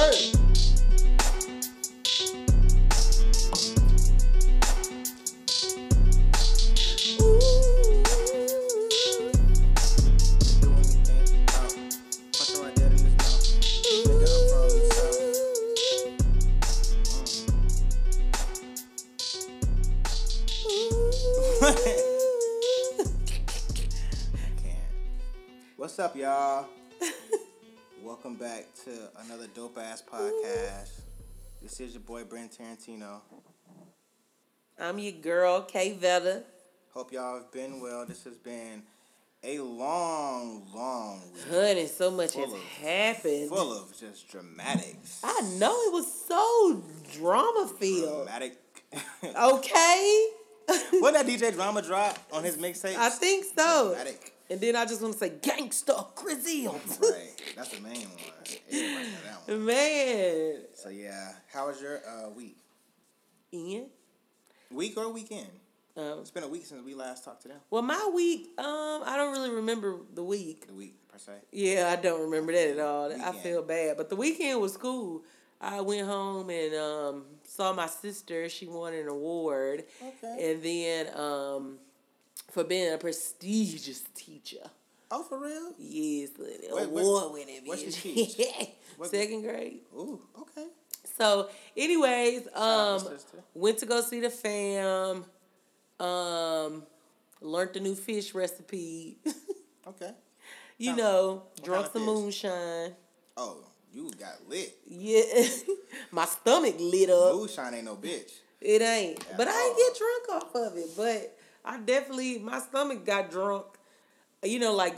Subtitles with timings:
[0.00, 0.39] Hey.
[32.80, 33.20] Tarantino.
[34.78, 36.42] I'm your girl, Kay Vetta.
[36.94, 38.06] Hope y'all have been well.
[38.06, 38.82] This has been
[39.44, 41.42] a long, long week.
[41.50, 43.48] Honey, so much Full has of- happened.
[43.50, 45.20] Full of just dramatics.
[45.22, 46.82] I know it was so
[47.18, 48.26] drama filled.
[48.26, 48.56] Dramatic.
[49.22, 50.26] Okay?
[51.00, 52.96] what that DJ Drama drop on his mixtape?
[52.96, 53.88] I think so.
[53.90, 54.32] Dramatic.
[54.48, 56.72] And then I just want to say gangsta Grizzle.
[57.00, 57.30] Right.
[57.54, 58.18] That's the main one.
[58.68, 59.64] Everybody know that one.
[59.66, 60.56] Man.
[60.74, 62.56] So yeah, how was your uh, week?
[63.52, 63.86] Ian?
[64.70, 65.48] Week or weekend?
[65.96, 67.58] Um, It's been a week since we last talked to them.
[67.70, 70.66] well, my week, um, I don't really remember the week.
[70.68, 71.32] The week per se.
[71.50, 73.12] Yeah, I don't remember that at all.
[73.12, 73.96] I feel bad.
[73.96, 75.22] But the weekend was cool.
[75.60, 78.48] I went home and um, saw my sister.
[78.48, 79.84] She won an award.
[80.00, 80.52] Okay.
[80.52, 81.78] And then um,
[82.50, 84.70] for being a prestigious teacher.
[85.10, 85.74] Oh, for real?
[85.76, 86.30] Yes,
[86.70, 87.62] award winning.
[87.64, 88.36] what she teach?
[89.02, 89.80] Second grade.
[89.94, 90.66] Ooh, okay.
[91.20, 93.06] So, anyways, um,
[93.54, 95.26] went to go see the fam.
[96.00, 96.82] Um,
[97.42, 99.18] learned the new fish recipe.
[99.86, 100.12] Okay.
[100.78, 102.06] you know, What drunk kind some fish?
[102.44, 102.94] moonshine.
[103.36, 103.56] Oh,
[103.92, 104.76] you got lit.
[104.86, 105.22] Yeah,
[106.12, 107.34] my stomach lit up.
[107.34, 108.30] Moonshine ain't no bitch.
[108.60, 109.68] It ain't, At but I all.
[109.68, 110.90] ain't get drunk off of it.
[110.96, 113.64] But I definitely, my stomach got drunk.
[114.42, 114.96] You know, like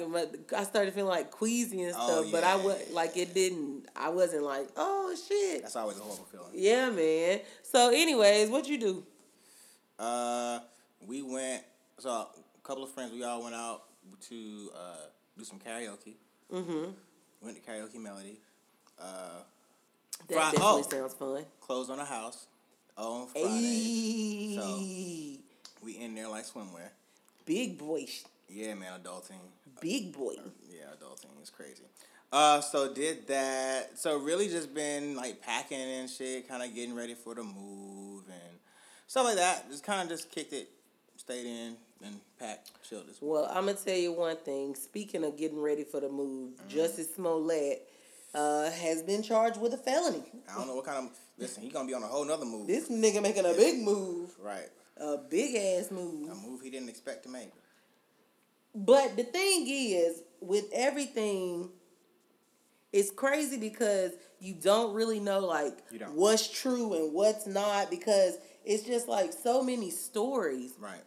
[0.57, 2.33] I started feeling like queasy and Oh, stuff.
[2.33, 3.87] But I yeah, was yeah, like, it didn't.
[3.97, 5.63] I wasn't like, oh shit.
[5.63, 6.47] That's always a horrible feeling.
[6.55, 7.41] Yeah, man.
[7.65, 9.05] So, anyways, what you do?
[9.99, 10.61] Uh,
[11.07, 11.65] we went.
[11.99, 12.27] So a
[12.63, 13.83] couple of friends, we all went out
[14.29, 14.97] to uh,
[15.37, 16.15] do some karaoke.
[16.53, 16.91] Mm-hmm.
[17.41, 18.39] Went to karaoke melody.
[19.01, 19.41] Uh,
[20.29, 20.83] That Fri- definitely oh.
[20.89, 21.45] sounds fun.
[21.61, 22.47] closed on a house
[22.97, 23.49] on Friday.
[23.49, 24.55] Ayy.
[24.55, 25.43] So-
[25.85, 26.91] We in there like swimwear.
[27.45, 28.07] Big boy.
[28.53, 29.39] Yeah, man, adulting.
[29.81, 30.35] Big boy.
[30.71, 31.85] Yeah, adulting is crazy.
[32.33, 33.99] Uh, so did that.
[33.99, 38.25] So really just been like packing and shit, kind of getting ready for the move
[38.29, 38.59] and
[39.07, 39.71] stuff like that.
[39.71, 40.69] Just kind of just kicked it,
[41.17, 43.19] stayed in and packed, chilled this.
[43.21, 44.75] Well, I'm gonna tell you one thing.
[44.75, 46.79] Speaking of getting ready for the move, Mm-hmm.
[46.79, 47.87] Jussie Smollett
[48.35, 50.23] uh, has been charged with a felony.
[50.51, 51.63] I don't know what kind of listen.
[51.63, 52.67] He gonna be on a whole nother move.
[52.67, 56.31] This nigga making a big move, right, a big ass move.
[56.31, 57.51] a move he didn't expect to make.
[58.75, 61.71] But the thing is, with everything,
[62.93, 65.79] it's crazy because you don't really know like
[66.13, 68.35] what's true and what's not because
[68.65, 71.03] it's just like so many stories, Right.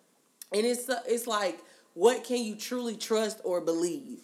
[0.54, 1.60] and it's uh, it's like
[1.94, 4.20] what can you truly trust or believe?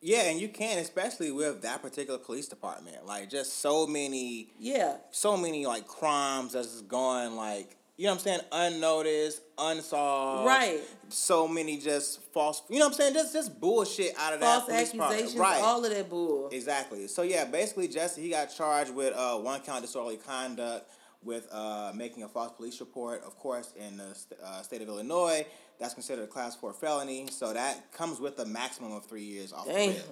[0.00, 3.06] Yeah, and you can, especially with that particular police department.
[3.06, 8.18] Like, just so many, Yeah, so many like crimes that's going like, you know what
[8.18, 10.46] I'm saying, unnoticed, unsolved.
[10.46, 10.80] right.
[11.08, 13.14] so many just false you know what I'm saying?
[13.14, 15.02] Just just bullshit out of False that department.
[15.12, 15.62] accusations, Right.
[15.62, 16.48] all of that bull.
[16.52, 17.06] exactly.
[17.08, 20.90] So yeah, basically Jesse he got charged with uh, one count disorderly conduct
[21.22, 23.22] with uh, making a false police report.
[23.24, 25.44] Of course, in the st- uh, state of Illinois,
[25.80, 27.26] that's considered a class four felony.
[27.30, 29.88] So that comes with a maximum of three years off the Damn.
[29.90, 30.06] rip.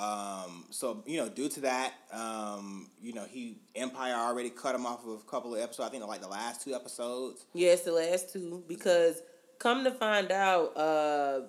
[0.00, 4.86] Um, so you know, due to that, um, you know, he Empire already cut him
[4.86, 5.88] off of a couple of episodes.
[5.88, 7.44] I think like the last two episodes.
[7.52, 9.20] Yes, the last two because
[9.58, 11.40] come to find out, uh,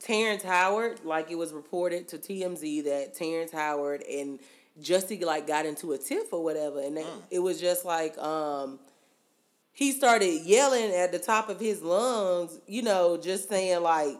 [0.00, 4.40] Terrence Howard, like it was reported to TMZ that Terrence Howard and
[4.80, 8.80] Jussie like got into a tiff or whatever, and they, it was just like um,
[9.72, 14.16] he started yelling at the top of his lungs, you know, just saying like,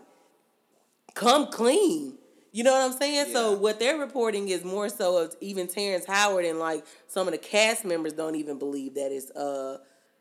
[1.15, 2.19] "Come clean."
[2.53, 3.33] You know what I'm saying?
[3.33, 7.33] So what they're reporting is more so of even Terrence Howard and like some of
[7.33, 9.79] the cast members don't even believe that it's uh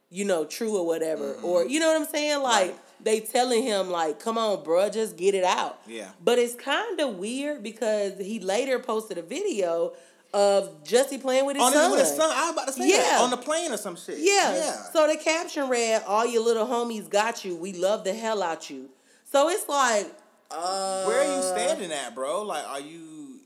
[0.10, 2.42] you know true or whatever or you know what I'm saying?
[2.42, 2.80] Like Right.
[3.04, 6.10] they telling him like, "Come on, bruh, just get it out." Yeah.
[6.24, 9.94] But it's kind of weird because he later posted a video
[10.34, 11.84] of Jussie playing with his On son.
[11.84, 13.98] his, with his son, I was about to say that on the plane or some
[13.98, 14.18] shit.
[14.20, 14.56] Yeah.
[14.56, 14.84] yeah.
[14.94, 17.56] So the caption read, "All your little homies got you.
[17.58, 18.90] We love the hell out you."
[19.32, 20.08] So it's like,
[20.54, 22.44] uh, Where are you standing at, bro?
[22.44, 23.40] Like, are you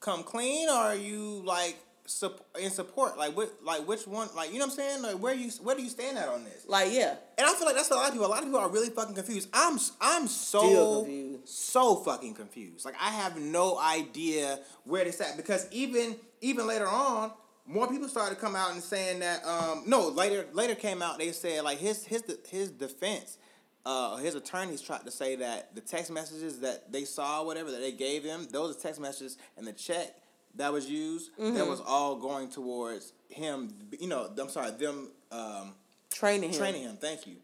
[0.00, 1.76] come clean or are you like
[2.06, 3.16] sup- in support?
[3.16, 3.52] Like what?
[3.62, 4.28] Like which one?
[4.34, 5.02] Like you know what I'm saying?
[5.02, 6.64] Like where you where do you stand at on this?
[6.66, 8.26] Like yeah, And I feel like that's a lot of people.
[8.26, 9.48] A lot of people are really fucking confused.
[9.52, 11.48] I'm I'm so confused.
[11.48, 12.84] so fucking confused.
[12.84, 17.32] Like I have no idea where this at because even even later on,
[17.66, 19.44] more people started to come out and saying that.
[19.46, 21.18] Um, no, later later came out.
[21.18, 23.38] They said like his his his defense.
[23.84, 27.80] Uh, his attorneys tried to say that the text messages that they saw, whatever that
[27.80, 30.14] they gave him, those are text messages, and the check
[30.54, 31.54] that was used, Mm-hmm.
[31.56, 33.74] that was all going towards him.
[33.98, 35.74] You know, I'm sorry, them um,
[36.12, 36.58] training him.
[36.58, 36.96] training him.
[36.96, 37.36] Thank you.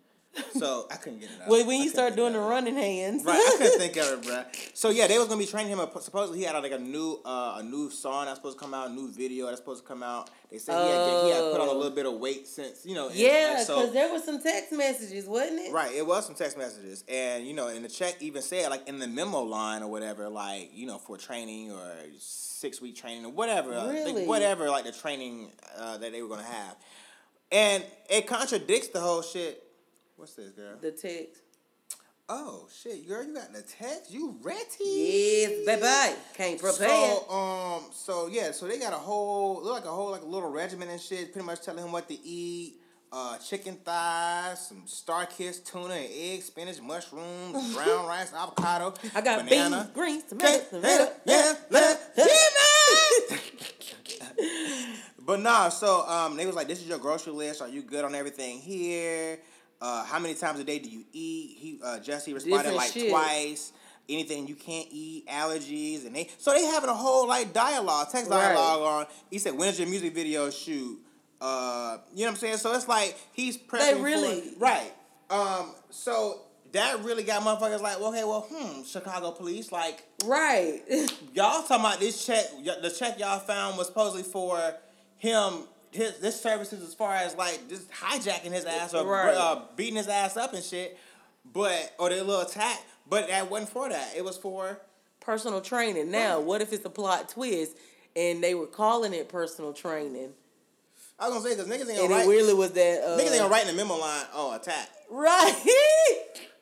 [0.52, 1.48] So I couldn't get it out.
[1.48, 4.22] When, when I you start doing the running hands, Right, I couldn't think of it,
[4.26, 4.42] bro.
[4.74, 5.80] So yeah, they was gonna be training him.
[6.00, 8.90] Supposedly he had like a new uh, a new song that's supposed to come out,
[8.90, 10.30] a new video that's supposed to come out.
[10.50, 11.76] They said he, had, he had put on a Oh.
[11.76, 13.10] little bit of weight since you know.
[13.12, 15.72] yeah, because so there was some text messages, wasn't it?
[15.72, 18.86] right, it was some text messages, and you know, and the check even said like
[18.88, 21.82] in the memo line or whatever, like you know for training or
[22.18, 24.24] six week training or whatever, Really?
[24.26, 26.76] whatever like the training uh, that they were gonna have,
[27.50, 29.64] and it contradicts the whole shit.
[30.18, 30.74] What's this, girl?
[30.80, 31.42] The text.
[32.28, 34.10] Oh shit, girl, you got the text.
[34.10, 34.58] You ready?
[34.84, 36.12] Yes, bye.
[36.36, 36.88] Can't prepare.
[36.88, 40.26] So um, so yeah, so they got a whole look like a whole like a
[40.26, 41.32] little regimen and shit.
[41.32, 42.80] Pretty much telling him what to eat.
[43.12, 48.92] Uh, chicken thighs, some StarKist tuna, and egg, spinach, mushrooms, brown rice, avocado.
[49.14, 49.84] I got banana.
[49.94, 51.12] beans, greens, tomatoes, yeah, tomato.
[51.24, 52.26] yeah, yeah, yeah.
[55.24, 57.62] But nah, so um, they was like, "This is your grocery list.
[57.62, 59.38] Are you good on everything here?
[59.80, 62.92] Uh, how many times a day do you eat?" He uh, Jesse responded Different like
[62.92, 63.10] shit.
[63.10, 63.72] twice.
[64.10, 68.30] Anything you can't eat, allergies, and they so they having a whole like dialogue, text
[68.30, 68.54] Right.
[68.54, 69.06] dialogue on.
[69.30, 70.98] He said, "When's your music video shoot?"
[71.40, 72.56] Uh, you know what I'm saying?
[72.56, 74.92] So it's like he's prepping for- really- right.
[75.30, 76.40] Um, so
[76.72, 80.80] that really got motherfuckers like, well, okay, well, hmm, Chicago police, like Right.
[81.34, 82.44] y'all talking about this check?
[82.64, 84.74] y- The check y'all found was supposedly for
[85.18, 85.64] him.
[85.90, 89.34] His this services as far as like just hijacking his ass or Right.
[89.34, 90.98] uh, beating his ass up and shit,
[91.52, 92.80] but or the little attack.
[93.08, 94.12] But that wasn't for that.
[94.16, 94.80] It was for
[95.20, 96.10] personal training.
[96.10, 97.76] Now, what if it's a plot twist
[98.14, 100.34] and they were calling it personal training?
[101.18, 102.28] I was gonna say because niggas ain't And gonna it write.
[102.28, 103.02] really was that.
[103.02, 104.26] Uh, Niggas ain't gonna write in the memo line.
[104.34, 105.54] Oh, attack, Right.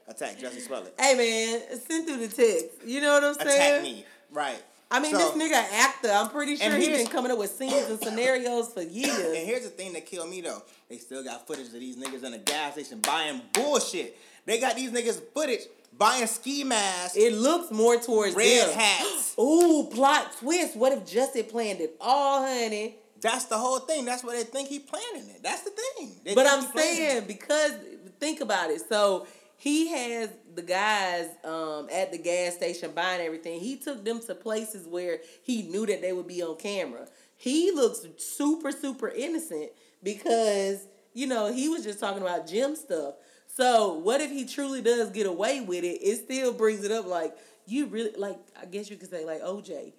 [0.08, 2.67] attack, Jesse Smollett, hey, man, send through the text.
[2.87, 3.49] You know what I'm saying?
[3.50, 4.05] attack me.
[4.31, 4.62] Right.
[4.91, 6.11] I mean, So- this nigga actor.
[6.11, 9.19] I'm pretty sure he's been coming up with scenes and scenarios for years.
[9.19, 10.62] And here's the thing that killed me though.
[10.88, 14.17] They still got footage of these niggas in a gas station buying bullshit.
[14.44, 15.62] They got these niggas footage
[15.99, 18.79] buying ski masks, It looks more towards red them.
[18.79, 19.35] hats.
[19.41, 20.77] Ooh, plot twist.
[20.77, 22.97] What if Justin planned it all, honey?
[23.21, 24.05] That's the whole thing.
[24.05, 25.43] That's what they think he planning it.
[25.43, 26.12] That's the thing.
[26.23, 27.27] They But I'm saying it.
[27.27, 27.73] because
[28.21, 28.83] think about it.
[28.88, 33.61] So he has the guys um, at the gas station buying everything.
[33.61, 37.08] He took them to places where he knew that they would be on camera.
[37.37, 39.70] He looks super super innocent
[40.03, 43.14] because you know he was just talking about gym stuff.
[43.49, 46.02] So what if he truly does get away with it?
[46.02, 47.35] It still brings it up like
[47.67, 48.38] you really like.
[48.61, 49.93] I guess you could say like OJ.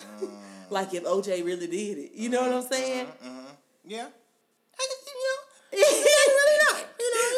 [0.00, 0.30] Mm.
[0.70, 3.06] like if OJ really did it, you know what I'm saying?
[3.84, 4.06] yeah.
[4.78, 5.90] I can, you know,
[6.26, 6.86] really not.
[6.98, 7.32] You know,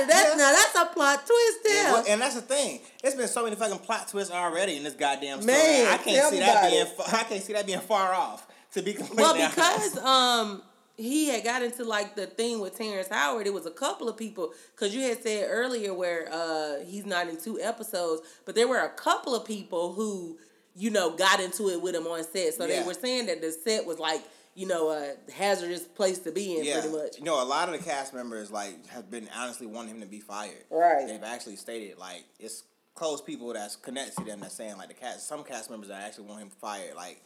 [0.00, 0.12] you know.
[0.12, 0.14] Think about it.
[0.14, 0.36] That's Yeah.
[0.36, 1.84] now that's a plot twist there.
[1.86, 2.80] And, what- and that's the thing.
[3.02, 5.56] It's been so many fucking plot twists already in this goddamn story.
[5.56, 6.86] Man, I can't see that being.
[7.12, 8.46] I can't see that being far off.
[8.74, 9.54] To be completely well, honest.
[9.54, 10.62] because um
[10.96, 14.16] he had got into like the thing with Terrence Howard, it was a couple of
[14.16, 18.66] people because you had said earlier where uh he's not in two episodes, but there
[18.66, 20.38] were a couple of people who
[20.76, 22.54] you know got into it with him on set.
[22.54, 22.80] So Yeah.
[22.80, 24.22] they were saying that the set was like
[24.54, 27.18] you know a hazardous place to be in, yeah, pretty much.
[27.18, 30.06] you know, a lot of the cast members like have been honestly wanting him to
[30.06, 30.64] be fired.
[30.70, 31.06] Right.
[31.06, 34.94] They've actually stated like it's close people that's connected to them that's saying like the
[34.94, 35.26] cast.
[35.26, 36.94] Some cast members that actually want him fired.
[36.94, 37.22] Like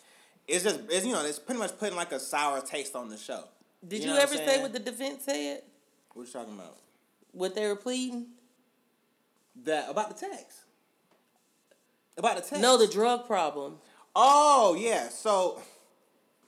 [0.46, 3.18] it's just it's you know it's pretty much putting like a sour taste on the
[3.18, 3.44] show.
[3.86, 5.62] Did know you, what ever say what the defense said?
[6.14, 6.78] What you talking about?
[7.32, 8.28] What they were pleading?
[9.64, 10.60] That about the text.
[12.16, 12.60] About the text.
[12.60, 13.76] No, the drug problem.
[14.16, 15.60] Oh yeah, so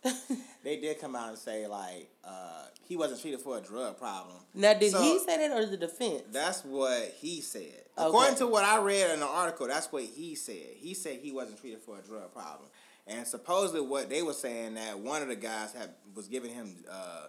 [0.64, 4.37] they did come out and say like uh, he wasn't treated for a drug problem.
[4.54, 6.23] Now, did So- he say that or the defense?
[6.33, 7.62] That's what he said.
[7.99, 8.09] Okay.
[8.09, 10.54] According to what I read in the article, that's what he said.
[10.78, 12.69] He said he wasn't treated for a drug problem,
[13.07, 16.76] and supposedly what they were saying that one of the guys had was giving him
[16.90, 17.26] uh,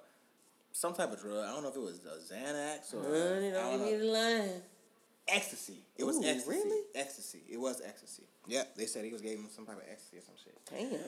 [0.72, 1.44] some type of drug.
[1.46, 4.14] I don't know if it was Xanax or Honey, I don't give me know.
[4.14, 4.62] the line.
[5.28, 5.80] ecstasy.
[5.98, 6.50] It was Ooh, ecstasy.
[6.50, 6.82] really?
[6.96, 7.42] Ecstasy.
[7.52, 8.24] It was ecstasy.
[8.48, 10.58] Yep, they said he was giving him some type of ecstasy or some shit.
[10.70, 11.00] Damn.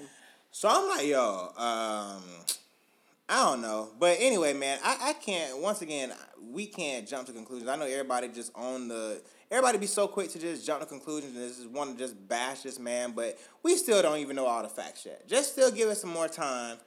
[0.55, 2.23] So I'm like, yo, um,
[3.27, 3.89] I don't know.
[3.99, 6.13] But anyway, man, I, I can't, once again,
[6.51, 7.69] we can't jump to conclusions.
[7.69, 11.35] I know everybody just on the, everybody be so quick to just jump to conclusions
[11.35, 14.63] and just want to just bash this man, but we still don't even know all
[14.63, 15.27] the facts yet.
[15.27, 16.77] Just still give it some more time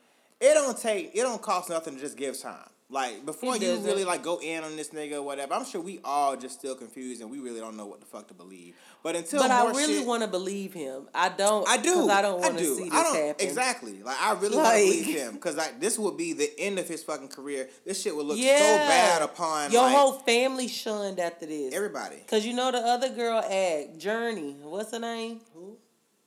[0.40, 2.68] it don't take it don't cost nothing to just give time.
[2.88, 5.98] Like before you really like go in on this nigga or whatever, I'm sure we
[6.04, 8.76] all just still confused and we really don't know what the fuck to believe.
[9.02, 11.08] But until But I really shit, want to believe him.
[11.12, 11.68] I don't.
[11.68, 12.76] I do I don't want to do.
[12.76, 13.46] see this I don't, happen.
[13.46, 14.02] Exactly.
[14.04, 16.86] Like I really want to believe him because like this would be the end of
[16.86, 17.68] his fucking career.
[17.84, 18.58] This shit would look Yeah.
[18.58, 21.74] so bad upon your like, whole family shunned after this.
[21.74, 22.22] everybody.
[22.28, 24.60] Cause you know the other girl act Jurnee.
[24.60, 25.40] What's her name?
[25.54, 25.76] Who?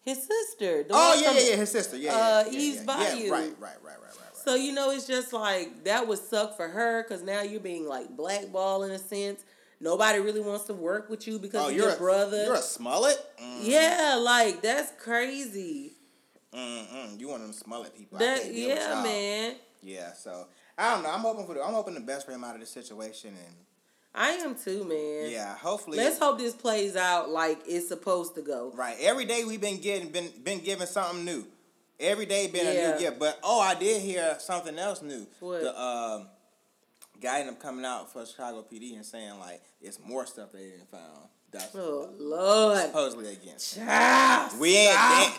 [0.01, 0.85] His sister.
[0.89, 1.55] Oh yeah, yeah, yeah.
[1.55, 1.95] His sister.
[1.97, 2.83] Yeah, uh, yeah, yeah, Eve's yeah.
[2.83, 3.17] Bayou.
[3.23, 4.28] Yeah, right, right, right, right, right.
[4.43, 7.87] So you know, it's just like that would suck for her because now you're being
[7.87, 9.43] like blackballed in a sense.
[9.81, 12.43] Nobody really wants to work with you because oh, of you're your a brother.
[12.43, 13.17] You're a Smollett.
[13.41, 15.93] Mm, yeah, like that's crazy.
[16.53, 17.19] mm, mm.
[17.19, 18.19] You want them Smollett people.
[18.19, 19.55] That can't deal with yeah, man.
[19.81, 20.13] Yeah.
[20.13, 21.11] So I don't know.
[21.11, 21.63] I'm hoping for the.
[21.63, 23.55] I'm hoping the best for him out of this situation, and
[24.13, 25.31] I am too, man.
[25.31, 25.97] yeah, hopefully.
[25.97, 28.71] Let's hope this plays out like it's supposed to go.
[28.75, 28.97] Right.
[28.99, 31.45] Every day we've been getting been been given something new.
[31.99, 33.19] Every day been a new gift.
[33.19, 35.27] But oh, I did hear something else new.
[35.39, 35.61] What?
[35.61, 36.27] The um,
[37.21, 40.59] guy ended up coming out for Chicago PD and saying like it's more stuff they
[40.69, 41.27] didn't found.
[41.51, 42.77] That's Oh Lord.
[42.79, 43.75] supposedly against.
[43.75, 44.95] Child, We ain't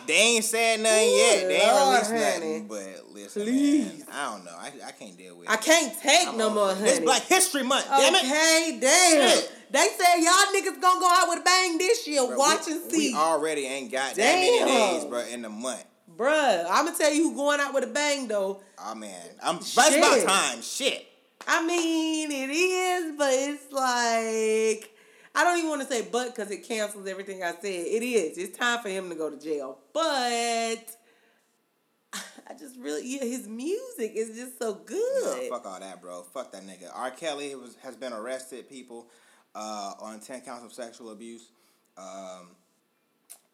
[0.07, 1.47] they, they ain't said nothing Ooh, yet.
[1.47, 2.21] They ain't Lord, released honey.
[2.25, 2.67] nothing.
[2.67, 3.85] But listen, Please.
[3.99, 4.51] man, I don't know.
[4.57, 5.61] I, I can't deal with I it.
[5.61, 6.89] can't take I'm no over more, honey.
[6.89, 7.85] It's Black History Month.
[7.87, 8.23] Damn it.
[8.25, 9.29] Okay, damn.
[9.37, 9.51] Shit.
[9.71, 12.27] They said y'all niggas gonna go out with a bang this year.
[12.27, 13.11] Bro, Watch we, and see.
[13.13, 14.67] We already ain't got that many Damn.
[14.67, 15.85] days, bro, in the month.
[16.21, 18.61] Bruh, I'm gonna tell you who going out with a bang though.
[18.77, 19.55] Oh man, I'm.
[19.55, 20.61] That's about time.
[20.61, 21.07] Shit.
[21.47, 24.95] I mean, it is, but it's like
[25.33, 27.63] I don't even want to say but because it cancels everything I said.
[27.63, 28.37] It is.
[28.37, 30.03] It's time for him to go to jail, but
[32.13, 35.49] I just really yeah, his music is just so No, good.
[35.49, 36.21] fuck all that, bro.
[36.21, 36.91] Fuck that nigga.
[36.93, 37.09] R.
[37.09, 39.07] Kelly was has been arrested, people,
[39.55, 41.49] uh, on ten counts of sexual abuse.
[41.97, 42.49] Um,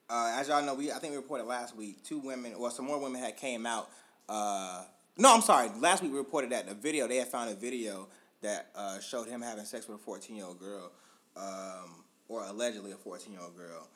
[0.09, 2.85] uh, as y'all know, we I think we reported last week two women, or some
[2.85, 3.89] more women had came out.
[4.29, 4.83] Uh,
[5.17, 5.69] no, I'm sorry.
[5.79, 8.07] Last week we reported that the video they had found a video
[8.41, 10.91] that uh, showed him having sex with a 14 year old girl,
[11.35, 13.87] um, or allegedly a 14 year old girl.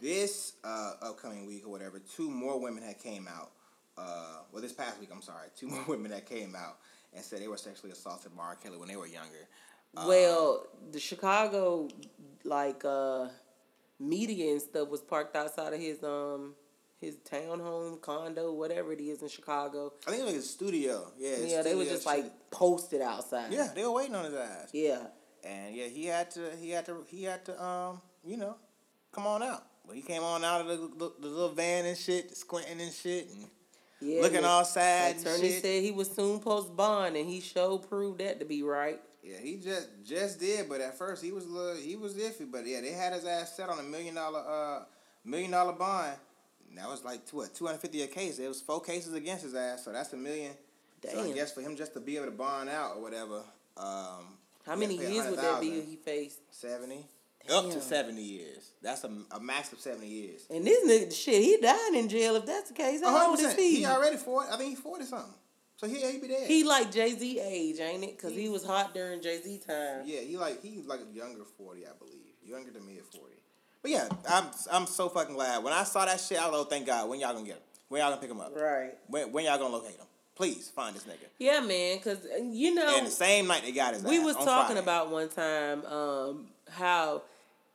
[0.00, 3.50] This uh, upcoming week or whatever, two more women had came out.
[3.96, 6.78] Uh, well, this past week, I'm sorry, two more women that came out
[7.14, 8.56] and said they were sexually assaulted by R.
[8.56, 9.46] Kelly when they were younger.
[9.96, 11.88] Um, Well, the Chicago
[12.44, 13.28] like uh
[14.02, 16.54] media and stuff was parked outside of his um
[17.00, 19.92] his townhome, condo, whatever it is in Chicago.
[20.06, 21.10] I think it was his studio.
[21.18, 22.06] Yeah, his yeah, they were just shit.
[22.06, 23.52] like posted outside.
[23.52, 24.70] yeah, they were waiting on his ass.
[24.72, 24.98] Yeah.
[25.44, 28.54] And yeah, he had to, he had to, he had to, um, you know,
[29.10, 29.64] come on out.
[29.84, 32.92] But he came on out of the, the, the little van and shit, squinting and
[32.92, 33.48] shit, and
[34.00, 34.22] Yeah.
[34.22, 38.38] looking all sad Attorney said he was soon post bond, and he sure proved that
[38.38, 39.00] to be right.
[39.22, 42.50] Yeah, he just just did, but at first he was a little, he was iffy.
[42.50, 44.84] But yeah, they had his ass set on a million dollar uh
[45.24, 46.16] million dollar bond.
[46.68, 48.38] And that was like two what two hundred fifty a case.
[48.38, 50.52] It was four cases against his ass, so that's a million.
[51.08, 53.42] So I guess for him just to be able to bond out or whatever,
[53.76, 56.40] um, How many had to pay years would that be he faced?
[56.50, 57.06] Seventy.
[57.50, 58.70] Up to seventy years.
[58.82, 60.46] That's a, a max of seventy years.
[60.48, 62.36] And this nigga, shit, he died in jail.
[62.36, 63.78] If that's the case, how old is he?
[63.78, 64.48] He already forty.
[64.50, 65.34] I think he's forty something.
[65.82, 66.46] So he he be dead.
[66.46, 68.16] He like Jay Z age, ain't it?
[68.16, 70.02] Cause he was hot during Jay Z time.
[70.06, 73.34] Yeah, he like he's like a younger forty, I believe, younger than me at forty.
[73.82, 75.64] But yeah, I'm I'm so fucking glad.
[75.64, 77.08] When I saw that shit, I was like, oh, thank God.
[77.08, 77.62] When y'all gonna get him?
[77.88, 78.54] When y'all gonna pick him up?
[78.54, 78.92] Right.
[79.08, 80.06] When when y'all gonna locate him?
[80.36, 81.26] Please find this nigga.
[81.40, 81.98] Yeah, man.
[81.98, 84.80] Cause uh, you know, And the same night they got his we was talking Friday.
[84.80, 87.22] about one time um, how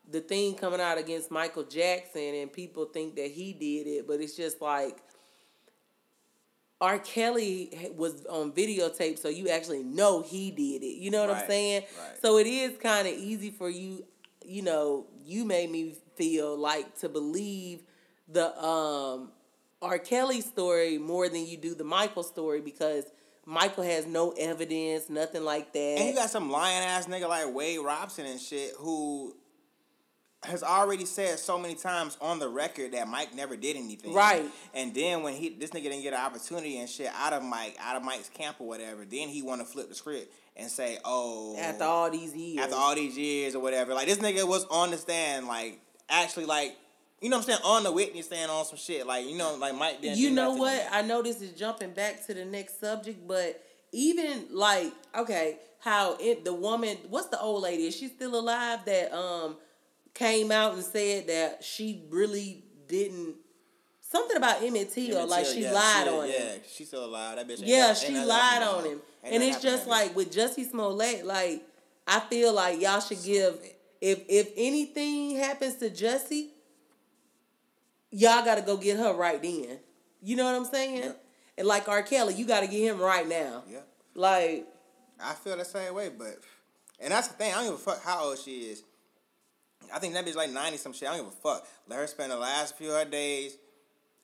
[0.10, 4.22] the thing coming out against Michael Jackson and people think that he did it, but
[4.22, 4.98] it's just like
[6.80, 7.00] R.
[7.00, 10.98] Kelly was on videotape, so you actually know he did it.
[11.00, 11.84] You know what I'm saying?
[12.00, 12.22] right.
[12.22, 14.06] So it is kind of easy for you.
[14.46, 17.82] You know, you made me feel like to believe
[18.28, 19.32] the um,
[19.82, 19.98] R.
[19.98, 23.06] Kelly story more than you do the Michael story because
[23.46, 25.80] Michael has no evidence, nothing like that.
[25.80, 29.36] And you got some lying ass nigga like Wade Robson and shit who
[30.48, 34.14] has already said so many times on the record that Mike never did anything.
[34.14, 34.46] Right.
[34.74, 37.78] And then when he this nigga didn't get an opportunity and shit out of Mike,
[37.80, 41.58] out of Mike's camp or whatever, then he wanna flip the script and say, Oh
[41.60, 42.64] after all these years.
[42.64, 43.94] after all these years or whatever.
[43.94, 46.76] Like this nigga was on the stand, like actually like
[47.22, 49.08] you know what I'm saying, on the witness stand on some shit.
[49.08, 50.88] Like, you know, like Mike didn't you know what?
[50.92, 56.18] I know this is jumping back to the next subject, but even like okay, how
[56.20, 57.88] it the woman, what's the old lady?
[57.88, 58.80] Is she still alive?
[58.86, 59.58] That um
[60.18, 63.36] came out and said that she really didn't
[64.02, 66.62] something about Emmett Till, Emmett like she yeah, lied she- on yeah, him.
[66.72, 67.36] she's still alive.
[67.36, 67.60] That bitch.
[67.62, 69.02] Yeah, got- she lied on him.
[69.24, 71.64] Ain't And it's just like with Jussie Smollett, like
[72.08, 73.60] I feel like y'all should give
[74.02, 76.50] if if anything happens to Jussie,
[78.12, 79.80] y'all gotta go get her right then.
[80.22, 80.98] You know what I'm saying?
[81.04, 81.12] Yeah.
[81.58, 82.04] And like R.
[82.04, 83.64] Kelly, you got to get him right now.
[83.70, 83.80] Yeah.
[84.14, 84.68] Like,
[85.20, 86.38] I feel the same way, but
[87.00, 87.52] and that's the thing.
[87.54, 88.84] I don't give a fuck how old she is.
[89.94, 91.10] I think that bitch like ninety some shit.
[91.10, 91.68] I don't give a fuck.
[91.88, 93.58] Let her spend the last few of her days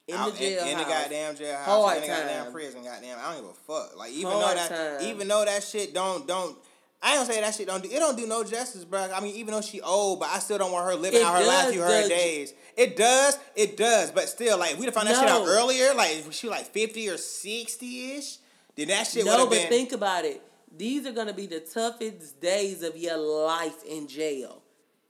[0.07, 2.53] in out the jail in, in the goddamn jailhouse, Hard in the goddamn time.
[2.53, 3.17] prison, goddamn.
[3.21, 3.97] I don't give a fuck.
[3.97, 5.07] Like even Hard though that, time.
[5.07, 6.57] even though that shit don't don't.
[7.05, 9.09] I don't say that shit don't do it don't do no justice, bro.
[9.13, 11.37] I mean, even though she old, but I still don't want her living It out
[11.37, 12.53] her last few of her days.
[12.77, 16.11] It does, it does, but still, like we'd have found that shit out earlier, like
[16.11, 18.37] if she like fifty or sixty ish,
[18.77, 19.67] then that shit would No, but been.
[19.69, 20.41] think about it.
[20.75, 24.62] These are gonna be the toughest days of your life in jail.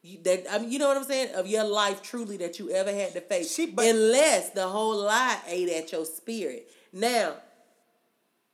[0.03, 1.33] You, that I mean, you know what I'm saying?
[1.33, 4.97] Of your life, truly, that you ever had to face, She- but- unless the whole
[4.97, 6.69] lie ate at your spirit.
[6.91, 7.37] Now,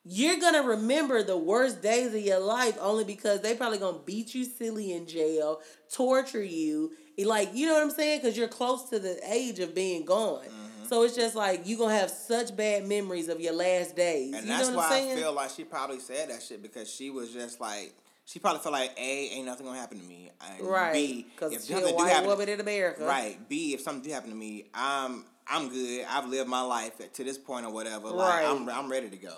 [0.05, 4.33] you're gonna remember the worst days of your life only because they probably gonna beat
[4.33, 5.59] you silly in jail,
[5.91, 8.21] torture you, like you know what I'm saying?
[8.21, 10.45] Because you're close to the age of being gone.
[10.45, 10.85] Mm-hmm.
[10.87, 14.33] So it's just like you gonna have such bad memories of your last days.
[14.35, 15.17] And you that's know why I'm saying?
[15.17, 17.93] I feel like she probably said that shit because she was just like
[18.29, 20.29] she probably felt like A, ain't nothing gonna happen to me.
[20.51, 23.03] And Right, B, because if something do happen, woman in America.
[23.03, 23.37] right.
[23.49, 26.05] B, if something do happen to me, I'm I'm good.
[26.07, 28.09] I've lived my life to this point or whatever.
[28.09, 28.45] Like Right.
[28.45, 29.33] I'm I'm ready to go.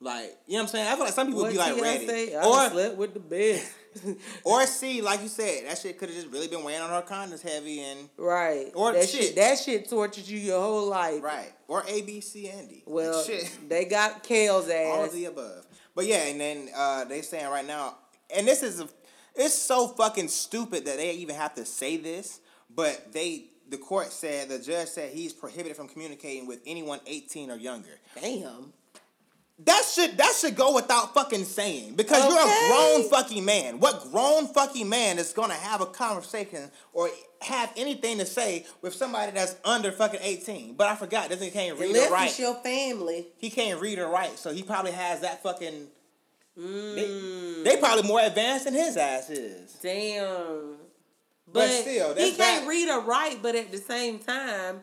[0.00, 0.88] Like you know what I'm saying?
[0.88, 2.36] I feel like some people What be like ready, say?
[2.36, 3.72] I or slept with the best.
[4.44, 7.00] or C, like you said, that shit could have just really been weighing on her
[7.02, 8.70] conscience heavy and right.
[8.74, 9.36] Or that shit.
[9.36, 11.22] That shit tortured you your whole life.
[11.22, 12.82] right or A, B, C, and D.
[12.86, 13.50] Like, Well, shit.
[13.68, 14.86] they got Kale's ass.
[14.92, 15.66] all of the above.
[15.94, 17.96] But yeah, and then uh, they saying right now,
[18.34, 18.88] and this is a,
[19.34, 22.40] it's so fucking stupid that they even have to say this.
[22.74, 27.50] But they, the court said, the judge said he's prohibited from communicating with anyone eighteen
[27.50, 27.98] or younger.
[28.20, 28.72] Damn.
[29.64, 33.80] That should that should go without fucking saying because you're a grown fucking man.
[33.80, 38.94] What grown fucking man is gonna have a conversation or have anything to say with
[38.94, 40.74] somebody that's under fucking eighteen?
[40.76, 42.28] But I forgot this nigga can't read Unless or write.
[42.28, 43.26] it's your family.
[43.38, 45.88] he can't read or write, so he probably has that fucking.
[46.58, 46.94] Mm.
[47.64, 49.74] They, they probably more advanced than his ass is.
[49.82, 50.76] Damn.
[51.46, 52.68] But But, still, he can't bad.
[52.68, 54.80] read or write, but at the same time,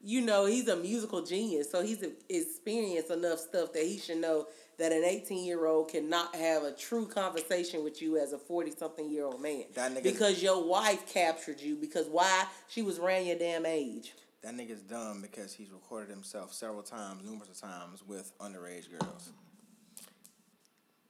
[0.00, 1.70] you know, he's a musical genius.
[1.70, 4.46] So he's experienced enough stuff that he should know
[4.78, 8.70] that an 18 year old cannot have a true conversation with you as a 40
[8.72, 9.64] something year old man.
[9.74, 11.76] That nigga- because your wife captured you.
[11.76, 12.46] Because why?
[12.68, 14.14] She was around your damn age.
[14.42, 19.30] That nigga's dumb because he's recorded himself several times, numerous times with underage girls.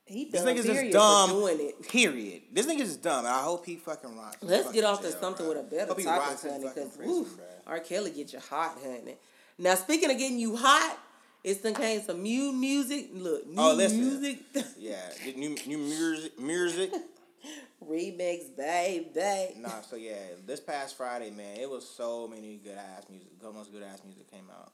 [0.09, 1.29] He This nigga's just dumb.
[1.29, 1.87] doing it.
[1.87, 2.41] Period.
[2.51, 4.37] This nigga's just dumb, and I hope he fucking rocks.
[4.41, 5.49] Let's fucking get off to something bruh.
[5.49, 6.63] with a better Hope topic, honey.
[6.63, 7.29] Because woof.
[7.67, 7.79] R.
[7.79, 9.15] Kelly get you hot, honey.
[9.59, 10.97] Now speaking of getting you hot,
[11.43, 13.09] it's done came some new music.
[13.13, 14.39] Look, new Oh, music
[14.77, 14.95] Yeah,
[15.35, 16.91] new new music, music.
[17.87, 19.59] remix, baby.
[19.59, 23.29] Nah, so yeah, this past Friday, man, it was so many good ass music.
[23.41, 24.71] Much good ass music came out.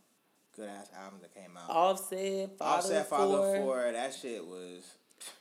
[0.55, 1.69] Good ass albums that came out.
[1.69, 4.85] Offset, father, Offset, four, Father Four, that shit was.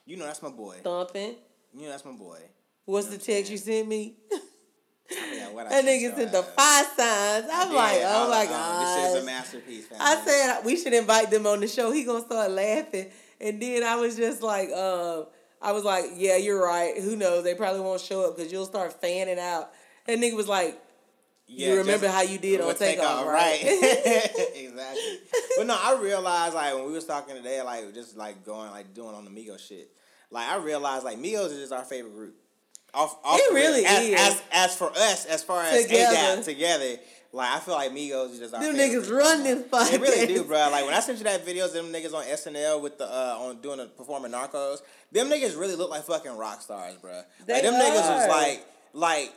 [0.07, 0.77] You know that's my boy.
[0.83, 1.35] thumping.
[1.75, 2.39] You know that's my boy.
[2.85, 4.15] What's You the know I'm text you sent me?
[5.35, 7.47] Yeah, what that nigga sent the five signs.
[7.53, 9.05] I'm Yeah, like, oh my god.
[9.05, 9.99] This is a masterpiece, fam.
[10.01, 11.93] I said we should invite them on the show.
[11.93, 13.11] He gonna start laughing,
[13.41, 15.27] and then I was just like, um,
[15.61, 16.97] I was like, yeah, you're right.
[17.01, 17.45] Who knows?
[17.45, 19.71] They probably won't show up because you'll start fanning out.
[20.07, 20.81] And nigga was like,
[21.47, 23.59] Yeah, you remember how you did on Takeoff, right?
[23.63, 25.19] exactly.
[25.57, 28.95] But no, I realized like when we was talking today, like just like going like
[28.95, 29.91] doing on the Migos shit.
[30.31, 32.35] Like I realized like Migos is just our favorite group.
[32.95, 34.21] Off, off It really as, is.
[34.21, 36.43] As, as for us, as far as Together.
[36.43, 36.97] Together,
[37.33, 39.21] like I feel like Migos is just our Them favorite niggas group.
[39.21, 39.91] run this podcast.
[39.91, 40.69] They really do, bro.
[40.71, 43.61] Like when I sent you that videos them niggas on SNL with the uh on
[43.61, 44.79] doing the performing Narcos,
[45.13, 47.21] them niggas really look like fucking rock stars, bro.
[47.47, 49.33] They like them niggas was like like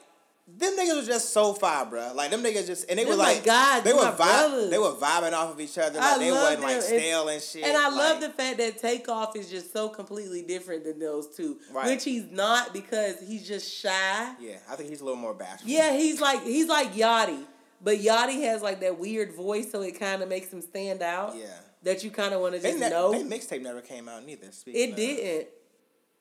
[0.48, 2.14] them niggas was just so fire, bro.
[2.16, 4.92] Like them niggas just and they Them were like guys, they were vibe, they were
[4.94, 6.00] vibing off of each other.
[6.00, 7.64] Like I they wasn't like stale and shit.
[7.66, 11.58] And I love the fact that Takeoff is just so completely different than those two,
[11.72, 11.88] Right.
[11.88, 14.36] which he's not because he's just shy.
[14.40, 15.70] Yeah, I think he's a little more bashful.
[15.70, 17.44] Yeah, he's like he's like Yachty,
[17.84, 21.36] but Yachty has like that weird voice, so it kind of makes him stand out.
[21.36, 21.46] Yeah.
[21.84, 23.12] that you kind of want to They ne- know.
[23.12, 24.48] they mixtape never came out neither.
[24.66, 24.96] It of.
[24.96, 25.48] didn't.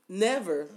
[0.08, 0.68] Never.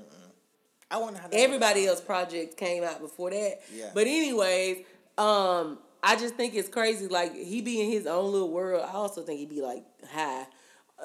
[0.92, 3.62] I wonder how Everybody else project came out before that.
[3.74, 3.92] Yeah.
[3.94, 4.86] But anyways,
[5.18, 7.08] um, I just think it's crazy.
[7.08, 8.86] Like he be in his own little world.
[8.88, 10.46] I also think he'd be like high.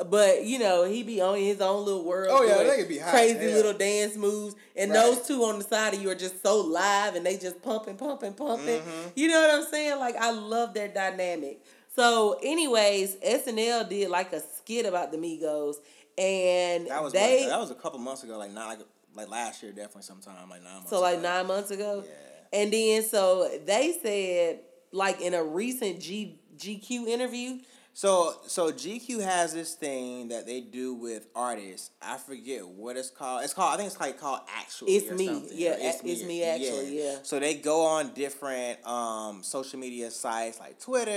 [0.06, 2.30] But you know, he be on his own little world.
[2.32, 3.52] Oh, yeah, they could be high crazy hell.
[3.52, 5.00] little dance moves, and Right.
[5.00, 7.96] those two on the side of you are just so live, and they just pumping,
[7.96, 8.80] pumping, pumping.
[8.80, 9.08] Mm-hmm.
[9.14, 10.00] You know what I'm saying?
[10.00, 11.62] Like I love their dynamic.
[11.94, 15.76] So, anyways, SNL did like a skit about the Migos,
[16.18, 18.78] and That was they what, that was a couple months ago, like not like
[19.14, 20.90] like last year, definitely sometime like nine months.
[20.90, 21.22] So like ago.
[21.22, 22.04] nine months ago.
[22.06, 22.60] Yeah.
[22.60, 24.60] And then so they said
[24.92, 27.58] like in a recent G GQ interview,
[27.96, 31.90] So so GQ has this thing that they do with artists.
[32.02, 33.44] I forget what it's called.
[33.44, 34.92] It's called I think it's like called actually.
[34.96, 35.26] It's me.
[35.26, 37.18] something, Yeah, or It's Me Actually, yeah.
[37.22, 41.10] So they go on different um, social media sites like Twitter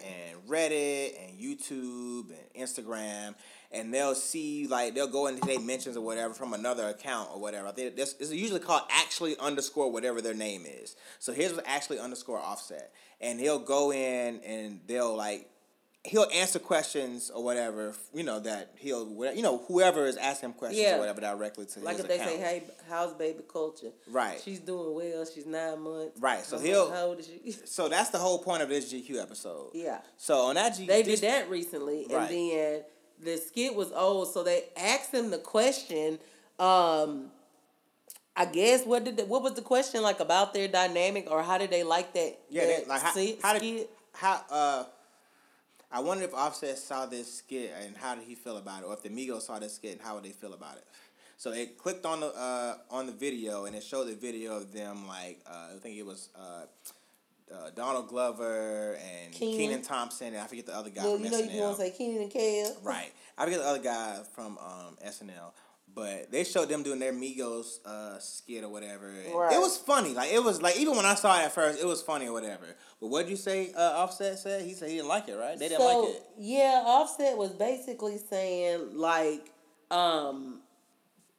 [0.00, 3.34] and Reddit and YouTube and Instagram,
[3.72, 7.40] and they'll see like they'll go into their mentions or whatever from another account or
[7.40, 7.72] whatever.
[7.72, 10.96] They, this is usually called actually underscore whatever their name is.
[11.18, 15.48] So here's what actually underscore offset, and he'll go in and they'll like
[16.02, 20.48] he'll answer questions or whatever, you know, that he'll, whatever, you know, whoever is asking
[20.48, 20.96] him questions Yeah.
[20.96, 22.30] or whatever directly to Like his if they account.
[22.30, 24.40] say, "Hey, how's baby Kulture?" Right.
[24.42, 25.26] She's doing well.
[25.26, 26.18] She's nine months.
[26.18, 27.52] Right, so I'm he'll- How old is she?
[27.66, 29.72] So that's the whole point of this GQ episode.
[29.74, 30.00] yeah.
[30.16, 32.30] So on that GQ, They this- did that recently, Right.
[32.30, 32.82] and then
[33.22, 36.18] the skit was old, so they asked him the question.
[36.58, 37.30] Um,
[38.36, 41.58] I guess what did the, what was the question like about their dynamic, or how
[41.58, 42.38] did they like that?
[42.48, 44.84] Yeah, that they, like how, skit- how did how uh.
[45.92, 48.94] I wonder if Offset saw this skit and how did he feel about it, or
[48.94, 50.84] if the Migos saw this skit and how would they feel about it.
[51.36, 54.72] So they clicked on the uh, on the video and it showed the video of
[54.72, 56.66] them like uh, I think it was uh,
[57.52, 59.56] uh, Donald Glover and Kenan.
[59.58, 61.54] Kenan Thompson and I forget the other guy Well, from you know, SNL.
[61.54, 63.12] you want to say Kenan and Kel, Right.
[63.36, 65.52] I forget the other guy from um, SNL.
[65.92, 69.08] But they showed them doing their Migos uh, skit or whatever.
[69.08, 69.52] Right.
[69.52, 70.14] It was funny.
[70.14, 72.32] Like it was like even when I saw it at first, it was funny or
[72.32, 72.64] whatever.
[73.00, 73.72] But what did you say?
[73.76, 75.34] Uh, Offset said he said he didn't like it.
[75.34, 75.58] Right?
[75.58, 76.22] They didn't so, like it.
[76.38, 79.50] Yeah, Offset was basically saying like,
[79.90, 80.60] um,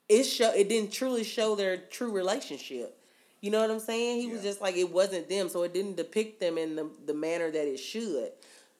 [0.08, 2.98] it show it didn't truly show their true relationship.
[3.42, 4.20] You know what I'm saying?
[4.20, 7.12] He was just like it wasn't them, so it didn't depict them in the the
[7.12, 8.30] manner that it should.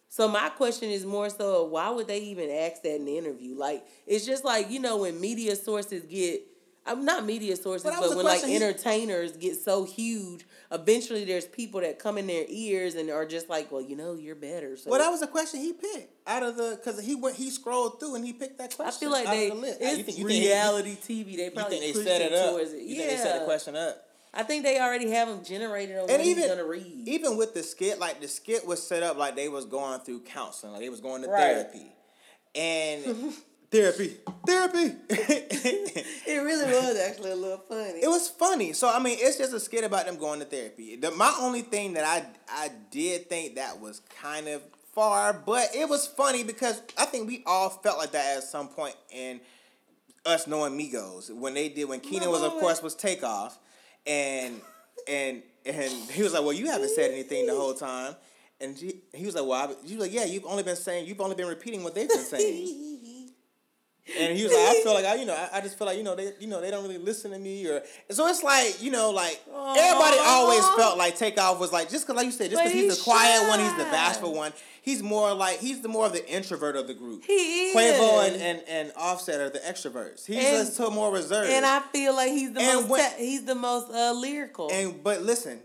[0.08, 3.56] So my question is more so why would they even ask that in the interview?
[3.56, 6.42] Like it's just like you know when media sources get.
[6.84, 11.80] I'm not media sources, that but when like entertainers get so huge, eventually there's people
[11.80, 14.76] that come in their ears and are just like, well, you know, you're better.
[14.76, 17.50] So Well, that was a question he picked out of the because he went he
[17.50, 19.06] scrolled through and he picked that question.
[19.06, 19.78] I feel like out they the list.
[19.80, 21.36] it's You think- you think reality TV.
[21.36, 22.60] They You probably think they set it up?
[22.60, 22.72] it.
[22.72, 24.08] You yeah, think they set the question up?
[24.34, 27.02] I think they already have them generated on And what even he's gonna read.
[27.06, 30.20] even with the skit, like the skit was set up like they was going through
[30.20, 31.54] counseling, like they was going to Right.
[31.54, 31.92] therapy,
[32.54, 33.34] and
[33.70, 34.16] therapy,
[34.46, 34.94] therapy.
[35.10, 38.00] it really was actually a little funny.
[38.02, 38.72] It was funny.
[38.72, 40.96] So I mean, it's just a skit about them going to therapy.
[40.96, 44.62] The, my only thing that I I did think that was kind of
[44.94, 48.68] far, but it was funny because I think we all felt like that at some
[48.68, 49.40] point in
[50.24, 53.58] us knowing Migos when they did when Kenan was of course was takeoff,
[54.06, 54.60] and
[55.08, 58.14] and and he was like, well, you haven't said anything the whole time.
[58.60, 61.06] And she, he was like, well, I, she was like, yeah, you've only been saying,
[61.06, 62.91] you've only been repeating what they've been saying.
[64.18, 65.96] And he was like, I feel like I, you know, I, I just feel like
[65.96, 68.82] you know they, you know, they don't really listen to me, or so it's like
[68.82, 72.50] you know, like everybody always felt like Takeoff was like just because, like you said,
[72.50, 74.52] just because he's he's the quiet one, he's the bashful one.
[74.82, 77.22] He's more like he's the more of the introvert of the group.
[77.24, 77.32] He
[77.70, 77.76] is.
[77.76, 80.26] Quavo and, and, and Offset are the extroverts.
[80.26, 81.50] He's And- just so more reserved.
[81.50, 84.68] and I feel like he's the And most when- te- he's the most uh, lyrical.
[84.72, 85.60] And but listen,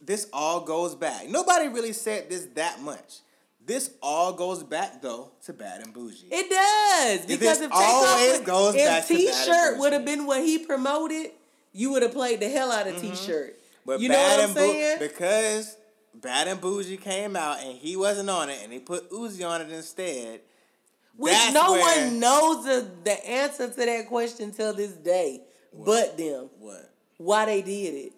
[0.00, 1.28] this all goes back.
[1.28, 3.18] Nobody really said this that much.
[3.64, 6.24] This all goes back though to Bad and Boujee.
[6.30, 10.42] it does because if always would- goes if back to T-shirt would have been what
[10.42, 11.30] he promoted,
[11.72, 13.52] you would have played the hell out of T-shirt.
[13.54, 13.58] Mm-hmm.
[13.86, 14.98] But you know Bad what I'm saying?
[14.98, 15.76] because
[16.14, 19.60] Bad and Boujee came out and he wasn't on it, and he put Uzi on
[19.60, 20.40] it instead.
[21.16, 25.42] Which that's no where- one knows the, the answer to that question till this day,
[25.72, 26.48] but them.
[26.58, 26.90] What?
[27.18, 28.12] Why they did it?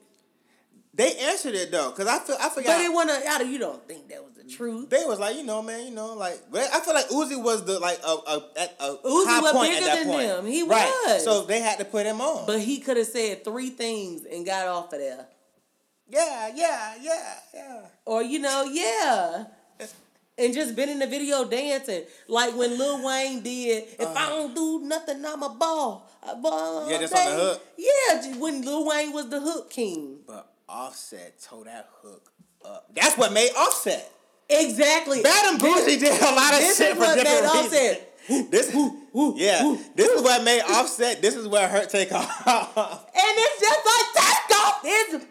[0.97, 2.77] They answered it though, cause I feel I forgot.
[2.79, 3.27] But it wasn't.
[3.27, 4.91] out of- You don't think that was the truth?
[4.91, 7.65] they was like, you know, man, you know, like, but I feel like Uzi was
[7.65, 10.29] the like a a, at a Uzi high was point bigger at that than point.
[10.29, 10.47] them.
[10.47, 10.87] He right.
[11.07, 11.25] was.
[11.25, 12.47] So they had to put him on.
[12.47, 15.27] But he could have said three things and got off of there.
[16.09, 17.81] yeah, yeah, yeah, yeah.
[18.05, 19.47] Or you know, yeah.
[20.37, 22.03] And just been in the video dancing.
[22.29, 26.11] Like when Lil Wayne did, if I don't do nothing, I'm a ball.
[26.29, 26.91] A ball Uh-huh.
[26.91, 27.63] Yeah, just on the hook.
[27.79, 30.19] Yeah, when Lil Wayne was the hook king.
[30.27, 32.33] But Offset tore that hook
[32.65, 32.89] up.
[32.95, 34.11] That's what made Offset.
[34.49, 35.23] Exactly.
[35.23, 37.67] Bad and Boujee did a lot of shit is for different reasons.
[37.67, 38.11] Offset.
[38.51, 38.75] This,
[39.37, 41.21] yeah, this is what made Offset.
[41.21, 42.29] This is where Hurt take off.
[42.47, 44.81] And it's just like take off.
[44.85, 45.27] It's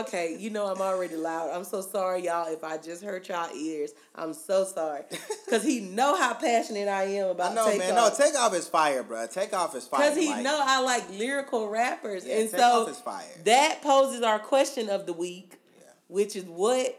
[0.00, 0.36] okay.
[0.38, 1.50] You know I'm already loud.
[1.50, 2.52] I'm so sorry, y'all.
[2.52, 5.02] If I just hurt y'all ears, I'm so sorry.
[5.50, 7.94] Cause he know how passionate I am about I know, take man.
[7.94, 8.16] No, off.
[8.18, 9.26] Takeoff is fire, bro.
[9.26, 10.08] Takeoff is fire.
[10.08, 14.38] Cause he like, know I like lyrical rappers, Yeah, and Takeoff so that poses our
[14.38, 15.84] question of the week, Yeah.
[16.08, 16.98] which is what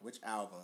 [0.00, 0.60] Which album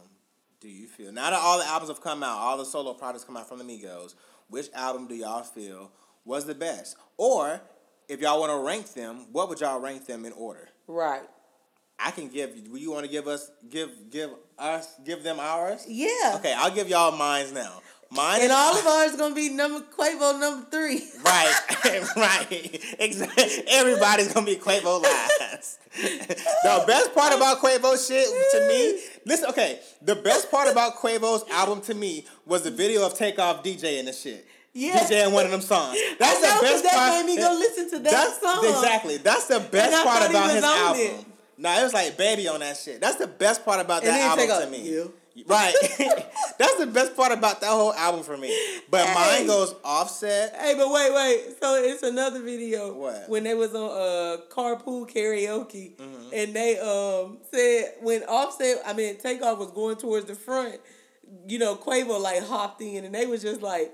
[0.60, 1.12] do you feel?
[1.12, 3.58] Now that all the albums have come out, all the solo products come out from
[3.58, 4.14] the Migos,
[4.48, 5.90] which album do y'all feel
[6.24, 6.96] was the best?
[7.16, 7.60] Or
[8.08, 10.68] if y'all want to rank them, what would y'all rank them in order?
[10.86, 11.22] right.
[11.98, 12.56] I can give.
[12.56, 12.76] you.
[12.76, 15.84] you want to give us give give us give them ours?
[15.88, 16.34] Yeah.
[16.36, 17.80] Okay, I'll give y'all mines now.
[18.10, 21.06] Mine and all of ours gonna be number Quavo number three.
[21.24, 21.60] Right,
[22.16, 23.64] right, exactly.
[23.68, 25.78] Everybody's gonna be Quavo last.
[25.94, 29.80] the best part about Quavo shit to me, listen, okay.
[30.00, 34.08] The best part about Quavo's album to me was the video of Takeoff DJ and
[34.08, 34.46] the shit.
[34.72, 35.00] Yeah.
[35.00, 35.98] DJing one of them songs.
[36.18, 37.12] That's know, the best that part.
[37.12, 38.64] That made me go listen to that that's, song.
[38.64, 39.16] Exactly.
[39.18, 41.00] That's the best part about his album.
[41.00, 41.26] It.
[41.58, 43.00] Nah, it was like baby on that shit.
[43.00, 44.88] That's the best part about that album to me.
[44.88, 45.12] You.
[45.46, 45.72] Right.
[46.58, 48.52] That's the best part about that whole album for me.
[48.90, 49.14] But hey.
[49.14, 50.56] mine goes offset.
[50.56, 51.56] Hey, but wait, wait.
[51.60, 53.28] So it's another video what?
[53.28, 56.30] when they was on uh carpool karaoke mm-hmm.
[56.32, 60.80] and they um said when offset I mean takeoff was going towards the front,
[61.46, 63.92] you know, Quavo like hopped in and they was just like,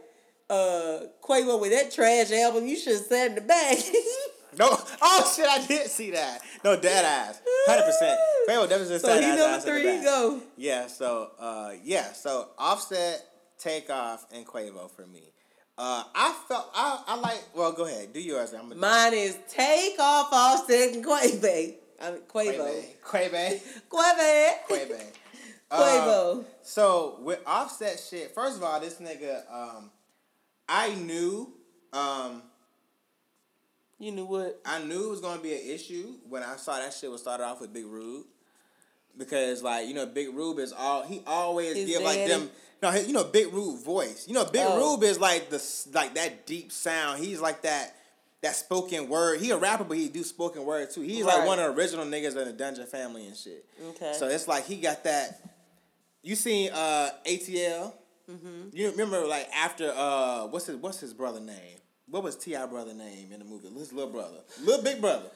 [0.48, 3.76] uh Quavo with that trash album, you should have sat in the back.
[4.58, 4.68] No,
[5.02, 6.40] oh shit, I did see that.
[6.64, 8.18] No, dead ass, hundred percent.
[8.48, 10.02] Quavo definitely so he number three.
[10.02, 10.40] Go.
[10.56, 10.86] Yeah.
[10.86, 12.12] So, uh, yeah.
[12.12, 13.22] So Offset,
[13.58, 15.32] Takeoff, and Quavo for me.
[15.76, 17.42] Uh, I felt I, I like.
[17.54, 18.12] Well, go ahead.
[18.12, 18.52] Do yours.
[18.54, 21.74] I'm Mine is Takeoff, Offset, and Quavo.
[22.00, 22.84] I mean Quavo.
[23.04, 23.60] Quavo.
[23.90, 24.68] Quavo.
[24.68, 25.00] Quavo.
[25.00, 25.14] Quavo.
[25.70, 29.90] Um, so with Offset shit, first of all, this nigga, um,
[30.68, 31.52] I knew,
[31.92, 32.42] um
[33.98, 34.60] you knew what?
[34.64, 37.44] I knew it was gonna be an issue when I saw that shit was started
[37.44, 38.26] off with Big Rube.
[39.16, 42.18] Because like, you know, Big Rube is all he always His give daddy.
[42.18, 42.50] like them
[42.84, 44.28] no, you know, Big Rube voice.
[44.28, 44.92] You know, Big oh.
[44.92, 45.62] Rube is like the
[45.94, 47.22] like that deep sound.
[47.22, 47.96] He's like that
[48.42, 49.40] that spoken word.
[49.40, 51.00] He a rapper, but he do spoken word too.
[51.00, 51.38] He's right.
[51.38, 53.64] like one of the original niggas in the Dungeon Family and shit.
[53.90, 54.12] Okay.
[54.18, 55.40] So it's like he got that.
[56.22, 57.94] You seen uh ATL?
[58.30, 58.68] Mm-hmm.
[58.74, 61.78] You remember like after uh what's his what's his brother name?
[62.06, 62.66] What was T.I.
[62.66, 63.68] brother name in the movie?
[63.70, 65.26] His little brother, little big brother.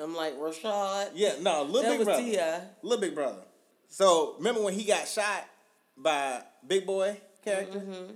[0.00, 1.10] I'm like Rashad.
[1.14, 2.22] Yeah, no, little big brother.
[2.22, 2.60] T.I.
[2.82, 3.42] Little big brother.
[3.88, 5.44] So remember when he got shot
[5.96, 7.78] by Big Boy character?
[7.78, 8.12] Mm-hmm.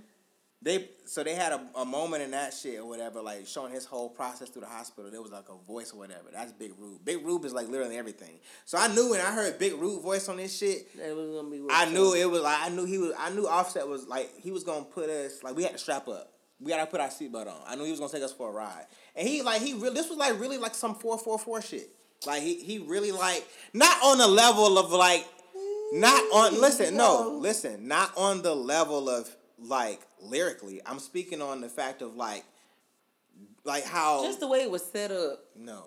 [0.63, 3.83] They so they had a, a moment in that shit or whatever, like showing his
[3.83, 5.09] whole process through the hospital.
[5.09, 6.25] There was like a voice or whatever.
[6.31, 7.03] That's Big Rube.
[7.03, 8.37] Big Rube is like literally everything.
[8.65, 11.49] So I knew when I heard Big Rube voice on this shit, it was gonna
[11.49, 11.63] be.
[11.71, 13.13] I knew it was like I knew he was.
[13.17, 16.07] I knew Offset was like he was gonna put us like we had to strap
[16.07, 17.61] up we gotta put our seatbelt on.
[17.67, 19.95] I knew he was gonna take us for a ride, and he like he really
[19.95, 21.89] this was like really like some four four four shit.
[22.25, 25.27] Like he he really like not on the level of like
[25.93, 30.81] not on listen no listen not on the level of like lyrically.
[30.85, 32.45] I'm speaking on the fact of like
[33.63, 35.39] like how just the way it was set up.
[35.55, 35.85] No.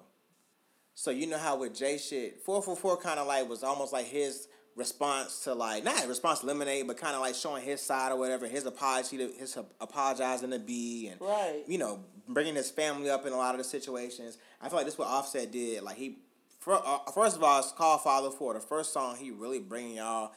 [0.97, 3.93] So you know how with Jay shit, four four four kind of like was almost
[3.93, 7.81] like his response to like not response to lemonade, but kind of like showing his
[7.81, 11.63] side or whatever, his apology, to, his apologizing to B, and right.
[11.67, 14.39] you know bringing his family up in a lot of the situations.
[14.61, 15.83] I feel like this is what Offset did.
[15.83, 16.19] Like he,
[16.67, 19.17] uh, first of all, it's called Father for the first song.
[19.17, 20.33] He really bringing y'all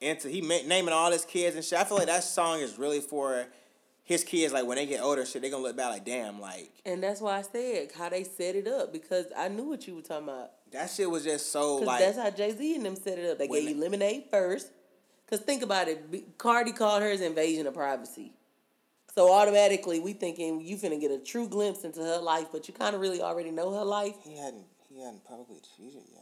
[0.00, 1.78] into he naming all his kids and shit.
[1.78, 3.46] I feel like that song is really for
[4.04, 6.70] his kids, like when they get older, shit, they gonna look back like, damn, like.
[6.84, 9.94] And that's why I said how they set it up because I knew what you
[9.94, 10.50] were talking about.
[10.72, 12.00] That shit was just so like.
[12.00, 13.38] That's how Jay Z and them set it up.
[13.38, 14.70] They gave you lemonade first.
[15.28, 18.32] Cause think about it, Cardi called hers invasion of privacy.
[19.14, 22.74] So automatically we thinking you finna get a true glimpse into her life, but you
[22.74, 24.16] kind of really already know her life.
[24.24, 26.21] He hadn't he hadn't publicly cheated yet.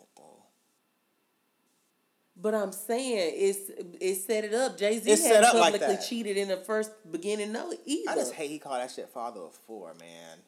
[2.43, 4.79] But I'm saying it's it set it up.
[4.79, 7.53] Jay Z had publicly like cheated in the first beginning.
[7.53, 8.11] No, either.
[8.11, 10.39] I just hate he called that shit father of four, man.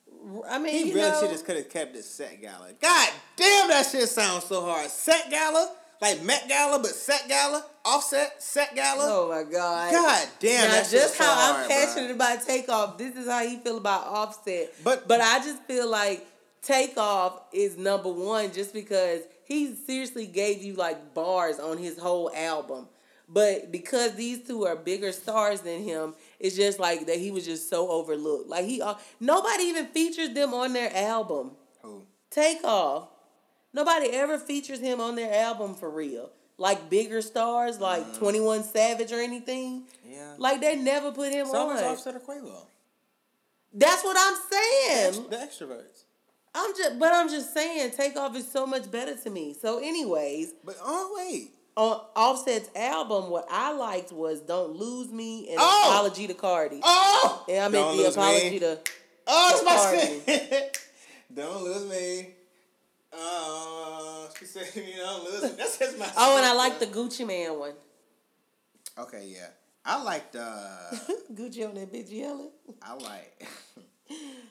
[0.48, 2.68] I mean, he really know, should just could have kept it Set Gala.
[2.80, 4.88] God damn, that shit sounds so hard.
[4.88, 9.04] Set Gala, like Met Gala, but Set Gala, Offset, Set Gala.
[9.04, 9.92] Oh my god.
[9.92, 12.14] God damn, now, just how so I'm hard, passionate bro.
[12.14, 12.98] about Takeoff.
[12.98, 14.72] This is how he feel about Offset.
[14.84, 16.26] But but I just feel like
[16.62, 22.30] Takeoff is number one just because he seriously gave you like bars on his whole
[22.34, 22.88] album.
[23.28, 27.44] But because these two are bigger stars than him, it's just like that he was
[27.46, 28.48] just so overlooked.
[28.48, 31.52] Like he uh, nobody even features them on their album.
[31.82, 32.04] Who?
[32.30, 33.08] Takeoff.
[33.72, 36.30] Nobody ever features him on their album for real.
[36.58, 38.18] Like bigger stars, like mm.
[38.18, 39.84] Twenty One Savage or anything.
[40.06, 40.34] Yeah.
[40.38, 41.78] Like they never put him Some on.
[41.78, 42.66] Some Offset or Quavo.
[43.72, 45.24] That's what I'm saying.
[45.24, 46.04] The, the extroverts.
[46.54, 49.54] I'm just, but I'm just saying, Takeoff is so much better to me.
[49.60, 50.52] So, anyways.
[50.64, 51.52] But oh wait.
[51.74, 55.84] On Offset's album, what I liked was "Don't Lose Me" and oh!
[55.88, 58.58] "Apology to Cardi." Oh, and I meant the apology me.
[58.58, 58.78] to.
[59.26, 60.78] Oh, it's my shit.
[61.34, 62.34] Don't lose me.
[63.14, 66.10] Oh, she said, "You don't lose me." That's just my.
[66.14, 67.72] oh, and I like the Gucci Mane one.
[68.98, 69.48] Okay, yeah,
[69.82, 70.90] I liked uh,
[71.32, 72.50] Gucci on that bitch yelling.
[72.82, 73.48] I like.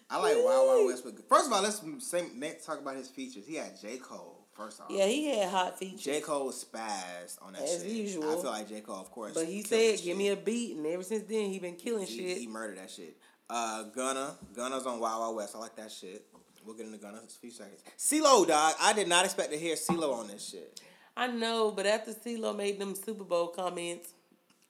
[0.10, 1.04] I like Wild Wild West.
[1.06, 2.26] But first of all, let's say,
[2.65, 3.45] talk about his features.
[3.45, 6.02] He had J Cole First off, Yeah, he had hot features.
[6.02, 7.91] J Cole spazzed on that As shit.
[7.91, 8.38] usual.
[8.38, 9.34] I feel like J Cole, of course.
[9.34, 10.17] but he said, "Give shit.
[10.17, 12.38] me a beat," and ever since then he been killing He, shit.
[12.38, 13.17] he murdered that shit.
[13.50, 15.56] Uh, Gunna, Gunna's on Wild Wild West.
[15.56, 16.26] I like that shit.
[16.65, 17.82] We'll get into Gunna in a few seconds.
[17.97, 18.76] CeeLo, dog.
[18.80, 20.80] I did not expect to hear CeeLo on this shit.
[21.17, 24.13] I know, but after CeeLo made them Super Bowl comments,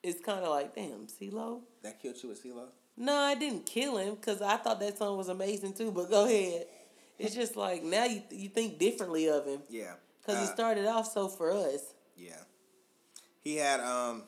[0.02, 1.62] it's kind of like, damn, CeeLo.
[1.84, 2.68] That killed you with CeeLo.
[3.02, 5.92] No, I didn't kill him because I thought that song was amazing too.
[5.92, 6.68] But go ahead.
[7.18, 9.94] It's just like now you you think differently of him Yeah.
[10.22, 11.82] because he Uh, started off so for us.
[12.16, 12.38] Yeah.
[13.44, 14.24] He had um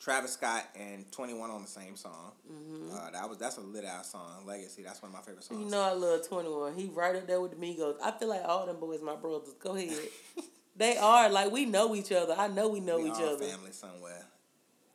[0.00, 2.32] Travis Scott and Twenty One on the same song.
[2.92, 4.46] Uh, that was that's a lit ass song.
[4.46, 4.82] Legacy.
[4.82, 5.60] That's one of my favorite songs.
[5.64, 6.74] You know I love Twenty One.
[6.74, 7.96] He right up there with the Migos.
[8.02, 9.54] I feel like all them boys my brothers.
[9.60, 9.92] Go ahead.
[10.76, 12.34] they are like we know each other.
[12.36, 13.44] I know we know we each other.
[13.44, 14.24] family somewhere.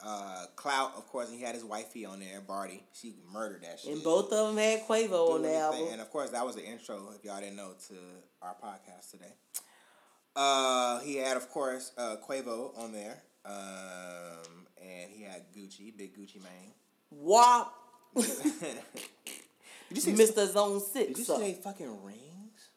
[0.01, 2.83] Uh, Clout, of course, and he had his wifey on there, Barty.
[2.93, 3.93] She murdered that shit.
[3.93, 5.87] And both of them had Quavo on the album.
[5.91, 7.95] And of course, that was the intro, if y'all didn't know, to
[8.41, 9.33] our podcast today.
[10.35, 13.21] Uh, he had, of course, uh, Quavo on there.
[13.45, 16.73] Um, and he had Gucci, big Gucci man.
[17.11, 17.73] Wop.
[18.15, 18.25] did
[19.91, 20.13] you see?
[20.13, 20.47] Mr.
[20.47, 20.93] Zone 6.
[20.93, 22.69] Did you see they fucking rings?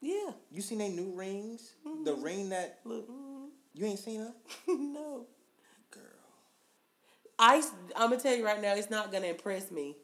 [0.00, 0.30] Yeah.
[0.50, 1.72] You seen they new rings?
[2.04, 3.08] The ring that Look.
[3.08, 4.32] mm, you ain't seen her,
[4.68, 5.26] no.
[7.42, 7.70] Ice.
[7.96, 9.96] I'm gonna tell you right now, it's not gonna impress me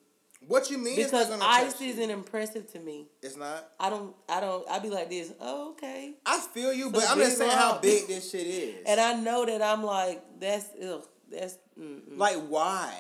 [0.47, 0.99] What you mean?
[0.99, 3.07] it's not because Ice isn't impressive to me.
[3.23, 3.71] It's not.
[3.79, 4.15] I don't.
[4.29, 4.69] I don't.
[4.69, 5.33] I be like this.
[5.41, 6.15] Oh, okay.
[6.27, 8.77] I feel you, So but I'm just saying how big this shit is.
[8.87, 12.19] And I know that I'm like that's ugh, that's mm-mm.
[12.19, 12.93] like why?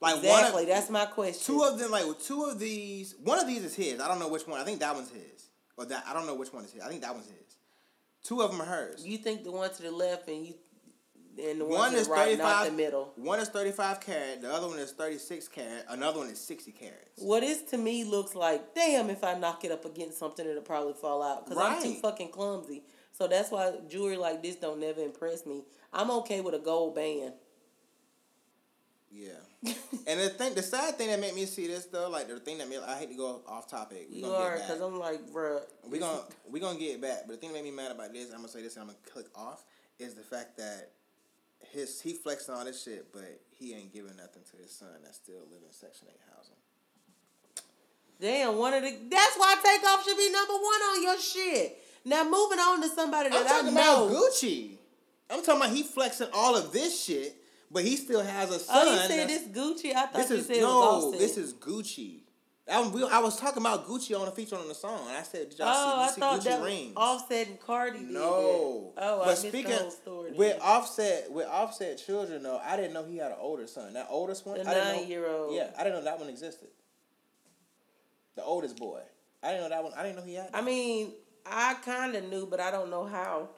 [0.00, 0.62] Like exactly.
[0.62, 1.54] of, that's my question.
[1.54, 3.14] two of them, like two of these.
[3.22, 4.00] One of these is his.
[4.00, 4.60] I don't know which one.
[4.60, 5.48] I think that one's his.
[5.76, 6.82] Or that I don't know which one is his.
[6.82, 7.56] I think that one's his.
[8.22, 9.06] Two of them are hers.
[9.06, 10.54] you think the one to the left and you
[11.38, 12.66] and the one, One to the is right, thirty not five.
[12.70, 13.12] the middle.
[13.16, 14.42] One is thirty five carat.
[14.42, 15.86] The other one is thirty six carat.
[15.88, 17.10] Another one is sixty carats.
[17.16, 19.10] What is to me looks like damn.
[19.10, 22.30] If I knock it up against something, it'll probably fall out because I'm too fucking
[22.30, 22.82] clumsy.
[23.12, 25.62] So that's why jewelry like this don't never impress me.
[25.92, 27.34] I'm okay with a gold band.
[29.12, 29.32] Yeah.
[30.06, 32.58] and the thing, the sad thing that made me see this though, like the thing
[32.58, 34.06] that made I hate to go off topic.
[34.10, 35.60] We You are because I'm like, bruh.
[35.88, 38.30] We gonna we gonna get back, but the thing that made me mad about this,
[38.30, 39.64] I'm gonna say this, and I'm gonna click off,
[39.98, 40.92] is the fact that
[41.72, 45.14] his he flexing all this shit, but he ain't giving nothing to his son that
[45.14, 46.54] still live in Section Eight housing.
[48.20, 48.90] Damn, one of the.
[49.10, 51.78] That's why takeoff should be number one on your shit.
[52.04, 54.08] Now moving on to somebody I'm that I know.
[54.08, 54.76] about Gucci.
[55.30, 57.36] I'm talking about he flexing all of this shit,
[57.70, 58.76] but he still has a son.
[58.88, 59.94] Oh, you said this Gucci?
[59.94, 62.20] I thought This you is said no, this is Gucci.
[62.70, 65.50] I, we- I was talking about Gucci on the feature on the song, I said,
[65.50, 68.92] "Did y'all Oh, I see, you thought see Gucci that rings?" Offset and Cardi No.
[68.96, 69.04] that.
[69.04, 70.32] Oh, but speaking story.
[70.32, 70.60] with then.
[70.62, 73.92] Offset, with Offset children though, I didn't know he had an older son.
[73.94, 75.54] That oldest one, The I didn't know- nine-year-old.
[75.54, 76.68] Yeah, I didn't know that one existed.
[78.36, 79.00] The oldest boy,
[79.42, 79.92] I didn't know that one.
[79.96, 80.50] I didn't know he had.
[80.54, 81.12] I mean,
[81.44, 83.48] I kind of knew, but I don't know how.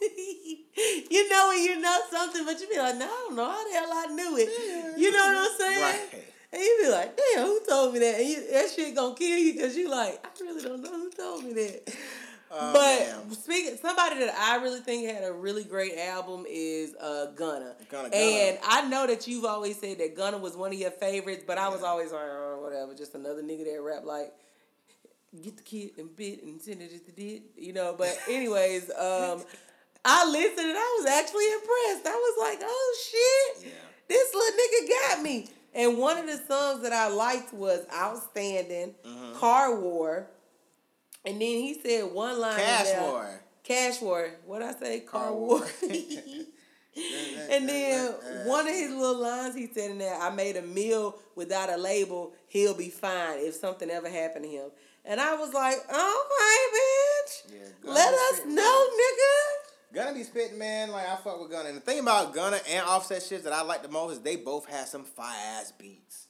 [0.00, 3.64] you know when you know something, but you be like, no, I don't know how
[3.66, 4.98] the hell I knew it.
[4.98, 5.82] You know what I'm saying?
[6.12, 6.24] Right.
[6.52, 8.20] And you be like, damn, who told me that?
[8.20, 11.10] And you, that shit gonna kill you because you like, I really don't know who
[11.10, 11.94] told me that.
[12.50, 13.30] Oh, but man.
[13.32, 17.74] speaking, somebody that I really think had a really great album is uh, Gunna.
[17.90, 18.16] Gunna, Gunna.
[18.16, 21.58] And I know that you've always said that Gunna was one of your favorites, but
[21.58, 24.32] I was always like, oh, whatever, just another nigga that rap like
[25.42, 27.94] get the kid and bit and send it to the did, you know.
[27.98, 29.42] But anyways, um,
[30.04, 32.06] I listened and I was actually impressed.
[32.06, 32.96] I was like, oh
[33.58, 33.72] shit, Yeah.
[34.08, 35.48] this little nigga got me.
[35.78, 39.38] And one of the songs that I liked was Outstanding, Mm-hmm.
[39.38, 40.26] Car War.
[41.24, 42.58] And then he said one line.
[42.58, 43.40] Cash War.
[43.62, 44.30] Cash War.
[44.44, 45.00] What I say?
[45.00, 45.58] Car, Car War.
[45.60, 45.66] War.
[47.50, 48.12] and then
[48.44, 51.76] one of his little lines he said in there, I made a meal without a
[51.76, 54.70] label, he'll be fine if something ever happened to him.
[55.04, 57.52] And I was like, okay, bitch.
[57.52, 59.57] Yeah, Let us know, nigga.
[59.94, 60.90] Gunna be spitting, man.
[60.90, 61.68] Like I fuck with Gunna.
[61.70, 64.36] And the thing about Gunna and Offset shit that I like the most is they
[64.36, 66.26] both have some fire ass beats.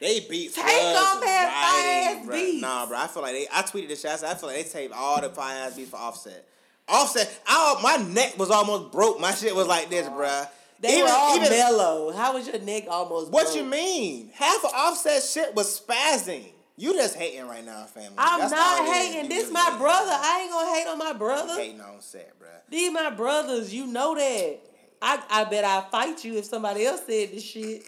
[0.00, 2.32] They beat Take off had fire-ass bruh.
[2.32, 2.62] beats.
[2.62, 2.98] Nah, bro.
[2.98, 3.46] I feel like they.
[3.52, 4.10] I tweeted this shit.
[4.10, 6.46] I said I feel like they taped all the fire ass beats for Offset.
[6.88, 7.40] Offset.
[7.46, 9.20] I, my neck was almost broke.
[9.20, 10.48] My shit was like this, bruh.
[10.80, 12.12] They were all mellow.
[12.12, 13.56] How was your neck almost What broke?
[13.56, 14.30] you mean?
[14.34, 16.46] Half of Offset shit was spazzing.
[16.76, 18.14] You just hating right now, family.
[18.18, 19.14] I'm That's not all it is.
[19.14, 19.28] hating.
[19.28, 19.78] This my hating.
[19.78, 20.10] brother.
[20.12, 21.54] I ain't gonna hate on my brother.
[21.54, 22.46] Hating on set, bruh.
[22.68, 23.72] These my brothers.
[23.72, 24.58] You know that.
[25.00, 27.84] I I bet I fight you if somebody else said this shit.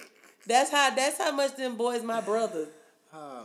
[0.47, 2.69] That's how that's how much them boys my brothers.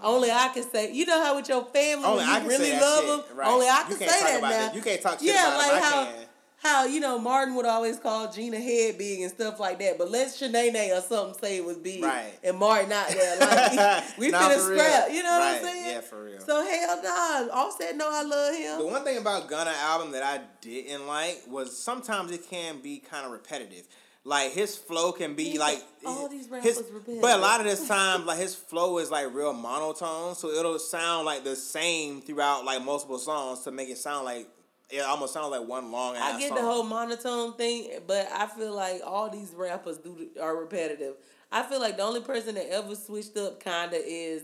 [0.04, 0.92] Only I can say.
[0.92, 3.38] You know how with your family Only you really love shit, them.
[3.38, 3.48] right.
[3.48, 4.50] Only I can say that now.
[4.50, 4.76] that.
[4.76, 5.84] You can't talk shit yeah, about like them.
[5.84, 6.14] How.
[6.62, 10.12] How you know Martin would always call Gina head big and stuff like that, but
[10.12, 12.34] let Shanae or something say it was big, Right.
[12.44, 14.80] And Martin out there like we finna for real.
[14.80, 15.12] scrap.
[15.12, 15.86] You know what I'm saying?
[15.96, 16.40] Yeah, for real.
[16.42, 17.54] So hell no, nah.
[17.54, 18.78] Offset know I love him.
[18.78, 23.00] The one thing about Gunna album that I didn't like was sometimes it can be
[23.00, 23.88] kind of repetitive.
[24.24, 27.24] Like his flow can be like all these rappers repetitive.
[27.24, 30.78] but a lot of this time like his flow is like real monotone, so it'll
[30.78, 34.48] sound like the same throughout like multiple songs to make it sound like
[34.92, 36.58] it almost sounds like one long ass I get song.
[36.58, 41.16] the whole monotone thing, but I feel like all these rappers do are repetitive.
[41.52, 44.44] I feel like the only person that ever switched up kinda is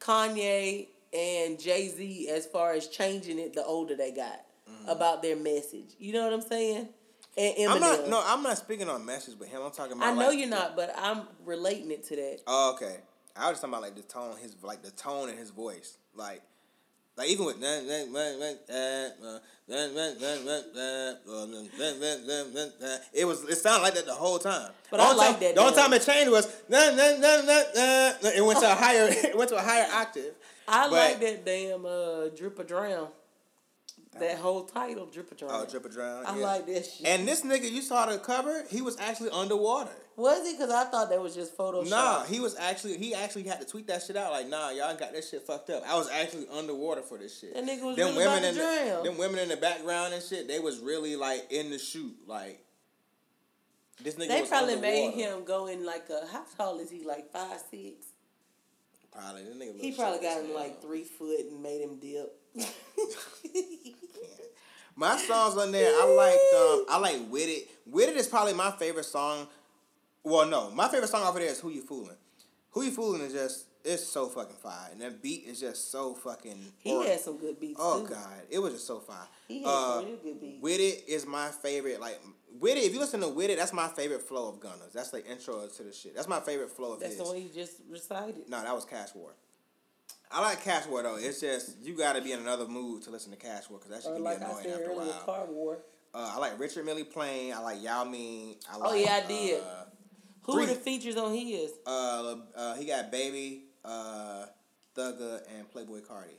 [0.00, 4.40] Kanye and Jay Z as far as changing it the older they got
[4.86, 5.94] about their message.
[5.98, 6.88] You know what I'm saying?
[7.38, 7.66] And Eminem.
[7.66, 7.72] Mm-hmm.
[7.72, 9.62] I'm not no, I'm not speaking on message with him.
[9.62, 12.40] I'm talking about I know like, you're not, but I'm relating it to that.
[12.46, 12.98] Oh, okay.
[13.34, 16.42] I was talking about like the tone, his like the tone in his voice, like.
[17.16, 17.58] Like even with
[23.14, 24.70] it was it sounded like that the whole time.
[24.90, 28.70] But the I like time, that The only time it changed was it went to
[28.70, 30.34] a higher it went to a higher octave.
[30.68, 33.08] I But- like that damn uh, Drip or Drown.
[34.20, 35.62] That whole title, Drip or oh, Drown.
[35.62, 36.26] Oh, drip or drown.
[36.26, 36.44] I yeah.
[36.44, 37.06] like this shit.
[37.06, 38.64] And this nigga, you saw the cover.
[38.70, 39.90] He was actually underwater.
[40.16, 40.54] was he?
[40.54, 41.90] Because I thought that was just Photoshop.
[41.90, 44.32] Nah, he was actually he actually had to tweet that shit out.
[44.32, 45.82] Like, nah, y'all got that shit fucked up.
[45.86, 47.54] I was actually underwater for this shit.
[47.54, 50.48] That nigga was them really women in the, them women in the background and shit.
[50.48, 52.16] They was really like in the shoot.
[52.26, 52.64] Like,
[54.02, 54.28] this nigga.
[54.28, 57.04] They probably made him go in like a how tall is he?
[57.04, 58.06] Like five six.
[59.12, 59.80] Probably this nigga.
[59.80, 62.32] He probably got him like three foot and made him dip.
[64.96, 66.54] My songs on there, I liked.
[66.54, 69.46] Um, I like "With It." "With It is probably my favorite song.
[70.24, 72.16] Well, no, my favorite song off of there is "Who You Fooling."
[72.70, 76.14] "Who You Fooling" is just it's so fucking fire, and that beat is just so
[76.14, 76.72] fucking.
[76.78, 78.08] he or- had some good beats Oh too.
[78.14, 79.28] god, it was just so fire.
[79.46, 80.62] He had Uh, some real good beats.
[80.62, 82.00] With it is my favorite.
[82.00, 82.18] Like
[82.58, 84.92] with it, if you listen to with it, that's my favorite flow of Gunners.
[84.94, 86.14] That's the intro to the shit.
[86.16, 87.18] That's my favorite flow of That's his.
[87.22, 88.48] the one you just recited.
[88.48, 89.34] No, that was Cash War.
[90.30, 91.16] I like Cash War though.
[91.16, 93.90] It's just you got to be in another mood to listen to Cash War because
[93.94, 95.22] that shit Or can like be I annoying after a while.
[95.24, 95.78] Car War.
[96.14, 97.52] Uh, I like Richard Millie Plain.
[97.52, 98.56] I like Yao Ming.
[98.70, 99.60] I like, Oh, yeah, I did.
[99.60, 99.66] Uh,
[100.42, 100.62] Who Three.
[100.62, 101.70] were the features on his?
[101.86, 104.46] uh, uh, he got Baby, uh,
[104.96, 106.38] Thugger, and Playboi Carti.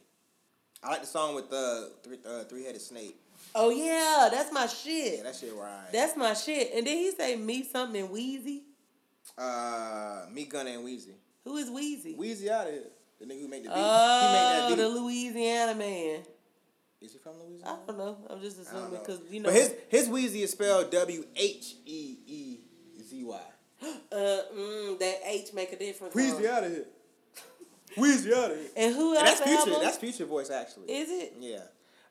[0.84, 3.16] I like the song with the three uh, three headed snake.
[3.56, 5.18] Oh yeah, that's my shit.
[5.18, 5.88] Yeah, that shit right.
[5.92, 6.72] That's my shit.
[6.76, 8.64] And then he say me something in Wheezy.
[9.38, 11.14] Uh, me Gunna and Wheezy.
[11.44, 12.16] Who is Wheezy?
[12.16, 12.84] Weezy out of here.
[13.20, 13.76] The nigga who made the beat.
[13.76, 15.02] Oh, he made the that beat.
[15.02, 16.20] Louisiana man.
[17.02, 17.80] Is he from Louisiana?
[17.84, 18.18] I don't know.
[18.30, 19.50] I'm just assuming because you know.
[19.50, 22.58] But his his Wheezy is spelled W H E E
[23.04, 23.40] Z Y.
[24.12, 26.14] uh, mm, that H make a difference.
[26.14, 26.20] huh?
[26.20, 26.86] Wheezy out of here.
[27.98, 28.68] Wheezy out of here.
[28.76, 29.40] And who And else?
[29.40, 29.70] that's future.
[29.72, 29.84] album?
[29.86, 30.92] That's future voice actually.
[30.92, 31.34] Is it?
[31.40, 31.60] yeah.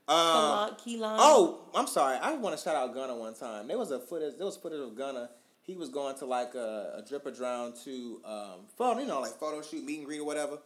[0.09, 1.17] Come Um, on, Keelan.
[1.19, 2.17] Oh, I'm sorry.
[2.19, 3.67] I want to shout out Gunna one time.
[3.67, 4.35] There was a footage.
[4.37, 5.31] There was footage of Gunna.
[5.63, 9.21] He was going to like a, a drip or drown to um, photo, you know,
[9.21, 10.59] like photo shoot, meet and greet or whatever.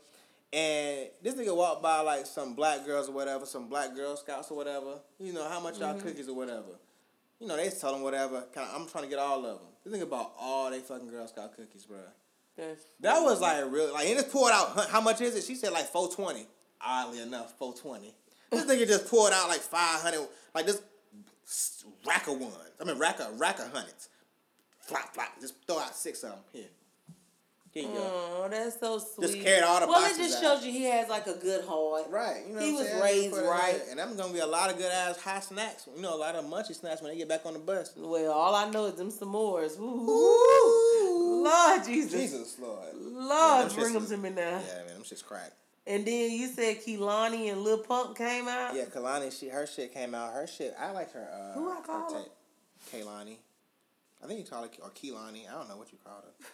[0.53, 4.51] And this nigga walked by like some black girls or whatever, some black Girl Scouts
[4.51, 4.99] or whatever.
[5.21, 6.07] You know how much y'all mm-hmm.
[6.07, 6.79] cookies or whatever.
[7.39, 8.45] You know they tell him whatever.
[8.53, 9.69] Kind of, I'm trying to get all of them.
[9.85, 11.99] This nigga bought all they fucking Girl Scout cookies, bro.
[12.57, 13.93] That's- That was like real.
[13.93, 14.89] Like, and just poured out.
[14.91, 15.45] How much is it?
[15.45, 16.47] She said like four twenty.
[16.81, 18.15] Oddly enough, four twenty.
[18.51, 20.27] This nigga just poured out like five hundred.
[20.55, 20.83] Like this
[22.07, 22.57] rack of ones.
[22.81, 24.09] I mean rack of rack of hundreds.
[24.81, 25.29] Flop flop.
[25.41, 26.39] Just throw out six of them.
[26.53, 26.65] Here.
[27.73, 27.95] Here you go.
[28.43, 29.27] Oh, that's so sweet.
[29.29, 30.57] Just carried all the Well, it just out.
[30.57, 32.07] shows you he has like a good heart.
[32.11, 32.43] Right.
[32.49, 33.03] You know He what was saying?
[33.03, 33.81] raised right.
[33.91, 35.87] And I'm gonna be a lot of good ass hot snacks.
[35.95, 37.93] You know, a lot of munchy snacks when they get back on the bus.
[37.97, 39.79] Well, all I know is them s'mores.
[39.79, 41.43] Ooh, Ooh.
[41.45, 42.13] Lord Jesus.
[42.13, 42.89] Jesus Lord.
[42.97, 44.43] Lord, them bring them to me now.
[44.67, 45.53] Yeah, man, I'm just crack.
[45.87, 48.75] And then you said Kehlani and Lil Pump came out.
[48.75, 50.33] Yeah, Kehlani, she her shit came out.
[50.33, 51.29] Her shit, I like her.
[51.33, 52.21] Uh, Who I call her.
[54.23, 55.49] I think you call her or Keelani.
[55.49, 56.47] I don't know what you called her.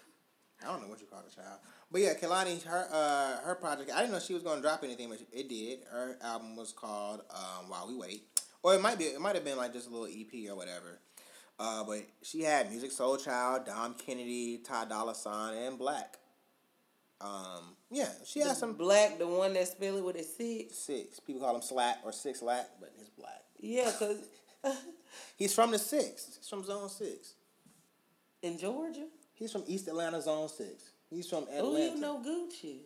[0.63, 1.59] I don't know what you call the child.
[1.91, 3.91] But yeah, Kehlani, her uh her project.
[3.95, 5.81] I didn't know she was gonna drop anything, but it did.
[5.91, 8.23] Her album was called um, "While We Wait,"
[8.63, 10.99] or it might be it might have been like just a little EP or whatever.
[11.59, 16.17] Uh, but she had Musiq Soulchild, Dom Kennedy, Ty Dolla Sign, and 6LACK.
[17.19, 20.77] Um, yeah, she The had some black, the one that spell it with a six.
[20.77, 21.19] six.
[21.19, 23.43] People call him Slack or Six Lack, but he's black.
[23.59, 24.19] Yeah, cause
[25.37, 26.37] He's from the six.
[26.39, 27.35] He's from Zone Six.
[28.43, 29.07] in Georgia.
[29.37, 30.91] He's from East Atlanta Zone Six.
[31.09, 31.62] He's from Atlanta.
[31.62, 32.78] Oh, you know Gucci.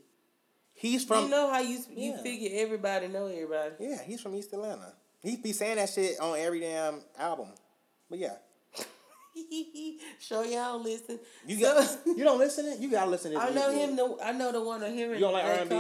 [0.75, 2.23] He's from you know how you you Yeah.
[2.23, 3.75] figure everybody know everybody.
[3.81, 4.93] Yeah, he's from East Atlanta.
[5.23, 7.49] He be saying that shit on every damn album.
[8.09, 8.37] But yeah.
[10.21, 11.21] Show y'all listen.
[11.47, 12.81] You So- got you don't listen to it?
[12.81, 13.97] You gotta listen to I know him.
[13.97, 15.13] The I know the one of him.
[15.15, 15.75] You don't like R&B?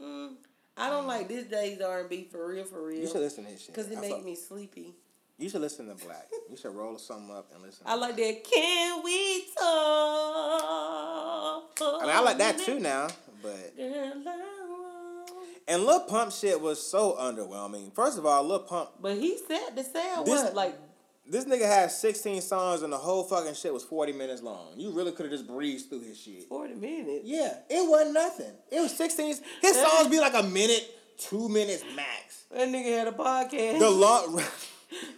[0.00, 0.34] Mm,
[0.76, 3.00] I don't like this day's R and B for real, for real.
[3.00, 3.74] You should listen to his shit.
[3.74, 4.94] Cause it I make me sleepy.
[5.38, 6.26] You should listen to 6LACK.
[6.50, 7.82] You should roll something up and listen.
[7.86, 8.44] I like that.
[8.44, 9.64] Can we talk?
[11.80, 13.06] I mean, I like that too now,
[13.42, 13.72] but
[15.68, 17.94] and Lil Pump shit was so underwhelming.
[17.94, 20.74] First of all, Lil Pump, But he said the This- what like
[21.30, 24.72] this nigga had sixteen songs and the whole fucking shit was forty minutes long.
[24.76, 26.48] You really could have just breezed through his shit.
[26.48, 27.24] forty minutes.
[27.24, 28.52] Yeah, it wasn't nothing.
[28.72, 29.36] It was sixteen.
[29.62, 32.44] His songs be like a minute, two minutes max.
[32.50, 33.78] That nigga had a podcast.
[33.78, 34.42] The long,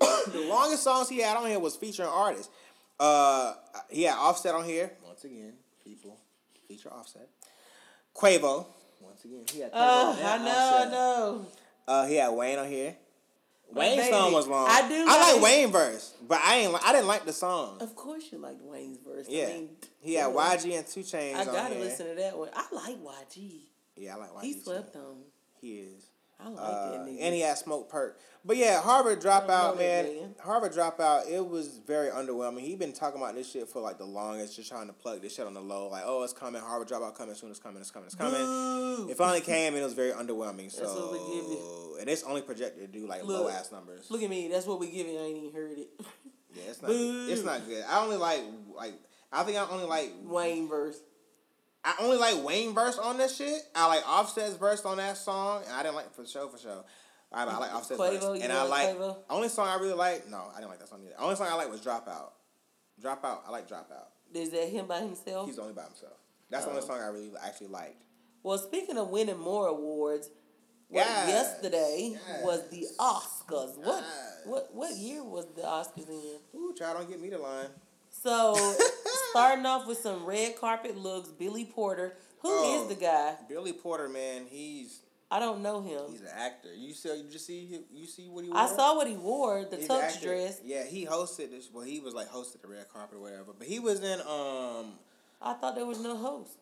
[0.00, 2.50] the longest songs he had on here was featuring artists.
[2.98, 3.54] Uh,
[3.88, 5.54] he had Offset on here once again.
[5.84, 6.18] People
[6.68, 7.28] feature Offset.
[8.14, 8.66] Quavo
[9.00, 9.44] once again.
[9.50, 10.86] He had Quavo oh, I know, Offset.
[10.86, 11.46] I know.
[11.88, 12.96] Uh, he had Wayne on here.
[13.72, 14.66] Wayne's baby, song was long.
[14.68, 16.74] I do I like like- Wayne verse, but I ain't.
[16.84, 17.78] I didn't like the song.
[17.80, 19.26] Of course you liked Wayne's verse.
[19.28, 19.68] Yeah, I mean,
[20.00, 20.32] he had.
[20.34, 21.36] YG and Two Chainz.
[21.36, 22.48] I gotta listen to that one.
[22.54, 23.60] I like YG.
[23.96, 24.42] Yeah, I like YG.
[24.42, 25.18] He slept on.
[25.60, 26.09] He is.
[26.44, 27.18] I like Uh, that nigga.
[27.20, 28.12] and he had Smokepurpp.
[28.44, 30.34] But yeah, Harvard dropout, man.
[30.40, 31.28] Harvard dropout.
[31.30, 32.60] It was very underwhelming.
[32.60, 35.34] He been talking about this shit for like the longest, just trying to plug this
[35.34, 35.88] shit on the low.
[35.88, 36.62] Like, oh, it's coming.
[36.62, 37.50] Harvard dropout coming soon.
[37.50, 37.80] It's coming.
[37.82, 38.06] It's coming.
[38.06, 38.40] It's coming.
[38.40, 39.08] Boo.
[39.10, 40.70] It finally came, and it was very underwhelming.
[40.72, 43.70] So, That's what we give and it's only projected to do like Look, low ass
[43.70, 44.10] numbers.
[44.10, 44.48] Look at me.
[44.48, 45.18] That's what we giving.
[45.18, 45.90] I ain't even heard it.
[46.54, 46.88] yeah, it's not.
[46.88, 47.26] Boo.
[47.28, 47.84] It's not good.
[47.86, 48.40] I only like
[48.74, 48.94] like.
[49.30, 50.98] I think I only like Wayne verse.
[51.84, 53.62] I only like Wayne verse on this shit.
[53.74, 56.84] I like Offset's verse on that song, and I didn't like for show for sure.
[57.32, 59.16] I, I like Offset's Quavo, verse, and I like Quavo?
[59.30, 60.28] only song I really like.
[60.28, 61.14] No, I didn't like that song either.
[61.18, 62.30] Only song I like was Dropout.
[63.02, 63.38] Dropout.
[63.46, 64.08] I like Dropout.
[64.34, 65.48] Is that him by himself?
[65.48, 66.12] He's only by himself.
[66.50, 66.86] That's the only Oh.
[66.86, 68.02] song I really actually liked.
[68.42, 70.28] Well, speaking of winning more awards,
[70.92, 73.78] Yes, yesterday was the yes, Oscars.
[73.78, 74.04] What
[74.44, 76.38] what what year was the Oscars in?
[76.56, 77.68] Ooh, try don't get me the line.
[78.10, 78.54] So
[79.30, 82.16] starting off with some red carpet looks, Billy Porter.
[82.40, 82.88] Who is Oh.
[82.88, 83.36] the guy?
[83.48, 85.00] Billy Porter, man, he's
[85.32, 86.10] I don't know him.
[86.10, 86.74] he's an actor.
[86.74, 88.50] You see, you just see you see what he.
[88.50, 88.58] Wore?
[88.58, 90.60] I saw what he wore, the He's tux dress.
[90.64, 91.68] Yeah, he hosted this.
[91.72, 93.52] Well, he was like hosted the red carpet or whatever.
[93.56, 94.94] But he was in um.
[95.42, 96.58] I thought there was no host.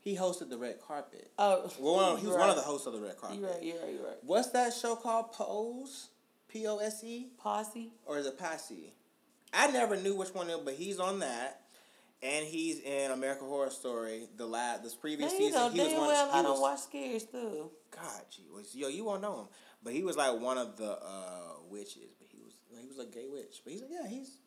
[0.00, 1.30] He hosted the red carpet.
[1.38, 3.38] Oh, Well, he was you're one of the hosts of the red carpet.
[3.38, 3.62] You're right.
[3.62, 3.92] You're right.
[3.94, 4.16] You're right.
[4.22, 5.30] What's that show called?
[5.32, 6.08] Pose,
[6.48, 7.92] P O S E, Posse.
[8.04, 8.92] or is it Posse?
[9.54, 11.60] I never knew which one, it but he's on that,
[12.22, 14.28] and he's in American Horror Story.
[14.36, 16.00] The last, this previous season, know he was one.
[16.08, 17.42] well he I was, don't watch scary stuff.
[17.90, 19.46] God, gee, was yo, you won't know him,
[19.82, 22.14] but he was like one of the uh, witches.
[22.18, 23.60] But he was he was a gay witch.
[23.64, 24.38] But he's like, yeah, he's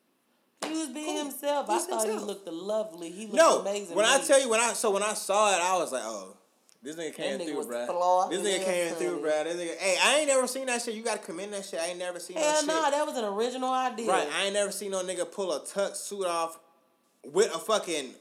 [0.65, 1.23] He was being Cool.
[1.25, 1.67] himself.
[1.67, 2.21] He's I thought himself.
[2.21, 3.11] he looked lovely.
[3.11, 3.59] He looked no.
[3.59, 3.95] amazing.
[3.95, 6.37] When I tell you when I so when I saw it, I was like, oh.
[6.81, 7.87] This nigga came nigga through, was bruh.
[7.87, 9.43] flawed This nigga came through, bruh.
[9.43, 10.93] This nigga, hey, I ain't never seen that shit.
[10.93, 11.79] You gotta commend that shit.
[11.79, 12.67] I ain't never seen Hell that shit.
[12.67, 14.07] no, that was an original idea.
[14.07, 16.59] Right, I ain't never seen no nigga pull a tuck suit off
[17.33, 18.11] with a fucking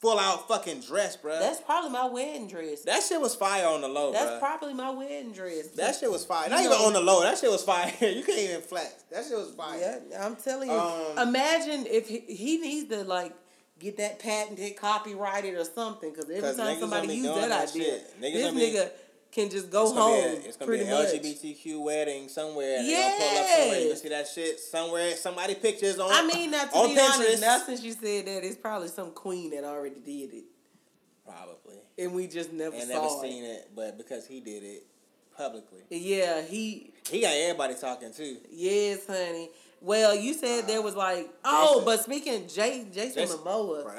[0.00, 1.38] full out fucking dress, bro.
[1.38, 2.82] That's probably my wedding dress.
[2.82, 4.38] that shit was fire on the low, That's bruh.
[4.40, 5.68] probably my wedding dress.
[5.68, 6.44] that shit was fire.
[6.44, 7.22] You Not even know- on the low.
[7.22, 7.90] That shit was fire.
[8.00, 9.04] you can't even flex.
[9.10, 10.00] That shit was fire.
[10.10, 10.74] Yeah, I'm telling you.
[10.76, 13.32] Um, imagine if he, he needs to like
[13.78, 16.10] get that patented, copyrighted or something.
[16.10, 18.00] Because every 'Cause time somebody gonna be use doing that, that idea.
[18.20, 18.90] Niggas this nigga
[19.34, 20.12] can just go It's home.
[20.14, 21.08] a, it's gonna be an much.
[21.08, 22.78] LGBTQ wedding somewhere.
[22.78, 23.80] And gonna pull up somewhere.
[23.80, 25.10] You see that shit somewhere.
[25.16, 26.10] Somebody pictures on.
[26.12, 29.10] I mean, now to on be honest, now since you said that, it's probably some
[29.10, 30.44] queen that already did it,
[31.26, 31.76] Probably.
[31.98, 33.20] and we just never And saw never it.
[33.22, 34.86] seen it, but because he did it
[35.36, 36.92] publicly, Yeah, he.
[37.10, 38.36] he got everybody talking too.
[38.50, 39.50] Yes, honey.
[39.80, 40.66] Well, you said uh-huh.
[40.68, 41.84] there was like, oh, Jason.
[41.84, 43.92] but speaking Jay, Jason, Jason- Momoa, Bro,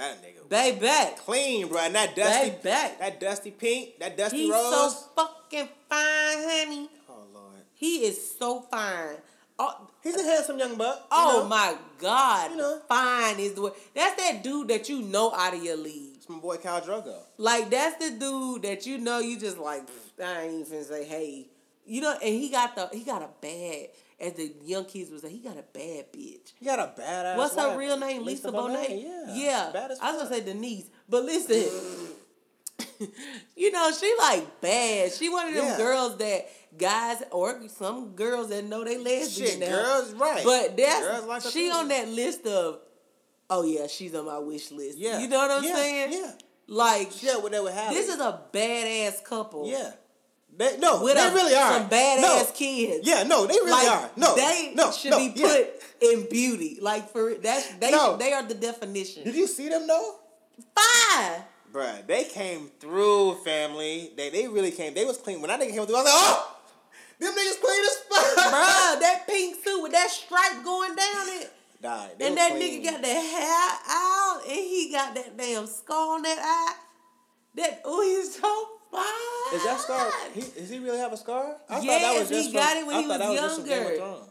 [0.50, 1.80] babe back, clean, bro.
[1.80, 3.00] And that dusty, babe back.
[3.00, 4.72] that dusty pink, that dusty He's rose.
[4.72, 6.89] so fucking fine, honey.
[7.10, 9.16] oh lord, He is so fine.
[9.58, 11.08] Oh, he's a handsome young buck.
[11.12, 11.48] oh know?
[11.48, 12.52] my God.
[12.52, 12.82] You know.
[12.89, 13.74] Fine is the word.
[13.93, 16.16] That's that dude that you know out of your league.
[16.16, 17.16] It's my boy Khal Drogo.
[17.38, 19.84] Like, that's the dude that you know you just like,
[20.22, 21.48] I ain't even say, hey.
[21.86, 23.89] You know, and he got the, he got a bad,
[24.26, 26.53] as the young kids would say, he got a bad bitch.
[26.59, 27.38] He got a badass.
[27.38, 28.26] What's her wife, real name?
[28.26, 29.01] Lisa, Bonet.
[29.03, 29.69] Yeah, yeah.
[29.73, 31.63] Bad I was gonna say Denise, but listen,
[33.55, 35.11] you know she like bad.
[35.13, 35.78] She one of them Yeah.
[35.78, 36.47] girls that
[36.78, 39.67] guys or some girls that know they lesbian Shit, now.
[39.67, 40.43] girls, right?
[40.43, 42.80] But that's like she on that list of.
[43.49, 44.97] Oh yeah, she's on my wish list.
[44.97, 46.13] Yeah, you know what I'm yeah, saying?
[46.13, 46.32] Yeah,
[46.67, 47.38] Like yeah.
[47.38, 47.93] What they would have.
[47.93, 49.67] this is a badass couple.
[49.69, 49.91] yeah.
[50.58, 52.47] They, no, with they a- really are some badass no.
[52.53, 53.08] kids.
[53.08, 54.10] Yeah, no, they really like are.
[54.16, 55.47] No, they no, should no, be yeah.
[55.47, 55.68] put
[56.01, 56.78] in beauty.
[56.82, 58.16] Like for that's they No.
[58.16, 59.24] they are the definition.
[59.24, 60.16] Did you see them though?
[60.74, 61.43] Fine.
[61.74, 64.12] Bruh, they came through, family.
[64.16, 64.93] They they really came.
[64.93, 65.41] They was clean.
[65.41, 66.58] When that nigga came through, I was like, oh,
[67.20, 68.45] them niggas clean as fuck.
[68.45, 71.51] Bruh, that pink suit with that stripe going down it.
[71.82, 72.12] Died.
[72.22, 72.82] And that clean.
[72.82, 76.76] nigga got that hair out and he got that damn scar on that eye.
[77.56, 79.03] That oh he's so fine.
[79.54, 80.12] Is that scar?
[80.34, 81.56] He, does he really have a scar?
[81.70, 83.30] I Yes, thought that was he just got from, it when I he was that
[83.30, 84.22] was just from Game of younger.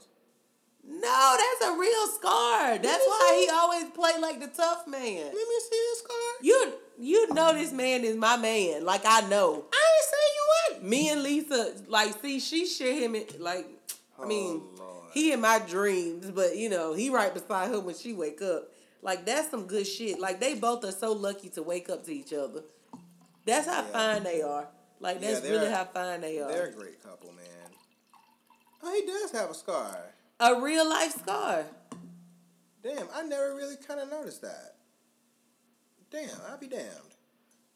[0.86, 2.78] No, that's a real scar.
[2.78, 5.24] That's why he always played like the tough man.
[5.24, 6.16] Let me see this scar.
[6.42, 8.84] You you know this man is my man.
[8.84, 9.64] Like I know.
[9.72, 10.90] I ain't saying you would.
[10.90, 13.66] Me and Lisa, like, see, she share him in, like,
[14.18, 17.80] I oh, mean, Oh, he in my dreams, but you know, he right beside her
[17.80, 18.68] when she wake up.
[19.00, 20.20] Like that's some good shit.
[20.20, 22.62] Like they both are so lucky to wake up to each other.
[23.46, 23.92] That's how Yeah.
[23.92, 24.68] fine they are.
[25.00, 26.48] Like that's they're- really how fine they are.
[26.50, 27.44] They're a great couple, man.
[28.82, 29.98] Oh, he does have a scar.
[30.40, 31.64] A real life scar.
[32.82, 34.74] Damn, I never really kind of noticed that.
[36.10, 36.88] Damn, I'll be damned.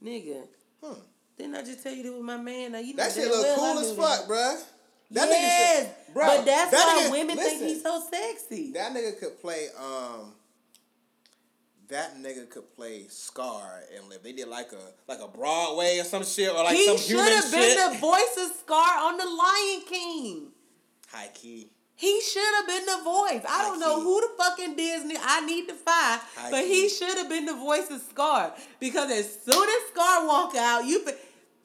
[0.04, 0.42] Nigga.
[0.82, 1.00] Hmm.
[1.38, 2.72] Didn't I just tell you that was my man?
[2.72, 4.62] Now you know That shit look well cool as fuck, bruh.
[5.12, 8.72] That yes, nigga should, bruh, but that's that why nigga- women think he's so sexy.
[8.72, 10.34] That nigga could play, um,
[11.89, 14.22] that nigga could play Scar and live.
[14.22, 17.18] They did like a like a Broadway or some shit or like he some should
[17.18, 20.49] have been the voice of Scar on the Lion King.
[21.11, 21.70] High key.
[21.95, 23.43] He should have been the voice.
[23.49, 26.20] I don't know who the fucking Disney I need to find,
[26.51, 30.55] but he should have been the voice of Scar because as soon as Scar walk
[30.55, 31.05] out, you,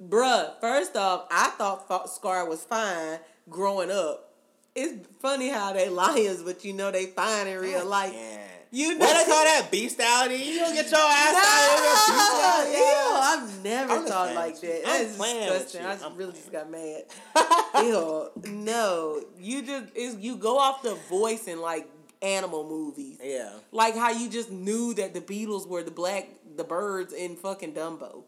[0.04, 0.60] bruh.
[0.60, 3.20] First off, I thought Scar was fine
[3.50, 4.34] growing up.
[4.74, 8.14] It's funny how they lions, but you know they fine in real oh, life.
[8.16, 8.53] Yeah.
[8.76, 9.68] You What know- call that?
[9.72, 10.36] Bestiality?
[10.36, 12.80] You don't get your ass out of here.
[12.82, 14.78] Ew, I've never I'm thought like that.
[14.78, 15.82] I'm That's disgusting.
[15.82, 15.88] you.
[15.88, 16.44] I just I'm really playing.
[16.44, 17.04] just got mad.
[17.86, 21.88] ew, no, you just it's, you go off the voice in like
[22.24, 23.52] animal movies, Yeah.
[23.72, 27.74] like how you just knew that the Beatles were the black the birds in fucking
[27.74, 28.24] Dumbo.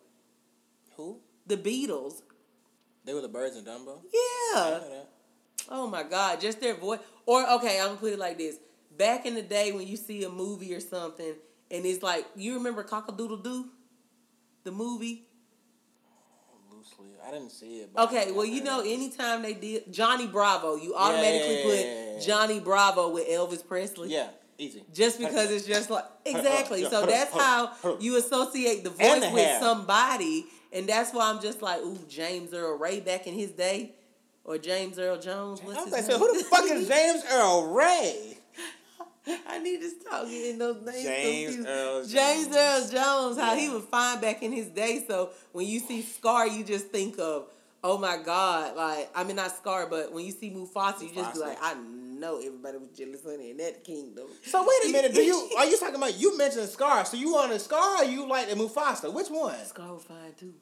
[0.95, 1.21] Who?
[1.47, 2.21] The Beatles,
[3.03, 3.99] They were the birds in Dumbo?
[4.13, 4.59] yeah.
[4.59, 5.09] I know that.
[5.69, 6.99] Oh my God, just their voice.
[7.25, 8.57] Or okay, I'm gonna put it like this:
[8.97, 11.33] back in the day when you see a movie or something,
[11.71, 13.69] and it's like you remember Cockadoodle Doo,
[14.63, 15.25] the movie.
[16.71, 17.07] Loosely.
[17.25, 17.91] I didn't see it.
[17.93, 22.13] but Okay, well you know anytime they did Johnny Bravo, you automatically yeah, yeah, yeah,
[22.15, 22.23] put.
[22.25, 24.09] Johnny Bravo with Elvis Presley.
[24.11, 24.27] Yeah,
[24.57, 24.83] easy.
[24.93, 26.83] Just because it's just like exactly.
[26.85, 31.61] So that's how you associate the voice the with somebody, and that's why I'm just
[31.61, 33.93] like, ooh, James Earl Ray back in his day,
[34.43, 35.61] or James Earl Jones.
[35.63, 36.11] What's I was his like, name?
[36.11, 38.34] so who the fuck is James Earl Ray?
[39.47, 41.67] I need to stop getting those names James confused.
[41.69, 42.55] Earl James Jones.
[42.55, 45.03] Earl Jones, how he was fine back in his day.
[45.07, 47.47] So when you see Scar, you just think of,
[47.83, 51.33] oh my God, like I mean not Scar, but when you see Mufasa, you just
[51.33, 54.27] be like, I know everybody was jealous honey in that kingdom.
[54.43, 57.05] So wait a minute, do you are you talking about you mentioned Scar?
[57.05, 59.11] So you want a Scar or you like the Mufasa?
[59.11, 59.57] Which one?
[59.65, 60.53] Scar was fine too.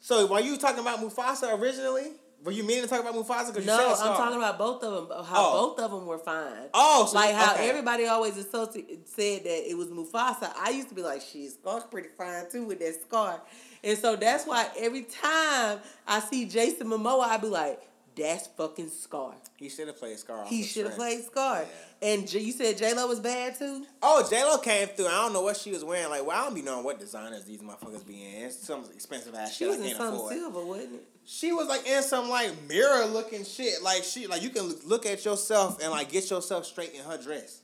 [0.00, 2.12] So were you talking about Mufasa originally?
[2.44, 3.52] Were you meaning to talk about Mufasa?
[3.64, 5.24] No, you said I'm talking about both of them.
[5.24, 5.68] How Oh.
[5.68, 6.68] both of them were fine.
[6.74, 7.68] Oh, so like how okay.
[7.68, 10.52] everybody always associated said that it was Mufasa.
[10.56, 13.42] I used to be like, "Shit, Scar's pretty fine too with that scar,"
[13.82, 17.80] and so that's why every time I see Jason Momoa, I'd be like,
[18.16, 20.44] "That's fucking Scar." He should have played Scar.
[20.46, 21.64] He should have played Scar.
[22.02, 23.86] And J- you said J Lo was bad too.
[24.02, 25.06] Oh, J Lo came through.
[25.06, 26.10] I don't know what she was wearing.
[26.10, 28.44] Like, well, I don't be knowing what designers these motherfuckers be in.
[28.44, 30.32] It's some expensive ass She shit was I in afford.
[30.32, 31.04] silver, wasn't it?
[31.24, 33.82] She was like in some like mirror looking shit.
[33.82, 37.02] Like she like you can look- look at yourself and like get yourself straight in
[37.02, 37.62] her dress.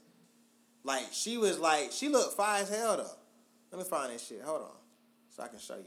[0.84, 3.10] Like she was like she looked fine as hell though.
[3.70, 4.42] Let me find this shit.
[4.42, 4.68] Hold on,
[5.30, 5.84] so I can show you.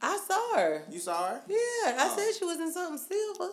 [0.00, 0.84] I saw her.
[0.90, 1.42] You saw her?
[1.48, 2.16] Yeah, I Oh.
[2.16, 3.52] said she was in something silver.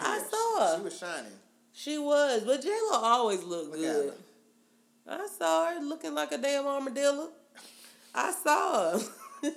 [0.00, 0.76] I saw she- her.
[0.78, 1.32] She was shining.
[1.74, 4.12] She was, but J Lo always looked Look good.
[5.08, 7.30] I saw her looking like a damn armadillo.
[8.14, 9.00] I saw her.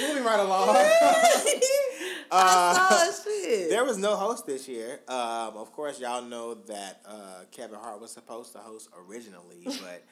[0.00, 0.68] Moving right along.
[0.76, 1.58] I
[2.34, 2.74] Uh,
[3.12, 3.68] saw shit.
[3.68, 5.00] There was no host this year.
[5.06, 10.02] Um, of course, y'all know that uh, Kevin Hart was supposed to host originally, but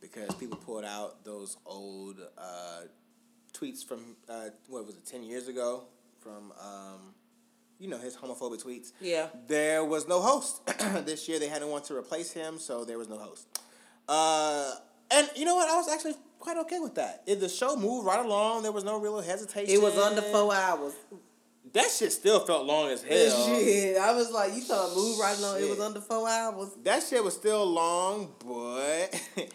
[0.00, 2.80] because people pulled out those old uh,
[3.54, 5.84] tweets from uh, what was it, ten years ago,
[6.20, 7.14] from um,
[7.78, 8.92] you know his homophobic tweets.
[9.00, 9.28] Yeah.
[9.46, 10.64] There was no host
[11.06, 11.38] this year.
[11.38, 13.46] They hadn't want to replace him, so there was no host.
[14.08, 14.72] Uh,
[15.10, 15.68] and you know what?
[15.68, 17.22] I was actually quite okay with that.
[17.26, 19.72] If the show moved right along, there was no real hesitation.
[19.72, 20.94] It was under four hours.
[21.72, 23.46] That shit still felt long as hell.
[23.46, 25.60] Shit, I was like, you thought move right along.
[25.62, 26.70] It was under four hours.
[26.82, 29.08] That shit was still long, but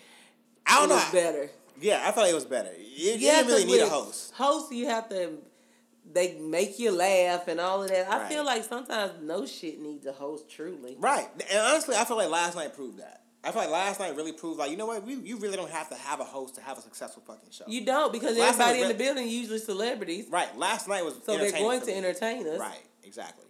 [0.66, 0.96] I don't know.
[0.96, 1.50] was better.
[1.80, 2.72] Yeah, I thought it was better.
[2.76, 4.34] You, you didn't really need a host.
[4.34, 5.34] Host, you have to.
[6.14, 8.10] They make you laugh and all of that.
[8.10, 8.32] I Right.
[8.32, 10.50] feel like sometimes no shit needs a host.
[10.50, 10.96] Truly.
[11.00, 11.28] Right.
[11.50, 13.24] And honestly, I feel like last night proved that.
[13.44, 15.72] I feel like last night really proved like, you know what, we, you really don't
[15.72, 17.64] have to have a host to have a successful fucking show.
[17.68, 20.58] You don't because Last everybody in the re- building usually celebrities, right.
[20.58, 22.60] Last night was so they're going to entertain us.
[22.60, 23.46] Right, exactly.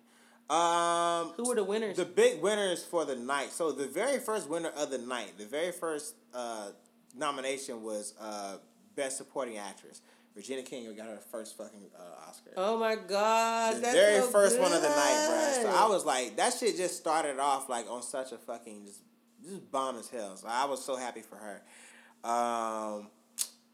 [0.49, 1.97] Um, Who were the winners?
[1.97, 3.51] The big winners for the night.
[3.51, 6.69] So the very first winner of the night, the very first uh,
[7.15, 8.57] nomination was uh,
[8.95, 10.01] Best Supporting Actress.
[10.37, 12.51] Regina King got her first fucking uh, Oscar.
[12.57, 15.27] Oh my god, the that's very so first one of the night,
[15.63, 15.63] bro.
[15.63, 15.75] So.
[15.75, 18.99] I was like, that shit just started off like on such a fucking just
[19.43, 20.37] just bomb as hell.
[20.37, 21.63] So I was so happy for her.
[22.23, 23.07] Um,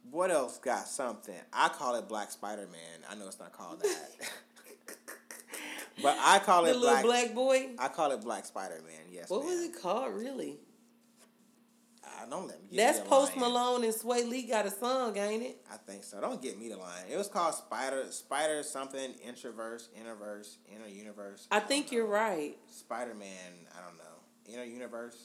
[0.09, 1.36] what else got something?
[1.51, 3.09] I call it Black Spider Man.
[3.09, 4.11] I know it's not called that,
[6.01, 7.03] but I call the it little Black.
[7.03, 7.72] black boy.
[7.78, 9.11] I call it Black Spider Man.
[9.11, 9.30] Yes.
[9.30, 10.59] What was it called, really?
[12.24, 12.78] I don't let me.
[12.78, 13.36] That's me Post.
[13.36, 15.57] Malone and Swae Lee got a song, ain't it?
[15.71, 16.21] I think so.
[16.21, 17.03] Don't get me the line.
[17.11, 21.47] It was called Spider Spider something introverse, interverse, inner universe.
[21.51, 22.55] I don't think you're right.
[22.67, 23.67] Spider Man.
[23.78, 24.53] I don't know.
[24.53, 25.17] Inner universe.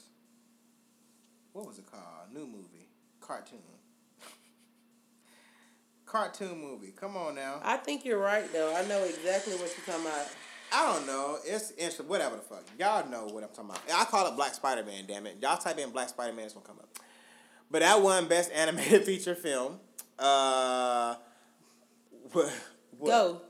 [1.53, 2.33] What was it called?
[2.33, 2.89] New movie,
[3.21, 3.59] cartoon.
[6.05, 6.93] cartoon movie.
[6.95, 7.59] Come on now.
[7.63, 8.75] I think you're right though.
[8.75, 10.27] I know exactly what you're talking about.
[10.71, 11.37] I don't know.
[11.45, 12.07] It's interesting.
[12.07, 12.63] Whatever the fuck.
[12.79, 13.81] Y'all know what I'm talking about.
[13.93, 15.05] I call it Black Spider Man.
[15.07, 15.37] Damn it.
[15.41, 16.45] Y'all type in Black Spider Man.
[16.45, 16.89] It's gonna come up.
[17.71, 19.79] But that one best animated feature film.
[20.17, 21.15] Uh.
[22.31, 22.53] What,
[22.99, 23.09] what?
[23.09, 23.41] Go.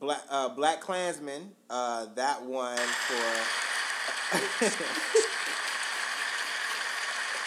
[0.00, 1.50] Black uh, Black Klansman.
[1.68, 3.14] Uh, that one for.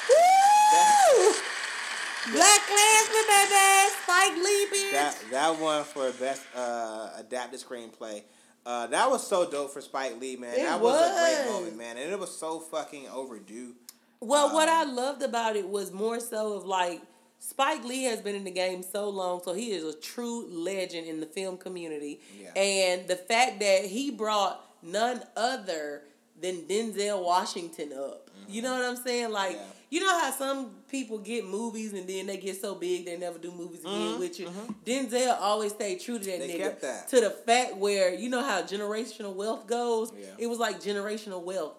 [0.09, 1.33] Woo!
[2.33, 3.91] Black Klansman, baby.
[4.03, 4.91] Spike Lee, bitch.
[4.91, 8.21] that that one for best uh, adapted screenplay.
[8.65, 10.53] Uh, that was so dope for Spike Lee, man.
[10.53, 10.99] It that was.
[10.99, 11.53] a great was.
[11.61, 13.75] moment, man, and it was so fucking overdue.
[14.21, 17.01] Well, what I Um, loved about it was more so of like
[17.39, 21.05] Spike Lee has been in the game so long, so he is a true legend
[21.05, 22.19] in the film community.
[22.41, 22.53] Yeah.
[22.59, 26.03] And the fact that he brought none other
[26.41, 28.29] than Denzel Washington up.
[28.47, 29.31] You know what I'm saying?
[29.31, 29.59] Like, Mm-hmm.
[29.59, 29.99] Yeah.
[29.99, 33.37] you know how some people get movies and then they get so big they never
[33.37, 34.49] do movies again with you.
[34.85, 36.47] Denzel always stayed true to that Mm-hmm.
[36.47, 36.63] They nigga.
[36.63, 37.07] kept that.
[37.09, 40.11] To the fact where you know how generational wealth goes.
[40.17, 40.27] Yeah.
[40.37, 41.75] It was like generational wealth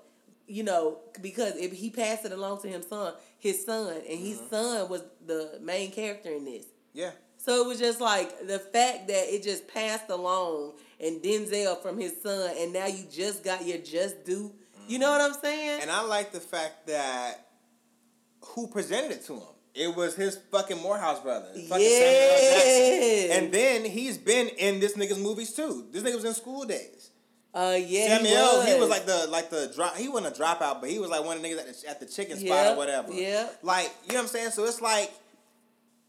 [0.48, 4.38] you know, because if he passed it along to his son, his son, and his
[4.38, 4.54] Mm-hmm.
[4.54, 6.66] son was the main character in this.
[6.94, 7.10] Yeah.
[7.38, 11.98] So it was just like the fact that it just passed along and Denzel from
[11.98, 14.52] his son, and now you just got your just due.
[14.88, 15.80] You know what I'm saying?
[15.82, 17.45] And I like the fact that
[18.56, 19.42] who presented it to him.
[19.74, 21.46] It was his fucking Morehouse brother.
[21.52, 23.34] fucking Samuel yeah.
[23.36, 25.86] And then he's been in this nigga's movies too.
[25.92, 27.10] This nigga was in School Daze.
[27.54, 28.66] uh, yeah, Samuel, he was.
[28.74, 29.96] he was like the like the drop.
[29.96, 32.00] He wasn't a dropout, but he was like one of the niggas at the, at
[32.00, 33.12] the chicken spot Yep, or whatever.
[33.12, 34.50] Yeah, Like you know what I'm saying.
[34.50, 35.12] So it's like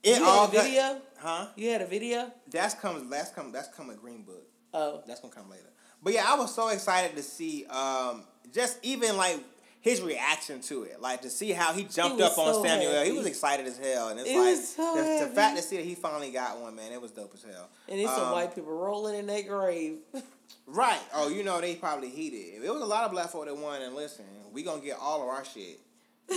[0.03, 1.01] it You all had a got- video?
[1.19, 1.47] huh?
[1.57, 2.31] You had a video?
[2.49, 3.09] That's come.
[3.09, 3.51] That's come.
[3.51, 4.43] That's come a Green Book.
[4.73, 5.63] Oh, That's gonna come later.
[6.01, 8.23] But yeah, I was so excited to see um
[8.53, 9.43] just even like
[9.87, 13.03] his reaction to it, like to see how he jumped was up on so Samuel.
[13.03, 15.77] He was excited as hell, and it's He like so the, the fact to see
[15.77, 17.69] that he finally got one, man, it was dope as hell.
[17.87, 19.97] and it's some Um, white people rolling in their grave.
[20.65, 20.99] Right.
[21.13, 22.61] Oh, you know they probably heated.
[22.63, 25.21] It was a lot of black folk that won, and listen, we gonna get all
[25.21, 25.79] of our shit.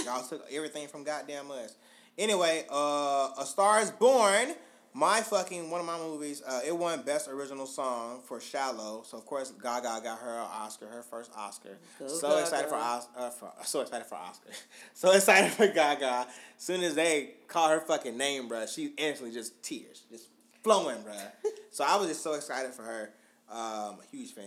[0.05, 1.74] Y'all took everything from goddamn us.
[2.16, 4.55] Anyway, uh, A Star Is Born,
[4.93, 6.43] my fucking one of my movies.
[6.47, 9.03] Uh, it won Best Original Song for Shallow.
[9.05, 11.78] So of course Gaga got her Oscar, her first Oscar.
[11.99, 12.41] Go so Gaga.
[12.41, 14.51] excited for, Os- uh, for so excited for Oscar.
[14.95, 16.26] so excited for Gaga.
[16.57, 20.28] Soon as they call her fucking name, bruh, she instantly just tears, just
[20.62, 21.30] flowing, bruh.
[21.70, 23.12] so I was just so excited for her.
[23.51, 24.45] Um, a huge fan.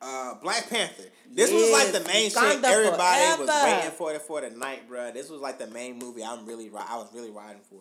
[0.00, 1.04] Uh, Black Panther.
[1.32, 5.12] This was like the main shit everybody was waiting for it for the night, bruh.
[5.12, 7.80] This was like the main movie I'm really I was really riding for.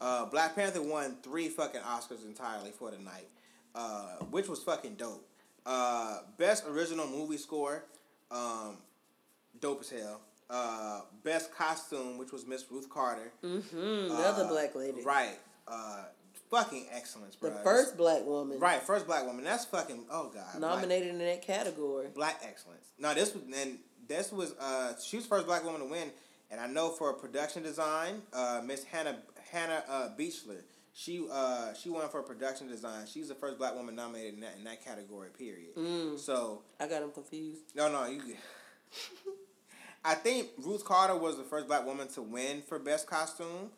[0.00, 3.28] Uh, Black Panther won three fucking Oscars entirely for the night,
[3.74, 5.26] uh, which was fucking dope.
[5.66, 7.84] Uh, best original movie score,
[8.30, 8.76] um,
[9.60, 10.20] dope as hell.
[10.48, 13.32] Uh, best costume, which was Miss Ruth Carter.
[13.44, 14.08] mm-hmm.
[14.08, 15.02] The other Uh, black lady.
[15.02, 15.36] Right.
[15.66, 16.04] Uh,
[16.50, 17.50] fucking excellence, bro.
[17.50, 18.58] The first black woman.
[18.58, 19.44] Right, first black woman.
[19.44, 20.58] That's fucking oh god.
[20.60, 22.06] Nominated in that category.
[22.14, 22.86] Black, black excellence.
[22.98, 26.10] No, this was and this was uh she was the first black woman to win,
[26.50, 29.18] and I know for production design, uh Miss Hannah
[29.50, 30.62] Hannah uh Beachler.
[30.94, 33.06] She uh she won for production design.
[33.06, 35.28] She's the first black woman nominated in that in that category.
[35.30, 35.74] Period.
[35.76, 36.18] Mm.
[36.18, 37.62] So I got them confused.
[37.74, 38.20] no, no, you.
[40.04, 43.70] I think Ruth Carter was the first black woman to win for best costume.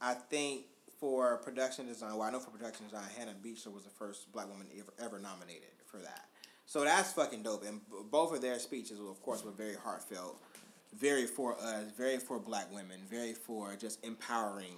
[0.00, 0.66] I think
[1.00, 4.48] for production design, well, I know for production design, Hannah Beachler was the first black
[4.48, 6.26] woman ever ever nominated for that.
[6.66, 7.64] So that's fucking dope.
[7.66, 10.38] And b- both of their speeches, of course, were very heartfelt,
[10.94, 14.76] very for us, very for black women, very for just empowering.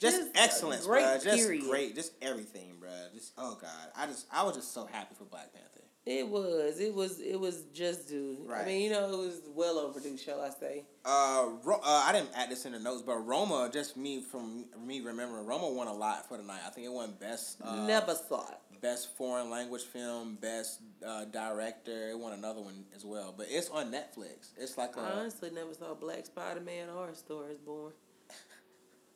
[0.00, 1.22] Just Just excellence, great bruh.
[1.22, 1.64] Just period.
[1.68, 2.90] great, just everything, bro.
[3.14, 5.66] Just oh god, I just I was just so happy for Black Panther.
[6.06, 6.80] It was.
[6.80, 7.20] It was.
[7.20, 8.48] It was just due.
[8.52, 10.84] I mean, you know, it was well overdue, shall I say?
[11.04, 14.64] Uh, Ro- uh, I didn't add this in the notes, but Roma, just me from
[14.82, 16.60] me remembering, Roma won a lot for the night.
[16.66, 18.80] I think it won best uh, Never saw it.
[18.80, 22.08] best foreign language film, best uh, director.
[22.08, 24.52] It won another one as well, but it's on Netflix.
[24.56, 27.92] It's like I a honestly never saw Black Spider Man or A Star Is Born.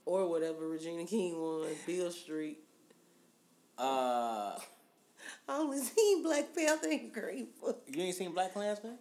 [0.07, 2.59] Or whatever Regina King won, Beale Street.
[3.79, 4.57] Uh,
[5.49, 7.13] I only seen Black Panther and
[7.61, 7.83] Book.
[7.89, 8.99] you ain't seen Black Klansman?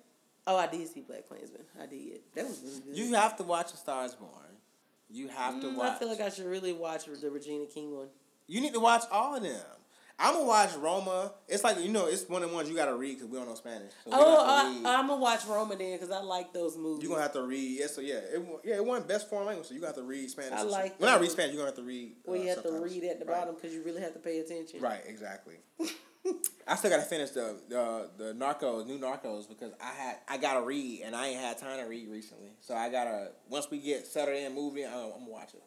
[0.48, 1.62] Oh, I did see Black Klansman.
[1.82, 2.20] I did.
[2.36, 2.98] That was really good.
[2.98, 4.32] You have to watch A Star Is Born.
[5.10, 5.92] You have to Mm, watch.
[5.96, 8.08] I feel like I should really watch the Regina King one.
[8.48, 9.62] You need to watch all of them.
[10.20, 11.32] I'm gonna watch Roma.
[11.48, 13.48] It's like you know, it's one of the ones you gotta read because we don't
[13.48, 13.92] know Spanish.
[14.06, 14.46] So Oh.
[14.48, 17.04] I, I'm gonna watch Roma then because I like those movies.
[17.04, 17.80] You're gonna have to read.
[17.80, 20.30] Yeah, so yeah, it yeah, it wasn't best foreign language, so you have to read
[20.30, 20.54] Spanish.
[20.54, 21.00] I like shit.
[21.02, 21.54] Well, not read Spanish.
[21.54, 22.14] You're gonna have to read.
[22.26, 23.40] well, you uh, have to read at the Right.
[23.40, 24.80] bottom because you really have to pay attention.
[24.82, 25.56] Right, exactly.
[26.66, 30.62] I still gotta finish the the the Narcos, new Narcos, because I had I gotta
[30.62, 32.52] read and I ain't had time to read recently.
[32.62, 35.64] So I gotta once we get Saturday in movie, I'm, I'm gonna watch it.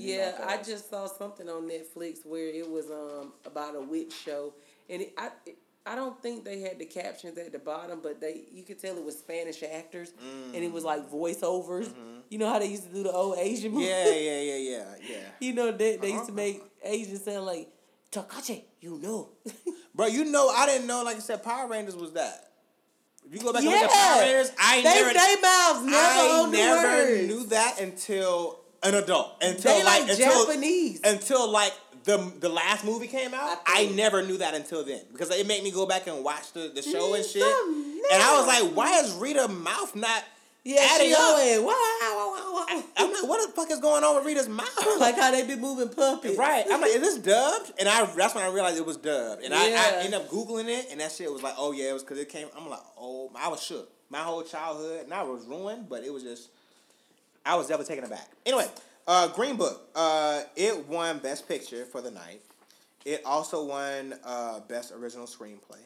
[0.00, 4.54] Yeah, I just saw something on Netflix where it was um about a witch show,
[4.88, 8.20] and it, I it, I don't think they had the captions at the bottom, but
[8.20, 10.12] they you could tell it was Spanish actors,
[10.54, 11.92] and it was like voiceovers.
[12.30, 13.88] You know how they used to do the old Asian movies.
[13.88, 14.06] Mm-hmm.
[14.06, 15.16] Yeah, yeah, yeah, yeah, yeah.
[15.40, 16.36] you know they they used to Uh-huh.
[16.36, 17.68] make Asians sound like
[18.10, 18.62] Takache.
[18.80, 19.28] You know.
[19.94, 21.02] Bro, you know I didn't know.
[21.04, 22.50] Like I said, Power Rangers was that.
[23.26, 25.96] If you go back and look at Power Rangers, I they never, they mouths never
[25.96, 29.42] I never knew that until an adult.
[29.42, 31.00] Until They like, like until, Japanese.
[31.04, 31.72] Until like
[32.04, 35.46] the the last movie came out, I I, never knew that until then because it
[35.46, 37.42] made me go back and watch the, the show and shit.
[37.42, 40.22] And I was like, why is Rita mouth not
[40.64, 41.20] yeah, adding she up?
[41.20, 41.72] always wow
[42.02, 42.82] wow wow.
[42.96, 44.68] I'm like, what the fuck is going on with Rita's mouth?
[45.00, 46.36] like how they be moving puppets.
[46.38, 46.64] Right.
[46.70, 47.72] I'm like, is this dubbed?
[47.78, 49.42] And I that's when I realized it was dubbed.
[49.42, 49.82] And I, Yeah.
[49.82, 52.18] I ended up Googling it and that shit was like, oh yeah, it was because
[52.18, 53.90] it came I'm like, oh I was shook.
[54.10, 56.50] My whole childhood, and I was ruined, but it was just
[57.44, 58.28] I was definitely taken aback.
[58.46, 58.66] Anyway,
[59.06, 59.88] uh Green Book.
[59.94, 62.40] Uh it won Best Picture for the night.
[63.04, 65.80] It also won uh Best Original Screenplay.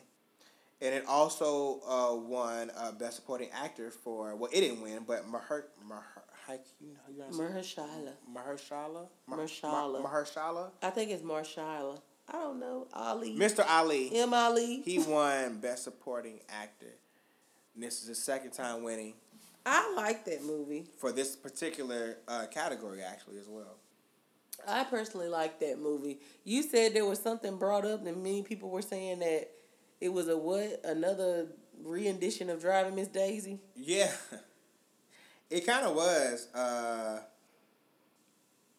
[0.81, 5.27] And it also uh, won uh, Best Supporting Actor for well, it didn't win, but
[5.27, 6.05] Maher Maher
[6.47, 8.15] how you how you gonna say it?
[8.33, 9.07] Mahershala.
[9.29, 10.03] Mahershala Mahershala.
[10.05, 12.01] Mahershala I think it's Marshala.
[12.29, 12.87] I don't know.
[12.93, 13.37] Ali.
[13.37, 13.65] Mr.
[13.67, 14.35] Ali, M.
[14.35, 14.83] Ali.
[14.85, 16.95] he won Best Supporting Actor.
[17.75, 19.15] And this is his second time winning
[19.71, 20.87] I like that movie.
[20.99, 23.77] for this particular uh, category, actually, as well.
[24.67, 26.21] I personally like that movie.
[26.43, 29.51] You said there was something brought up, and many people were saying that
[30.01, 30.81] it was a what?
[30.85, 31.49] Another
[31.85, 33.61] rendition of Driving Miss Daisy?
[33.77, 34.11] Yeah,
[35.51, 36.49] it kind of was.
[36.55, 37.21] Uh,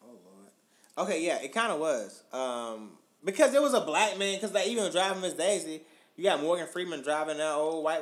[0.04, 1.08] oh Lord.
[1.08, 2.24] Okay, yeah, it kind of was.
[2.34, 4.36] Um, because it was a black man.
[4.36, 5.82] Because like even driving Miss Daisy,
[6.18, 8.02] you got Morgan Freeman driving that old white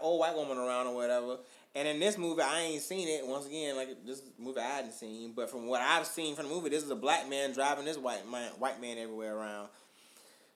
[0.00, 1.36] old white woman around or whatever.
[1.74, 3.26] And in this movie, I ain't seen it.
[3.26, 6.54] Once again, like this movie I hadn't seen, but from what I've seen from the
[6.54, 9.68] movie, this is a black man driving this white man white man everywhere around.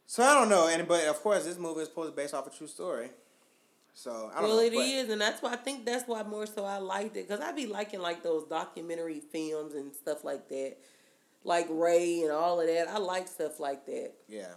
[0.06, 2.34] So I don't know, and but of course, this movie is supposed to be based
[2.34, 3.08] off a true story.
[3.94, 4.62] So I don't Well, know.
[4.62, 7.40] it is, and that's why I think that's why more so I liked it because
[7.40, 10.76] I'd be liking like those documentary films and stuff like that,
[11.44, 12.88] like Ray and all of that.
[12.88, 14.12] I like stuff like that.
[14.28, 14.52] Yeah.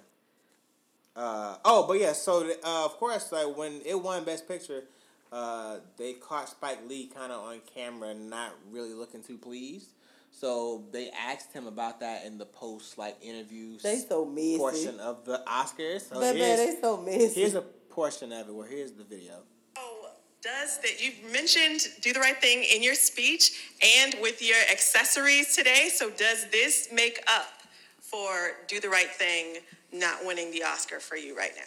[1.16, 2.12] Uh, oh, but yeah.
[2.12, 4.84] So uh, of course, like when it won Best Picture,
[5.32, 9.90] uh, they caught Spike Lee kind of on camera, not really looking too pleased.
[10.32, 14.58] So they asked him about that in the post like interviews They so messy.
[14.58, 16.02] portion of the Oscars.
[16.10, 17.28] So but man, they so messy.
[17.42, 18.54] here's a portion of it.
[18.54, 19.42] Where here's the video.
[19.76, 20.10] Oh,
[20.42, 23.72] Does that you've mentioned do the right thing in your speech
[24.02, 25.90] and with your accessories today?
[25.94, 27.48] So does this make up
[28.00, 29.58] for do the right thing
[29.92, 31.64] not winning the Oscar for you right now?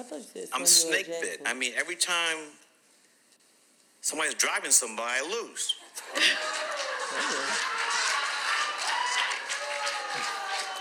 [0.00, 1.42] I thought you said I'm Samuel snake bit.
[1.44, 2.38] I mean, every time
[4.00, 5.74] somebody's driving somebody, I lose.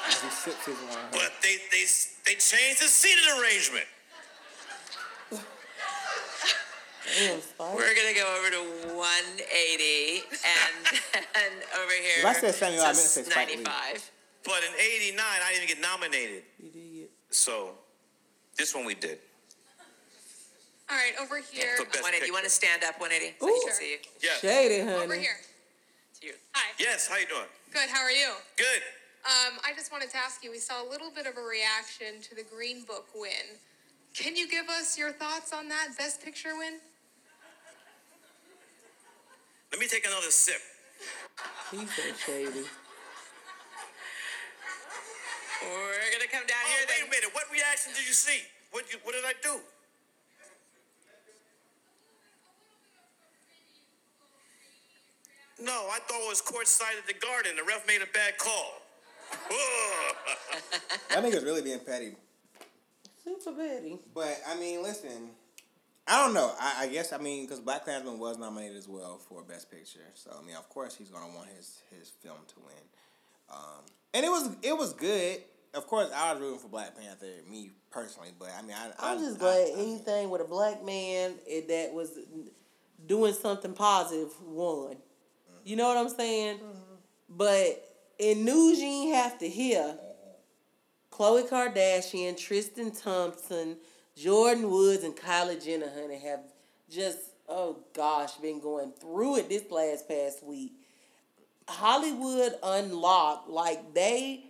[0.08, 1.12] As he sips his wine.
[1.12, 1.84] But they they
[2.26, 3.86] they changed the seating arrangement.
[7.20, 7.40] Damn,
[7.76, 10.76] We're gonna go over to 180 and
[11.44, 12.20] and over here.
[12.20, 14.12] If I said Samuel, I meant to say to Spike 95.
[14.46, 16.44] But in '89, I didn't even get nominated.
[16.64, 17.10] You did.
[17.32, 17.72] So
[18.60, 19.18] this one we did.
[20.92, 21.78] All right, over here.
[21.78, 22.28] For best 180.
[22.28, 23.54] You want to stand up 180 so Ooh.
[23.54, 23.98] he can see you.
[24.22, 24.42] Yes.
[24.42, 25.04] Shady, honey.
[25.04, 25.40] Over here.
[26.12, 26.34] It's you.
[26.52, 26.76] Hi.
[26.78, 27.08] Yes.
[27.08, 27.48] How you doing?
[27.72, 27.90] Good.
[27.90, 28.34] How are you?
[28.58, 28.84] Good.
[29.24, 30.52] Um, I just wanted to ask you.
[30.52, 33.58] We saw a little bit of a reaction to the Green Book win.
[34.14, 36.80] Can you give us your thoughts on that Best Picture win?
[39.72, 40.60] Let me take another sip.
[41.72, 42.66] He's so shady.
[45.62, 46.86] We're gonna come down Oh, here.
[46.88, 47.08] wait then.
[47.08, 47.32] a minute.
[47.36, 48.42] What reaction did you see?
[48.72, 49.60] What you, what did I do?
[55.62, 57.56] No, I thought it was courtside at the Garden.
[57.58, 58.82] The ref made a bad call.
[61.10, 62.14] That nigga's really being petty.
[63.24, 64.00] Super petty.
[64.14, 65.30] But I mean, listen,
[66.08, 66.52] I don't know.
[66.60, 70.00] I, I guess I mean because Black Klansman was nominated as well for Best Picture,
[70.14, 72.84] so I mean, of course, he's gonna want his his film to win.
[73.52, 73.84] Um,
[74.14, 75.42] and it was it was good.
[75.74, 79.18] Of course, I was rooting for Black Panther, me personally, but I mean, I, I'm
[79.18, 81.34] I, just I- glad I- anything with a black man
[81.68, 82.18] that was
[83.06, 84.98] doing something positive won.
[85.64, 86.60] You know what I'm saying?
[87.30, 87.86] But
[88.18, 89.98] in news you ain't have to hear,
[91.12, 93.78] Khloe Kardashian, Tristan Thompson,
[94.18, 96.40] Jordyn Woods, and Kylie Jenner, honey, have
[96.90, 100.74] just oh gosh been going through it this last past week.
[101.70, 104.46] Hollywood Unlocked, like they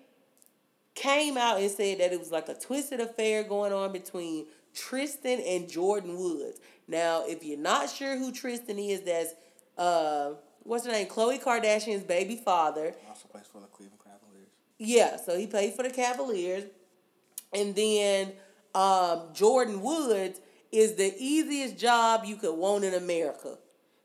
[0.96, 5.40] came out and said that it was like a twisted affair going on between Tristan
[5.40, 6.60] and Jordyn Woods.
[6.88, 9.34] Now, if you're not sure who Tristan is, that's
[9.78, 11.08] uh what's her name?
[11.08, 12.94] Khloe Kardashian's baby father.
[13.08, 14.50] also plays for the Cleveland Cavaliers.
[14.78, 16.66] Yeah, so he played for the Cavaliers.
[17.54, 18.34] And then
[18.76, 20.40] um, Jordyn Woods
[20.72, 23.58] is the easiest job you could want in America.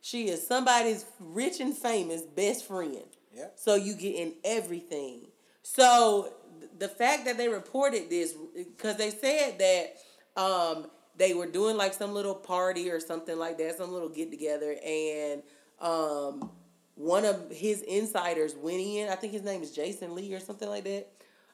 [0.05, 3.07] She is somebody's rich and famous best friend.
[3.34, 3.46] Yeah.
[3.57, 5.28] So you get in everything.
[5.62, 6.30] So
[6.61, 9.96] th- the fact that they reported this, because they said that
[10.38, 14.30] um, they were doing like some little party or something like that, some little get
[14.30, 15.42] together, and
[15.80, 16.50] um,
[16.96, 19.09] one of his insiders went in.
[19.09, 21.09] I think his name is Jason Lee or something like that.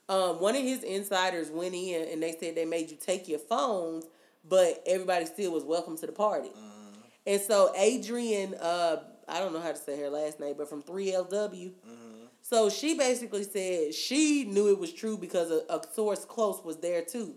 [0.08, 3.38] Um, one of his insiders went in and they said they made you take your
[3.38, 4.06] phones,
[4.42, 6.50] but everybody still was welcome to the party.
[7.26, 8.96] And so Adrienne, uh,
[9.28, 11.72] I don't know how to say her last name, but from 3LW.
[12.42, 16.78] So she basically said she knew it was true because a, a source close was
[16.78, 17.34] there too.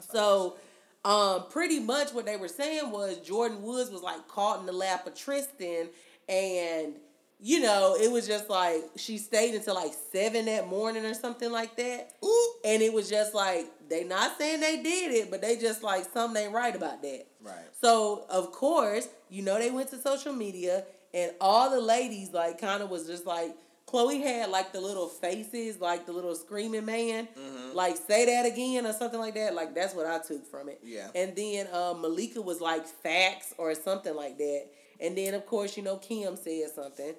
[0.00, 0.56] So,
[1.04, 4.72] um, pretty much what they were saying was Jordyn Woods was like caught in the
[4.72, 5.88] lap of Tristan,
[6.28, 6.94] and
[7.38, 11.50] you know it was just like she stayed until like seven that morning or something
[11.52, 12.12] like that.
[12.24, 12.52] Ooh.
[12.64, 16.04] And it was just like they not saying they did it, but they just like
[16.12, 17.26] something ain't right about that.
[17.42, 17.54] Right.
[17.80, 20.84] So of course, you know they went to social media
[21.14, 23.54] and all the ladies like kind of was just like
[23.86, 27.76] Khloé had like the little faces, like the little screaming man, Mm-hmm.
[27.76, 29.54] like say that again or something like that.
[29.54, 30.80] Like that's what I took from it.
[30.82, 31.08] Yeah.
[31.14, 34.66] And then um, Malika was like facts or something like that.
[35.00, 37.14] And then of course you know Kim said something.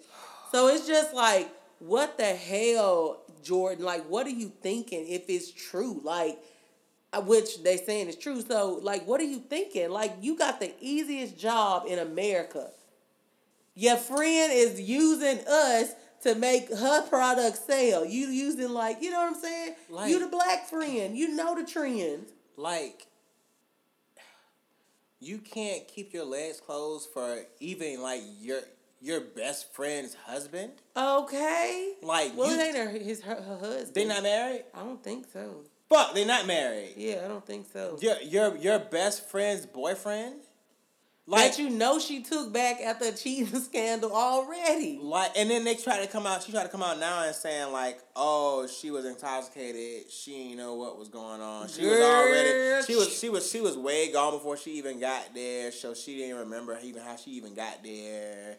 [0.52, 1.50] So it's just like
[1.80, 3.80] what the hell, Jordyn?
[3.82, 6.02] Like what are you thinking if it's true?
[6.04, 6.40] Like
[7.14, 8.42] uh, which they saying is true.
[8.42, 9.90] So like, what are you thinking?
[9.90, 12.70] Like, you got the easiest job in America.
[13.76, 18.04] Your friend is using us to make her product sell.
[18.04, 19.76] You using like, you know what I'm saying?
[19.90, 21.16] Like- you the black friend.
[21.18, 22.32] You know the trends.
[22.58, 23.06] like
[25.20, 28.62] you can't keep your legs closed for even like your
[29.02, 30.72] your best friend's husband.
[30.96, 31.94] Okay.
[32.02, 33.94] Like Well, you, it ain't her, his her, her husband.
[33.94, 34.66] they not married.
[34.74, 35.62] I don't think so.
[35.90, 36.94] Fuck, they not married.
[36.98, 37.98] Yeah, I don't think so.
[38.02, 40.42] Your your your best friend's boyfriend.
[41.30, 44.98] Like That you know she took back after a cheating scandal already.
[45.02, 46.42] like, and then they try to come out.
[46.42, 50.10] She tried to come out now and saying like, "Oh, she was intoxicated.
[50.10, 51.68] She didn't know what was going on.
[51.68, 52.86] She was already.
[52.86, 53.20] She was.
[53.20, 53.52] She was.
[53.52, 55.74] She was way gone before she even got there.
[55.74, 58.56] So she didn't remember even how she even got there.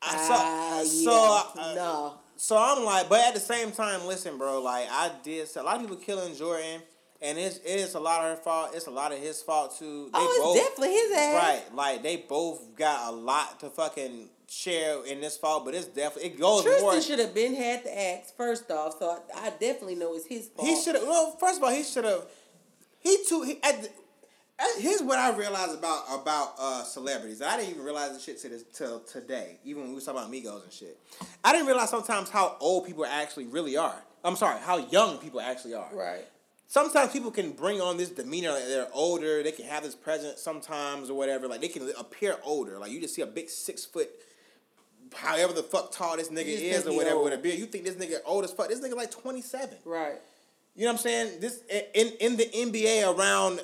[0.00, 0.34] I saw.
[0.38, 1.62] Ah, so yeah.
[1.62, 2.14] uh, no.
[2.36, 4.62] So I'm like, but at the same time, listen, bro.
[4.62, 6.80] Like I did, so a lot of people killing Jordyn,
[7.22, 8.70] and it's it's a lot of her fault.
[8.74, 10.06] It's a lot of his fault too.
[10.12, 11.42] They Oh, it's definitely his ass.
[11.42, 15.86] Right, like they both got a lot to fucking share in this fault, but it's
[15.86, 16.92] definitely it goes more.
[16.92, 20.26] Tristan should have been had the axe first off, so I, I definitely know it's
[20.26, 20.68] his fault.
[20.68, 21.04] He should have.
[21.04, 22.24] Well, first of all, he should have.
[23.00, 23.42] He too.
[23.42, 23.88] He, at the,
[24.58, 27.40] at- here's what I realized about about uh, celebrities.
[27.42, 29.58] I didn't even realize this shit to this till today.
[29.64, 30.98] Even when we was talking about Migos and shit,
[31.42, 34.02] I didn't realize sometimes how old people actually really are.
[34.24, 35.88] I'm sorry, how young people actually are.
[35.92, 36.24] Right.
[36.72, 39.42] Sometimes people can bring on this demeanor like they're older.
[39.42, 41.46] They can have this presence sometimes or whatever.
[41.46, 42.78] Like they can appear older.
[42.78, 44.08] Like you just see a big six foot.
[45.12, 47.24] However the fuck tall this nigga is or whatever old.
[47.24, 48.70] with a beard, you think this nigga old as fuck.
[48.70, 49.76] This nigga like twenty seven.
[49.84, 50.14] Right.
[50.74, 51.40] You know what I'm saying?
[51.40, 51.62] This
[51.92, 53.60] in in the NBA around.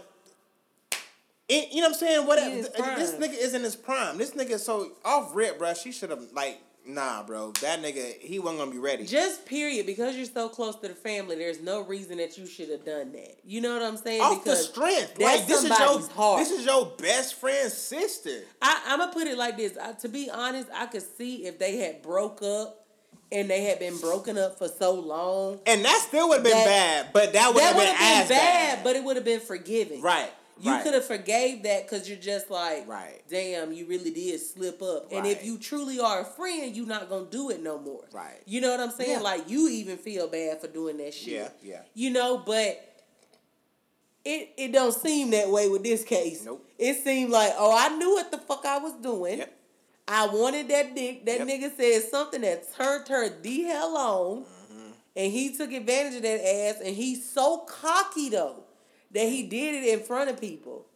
[1.49, 2.27] In, you know what I'm saying?
[2.27, 2.51] Whatever.
[2.51, 2.65] He in
[2.99, 4.19] his This nigga is in his prime.
[4.19, 5.73] This nigga is so off rip, bro.
[5.73, 7.53] She should have like nah, bro.
[7.63, 9.05] That nigga he wasn't gonna be ready.
[9.05, 12.71] Just period, because you're so close to the family, there's no reason that you should
[12.71, 13.39] have done that.
[13.45, 14.21] You know what I'm saying?
[14.21, 15.15] off the because strength.
[15.17, 16.39] that's Like this is your heart.
[16.41, 18.43] this is your best friend's sister.
[18.63, 19.77] I, I'm gonna put it like this.
[19.77, 22.87] I, to be honest, I could see if they had broke up
[23.31, 25.61] and they had been broken up for so long.
[25.67, 26.65] And that still would have been That-
[27.05, 28.85] bad, but that would have been, as been bad, bad.
[28.85, 30.01] but it would have been forgiving.
[30.01, 30.31] Right.
[30.61, 30.83] You right.
[30.83, 33.23] could have forgave that because you're just like, Right.
[33.29, 35.13] damn, you really did slip up.
[35.13, 38.05] And if you truly are a friend, you're not gonna do it no more.
[38.13, 38.41] Right.
[38.45, 39.11] You know what I'm saying?
[39.11, 39.21] Yeah.
[39.21, 41.33] Like you even feel bad for doing that shit.
[41.35, 41.83] Yeah, yeah.
[41.95, 42.85] You know, but
[44.25, 46.45] it it don't seem that way with this case.
[46.45, 46.67] Nope.
[46.79, 49.39] It seemed like, oh, I knew what the fuck I was doing.
[49.39, 49.55] Yep.
[50.09, 51.25] I wanted that dick.
[51.27, 51.49] That Yep.
[51.49, 54.43] nigga said something that turned her the hell on.
[54.43, 54.91] Mm-hmm.
[55.17, 56.77] And he took advantage of that ass.
[56.85, 58.65] And he's so cocky though
[59.13, 60.87] that he did it in front of people.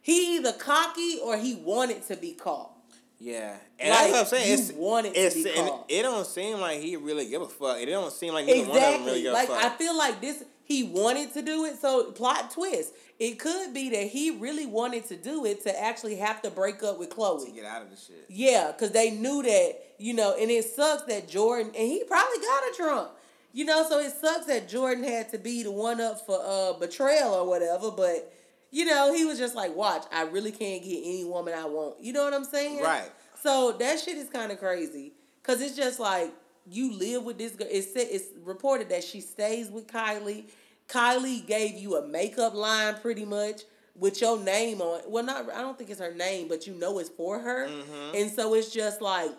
[0.00, 2.72] He either cocky or he wanted to be caught.
[3.18, 4.58] Yeah, and Like, that's what I'm saying.
[4.58, 5.86] It's, want it to be and caught.
[5.88, 7.78] it don't seem like he really give a fuck.
[7.78, 9.64] It don't seem like of them really give Like a fuck.
[9.64, 11.80] I feel like this he wanted to do it.
[11.80, 12.92] So plot twist.
[13.18, 16.82] It could be that he really wanted to do it to actually have to break
[16.82, 17.54] up with Khloé.
[17.54, 18.26] Get out of this shit.
[18.28, 22.38] Yeah, because they knew that, you know, and it sucks that Jordyn, and he probably
[22.38, 23.10] got a Trump.
[23.54, 26.72] You know, so it sucks that Jordyn had to be the one up for uh
[26.72, 28.32] betrayal or whatever, but
[28.72, 32.00] you know, he was just like, watch, I really can't get any woman I want.
[32.00, 32.82] You know what I'm saying?
[32.82, 33.08] Right.
[33.40, 35.12] So that shit is kind of crazy.
[35.44, 36.32] Cause it's just like
[36.66, 37.68] you live with this girl.
[37.70, 40.46] It's it's reported that she stays with Kylie.
[40.88, 43.62] Kylie gave you a makeup line pretty much
[43.94, 45.02] with your name on.
[45.06, 47.68] Well, not I don't think it's her name, but you know it's for her.
[47.68, 48.16] Mm-hmm.
[48.16, 49.30] And so it's just like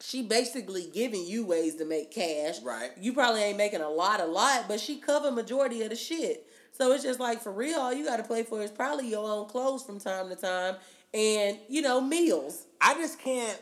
[0.00, 2.60] she basically giving you ways to make cash.
[2.62, 2.90] Right.
[3.00, 6.46] You probably ain't making a lot, a lot, but she cover majority of the shit.
[6.72, 9.26] So it's just like for real, all you got to play for is probably your
[9.26, 10.76] own clothes from time to time,
[11.14, 12.66] and you know meals.
[12.80, 13.60] I just can't.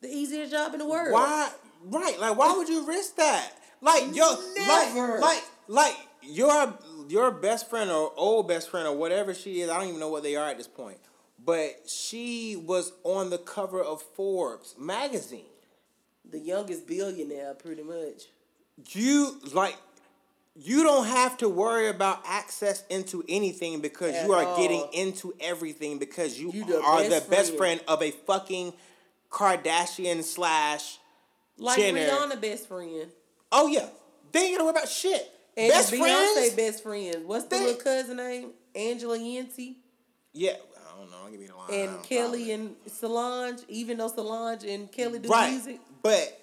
[0.00, 1.12] The easiest job in the world.
[1.12, 1.50] Why?
[1.84, 2.18] Right?
[2.20, 3.52] Like, why would you risk that?
[3.80, 5.18] Like, yo, Never.
[5.18, 6.78] like, like, like your
[7.08, 9.70] your best friend or old best friend or whatever she is.
[9.70, 10.98] I don't even know what they are at this point.
[11.48, 15.46] But she was on the cover of Forbes magazine.
[16.30, 18.24] The youngest billionaire, pretty much.
[18.90, 19.74] You like.
[20.60, 24.56] You don't have to worry about access into anything because At you are all.
[24.58, 27.80] getting into everything because you, You the are best the best friend.
[27.80, 28.74] friend of a fucking
[29.30, 30.98] Kardashian slash
[31.56, 32.00] Like Jenner.
[32.08, 33.10] Rihanna best friend.
[33.52, 33.88] Oh yeah,
[34.32, 35.30] they ain't gonna worry about shit.
[35.56, 36.54] And Best Beyonce friends.
[36.54, 37.24] best friend.
[37.26, 38.50] What's the They- little cousin name?
[38.74, 39.78] Angela Yancey.
[40.32, 40.56] yeah,
[40.98, 41.16] don't know.
[41.24, 41.70] I'll give you the line.
[41.88, 45.80] And Kelly and Solange, even though Solange and Kelly do right, music.
[46.02, 46.38] but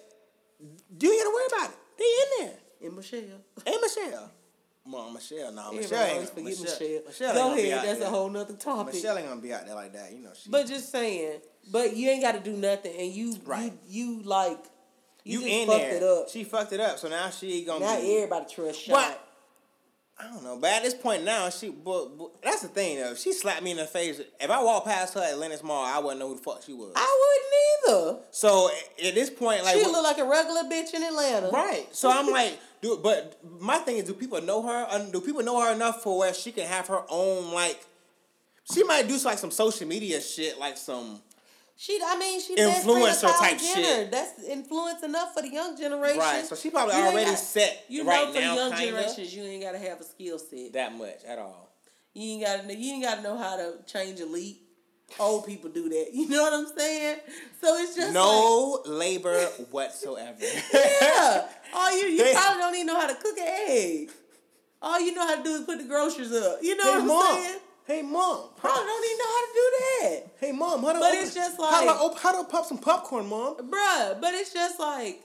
[0.96, 1.76] do you ain't gotta worry about it.
[1.98, 2.58] They in there.
[2.88, 3.40] And Michelle.
[3.64, 4.30] Hey Michelle.
[4.88, 6.28] Mom, Michelle, no, Everybody Michelle ain't.
[6.28, 7.02] forget Michelle, Michelle.
[7.06, 8.06] Michelle Go gonna ahead, that's there.
[8.08, 8.94] a whole nother topic.
[8.94, 10.12] Michelle ain't gonna be out there like that.
[10.12, 10.48] You know she.
[10.48, 11.40] But just saying,
[11.72, 13.72] but you ain't got to do nothing, and you Right.
[13.88, 14.58] you you like
[15.24, 15.96] you, you, in fucked there.
[15.96, 16.28] it up.
[16.30, 16.98] She fucked it up.
[17.00, 18.14] So now she gonna Not be.
[18.16, 19.20] everybody trust shot.
[20.18, 21.68] I don't know, but at this point now, she.
[21.68, 23.10] But, but that's the thing though.
[23.10, 25.84] If she slapped me in the face, if I walked past her at Lenox Mall,
[25.84, 26.92] I wouldn't know who the fuck she was.
[26.96, 28.22] I wouldn't either.
[28.30, 28.70] so
[29.06, 31.50] at this point, like, she what- look like a regular bitch in Atlanta.
[31.50, 31.86] Right.
[31.94, 35.08] So I'm like, do but my thing is, do people know her?
[35.12, 37.84] Do people know her enough for where she can have her own like?
[38.72, 41.20] She might do like some social media shit, like some
[41.78, 43.82] She, I mean, she best friend of Influencer type Jenner.
[43.82, 44.10] shit.
[44.10, 46.18] That's influence enough for the young generation.
[46.18, 46.44] right.
[46.46, 48.86] So she probably You already got- set You right know, for now, the young kinda.
[49.02, 50.72] generations, you ain't gotta have a skill set.
[50.72, 51.68] that much at all.
[52.14, 54.62] You ain't gotta, you ain't gotta know how to change a leak.
[55.20, 56.08] Old people do that.
[56.14, 57.18] You know what I'm saying?
[57.60, 59.38] So it's just No labor
[59.70, 60.38] whatsoever.
[60.72, 61.46] yeah.
[61.74, 64.10] All you, you They- probably don't even know how to cook an egg.
[64.80, 66.58] All you know how to do is put the groceries up.
[66.62, 67.60] You know what I'm saying?
[67.86, 68.48] Hey mom.
[68.56, 70.26] Probably don't even know how to do that.
[70.40, 70.82] Hey mom.
[70.82, 72.50] How do But I it's open- just how do I like- op- how do I
[72.50, 73.56] pop some popcorn, mom?
[73.70, 75.22] Bruh, but it's just like,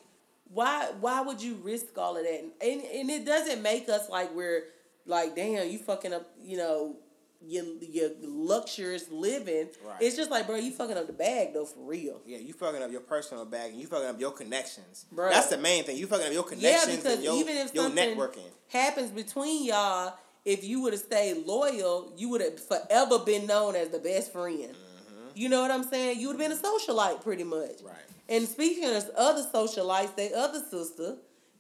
[0.54, 2.40] why why would you risk all of that?
[2.62, 4.66] And and it doesn't make us like we're
[5.06, 6.98] like, damn, you fucking up, you know,
[7.44, 9.70] your your luxurious living.
[9.84, 9.98] Right.
[10.00, 12.22] It's just like, bro, you fucking up the bag though for real.
[12.28, 15.08] Yeah, you fucking up your personal bag and you fucking up your connections.
[15.12, 15.30] Bro.
[15.32, 15.98] That's the main thing.
[15.98, 18.50] You fucking up your connections Yeah, because and your, even if your something networking.
[18.68, 20.14] happens between y'all,
[20.46, 24.32] if you would have stayed loyal, you would have forever been known as the best
[24.32, 24.76] friend.
[25.34, 26.20] You know what I'm saying?
[26.20, 27.78] You would have been a socialite pretty much.
[27.78, 27.88] Mm-hmm.
[27.88, 27.96] Right.
[28.28, 31.18] And speaking of other socialites, they other sister,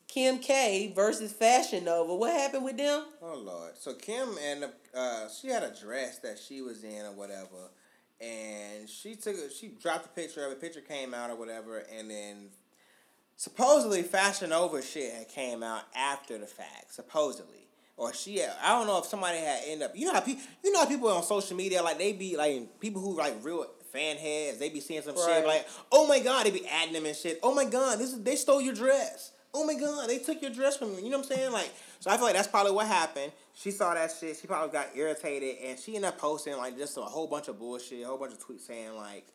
[0.07, 2.15] Kim K versus Fashion Nova.
[2.15, 3.05] What happened with them?
[3.21, 3.77] Oh Lord!
[3.77, 7.71] So Kim and uh, she had a dress that she was in or whatever,
[8.19, 10.59] and she took a, she dropped a picture of it.
[10.59, 12.49] Picture came out or whatever, and then
[13.37, 16.93] supposedly Fashion Nova shit had came out after the fact.
[16.93, 17.61] Supposedly,
[18.01, 19.91] or she I don't know if somebody had end up.
[19.95, 22.79] You know how people you know how people on social media like they be like
[22.79, 24.57] people who like real fan heads.
[24.57, 25.25] They be seeing some Right.
[25.37, 27.39] shit like, oh my god, they be adding them and shit.
[27.43, 29.32] Oh my god, this is they stole your dress.
[29.53, 31.03] Oh my god, they took your dress from you.
[31.03, 31.51] You know what I'm saying?
[31.51, 31.69] Like,
[31.99, 33.33] so I feel like that's probably what happened.
[33.53, 34.37] She saw that shit.
[34.37, 37.59] She probably got irritated, and she ended up posting like just a whole bunch of
[37.59, 39.28] bullshit, a whole bunch of tweets saying like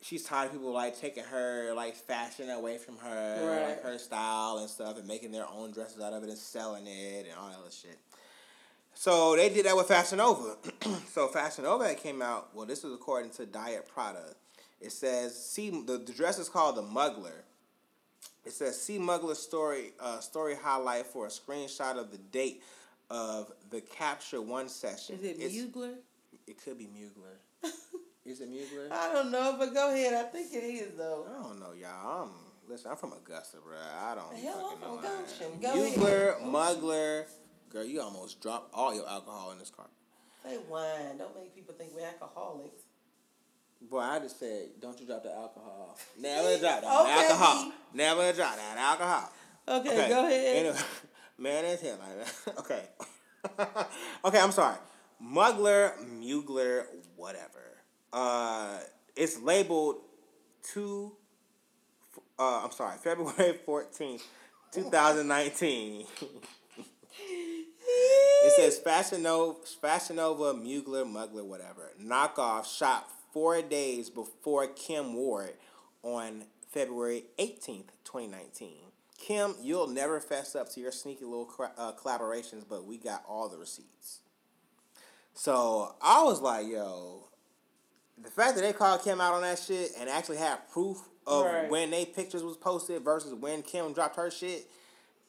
[0.00, 4.58] she's tired of people like taking her like fashion away from her, like her style
[4.58, 7.48] and stuff, and making their own dresses out of it and selling it and all
[7.48, 7.98] that other shit.
[8.94, 10.56] So they did that with Fashion Nova.
[11.12, 12.48] so Fashion Nova came out.
[12.54, 14.34] Well, this is according to Diet Prada.
[14.80, 17.42] It says, "See, the, the dress is called the Muggler."
[18.44, 22.62] It says, "See Muggler story uh, story highlight for a screenshot of the date
[23.10, 25.16] of the Capture One session.
[25.16, 25.94] Is it It's- Mugler?
[26.46, 27.70] It could be Mugler.
[28.28, 28.92] Is it Mugler?
[28.92, 30.12] I don't know, but go ahead.
[30.12, 31.26] I think it is though.
[31.28, 32.24] I don't know, y'all.
[32.24, 32.30] I'm
[32.68, 32.90] listen.
[32.90, 33.76] I'm from Augusta, bro.
[33.78, 34.36] I don't.
[34.36, 35.02] Hell, I'm from know.
[35.02, 35.60] Goshen.
[35.60, 35.98] Go ahead.
[35.98, 37.24] Mugler, Mugler.
[37.70, 39.86] Girl, you almost dropped all your alcohol in this car.
[40.44, 41.16] Say wine.
[41.18, 42.82] Don't make people think we're alcoholics.
[43.80, 45.96] Boy, I just said, don't you drop the alcohol.
[46.20, 47.12] Never drop that Okay.
[47.12, 47.72] alcohol.
[47.94, 49.32] Never drop that alcohol.
[49.68, 50.56] Okay, go ahead.
[50.56, 50.78] Anyway,
[51.38, 52.58] man, it's him like that.
[52.58, 52.82] Okay.
[54.24, 54.76] okay, I'm sorry.
[55.22, 56.84] Mugler, Mugler,
[57.16, 57.67] whatever.
[58.12, 58.78] Uh,
[59.16, 59.96] it's labeled
[60.62, 61.12] two.
[62.38, 64.24] Uh, I'm sorry, February fourteenth,
[64.72, 66.06] two thousand nineteen.
[68.44, 71.90] It says Fashion Nova, Fashion Nova, Mugler, Mugler, whatever.
[72.00, 75.60] Knockoff shot four days before Kim wore it
[76.02, 78.68] on February 18th, 2019.
[79.18, 83.48] Kim, you'll never fess up to your sneaky little uh, collaborations, but we got all
[83.48, 84.20] the receipts.
[85.34, 87.28] So I was like, yo,
[88.22, 91.44] the fact that they called Kim out on that shit and actually had proof of
[91.44, 91.70] Right.
[91.70, 94.68] when they pictures was posted versus when Kim dropped her shit,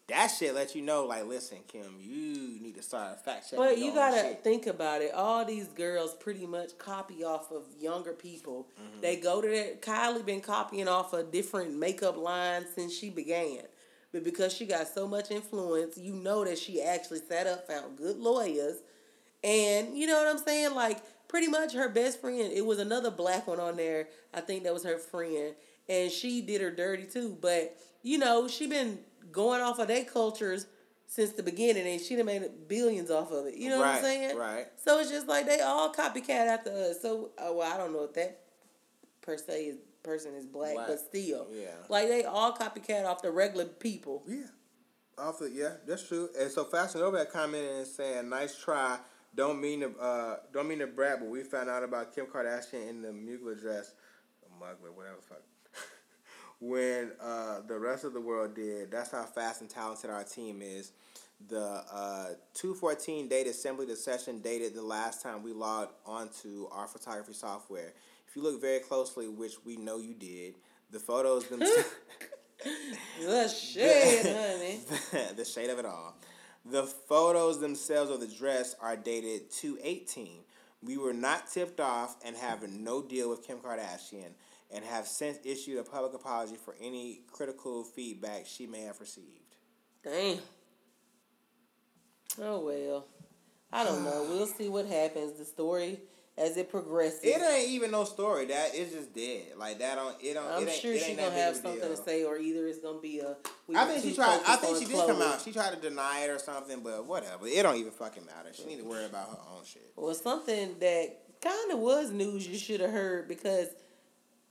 [0.07, 3.59] that shit let you know, like, listen, Kim, you need to start fact checking.
[3.59, 4.43] But you gotta shit.
[4.43, 5.13] think about it.
[5.13, 8.67] All these girls pretty much copy off of younger people.
[8.81, 9.01] Mm-hmm.
[9.01, 9.81] They go to that.
[9.83, 13.61] Kylie been copying off of different makeup lines since she began.
[14.11, 17.95] But because she got so much influence, you know that she actually sat up, found
[17.95, 18.77] good lawyers,
[19.43, 20.73] and you know what I'm saying.
[20.73, 22.51] Like pretty much her best friend.
[22.51, 24.09] It was another black one on there.
[24.33, 25.55] I think that was her friend,
[25.87, 27.37] and she did her dirty too.
[27.39, 28.99] But you know she been
[29.31, 30.65] going off of their cultures
[31.07, 33.55] since the beginning, and she done made billions off of it.
[33.55, 34.37] You know what I'm saying?
[34.37, 34.67] right.
[34.83, 37.01] So it's just like they all copycat after us.
[37.01, 38.41] So uh, well, I don't know if that
[39.21, 41.67] per se is person is black, Black, but still, yeah.
[41.89, 44.23] like they all copycat off the regular people.
[44.27, 44.45] Yeah.
[45.17, 46.29] Off the yeah, that's true.
[46.39, 48.97] And so Fashion Nova had commented and saying, "Nice try.
[49.35, 52.89] Don't mean to uh don't mean to brag, but we found out about Kim Kardashian
[52.89, 53.93] in the Mugler dress,
[54.59, 55.43] Mugler, whatever the fuck."
[56.59, 58.91] when uh the rest of the world did.
[58.91, 60.91] That's how fast and talented our team is.
[61.47, 66.85] The uh, 214 date assembly the session dated the last time we logged onto our
[66.85, 67.93] photography software.
[68.27, 70.55] If you look very closely, which we know you did,
[70.91, 71.85] the photos themselves.
[73.21, 74.79] The shit, honey.
[75.35, 76.15] the shade of it all.
[76.69, 80.41] The photos themselves of the dress are dated 218.
[80.83, 84.31] We were not tipped off and have no deal with Kim Kardashian
[84.71, 89.55] and have since issued a public apology for any critical feedback she may have received.
[90.03, 90.37] Damn.
[92.39, 93.07] Oh well.
[93.71, 94.27] I don't know.
[94.29, 95.37] We'll see what happens.
[95.37, 95.99] The story
[96.39, 97.19] as it progresses.
[97.23, 98.45] It ain't even no story.
[98.45, 99.53] That is just dead.
[99.57, 101.95] Like that don't it don't I'm it ain't, sure she's gonna have something deal.
[101.95, 103.35] to say, or either it's gonna be a.
[103.67, 104.39] we I think she tried.
[104.47, 105.41] I think she did come out.
[105.41, 107.45] She tried to deny it or something, but whatever.
[107.45, 108.49] It don't even fucking matter.
[108.53, 109.91] She need to worry about her own shit.
[109.95, 113.67] Well, something that kind of was news you should have heard because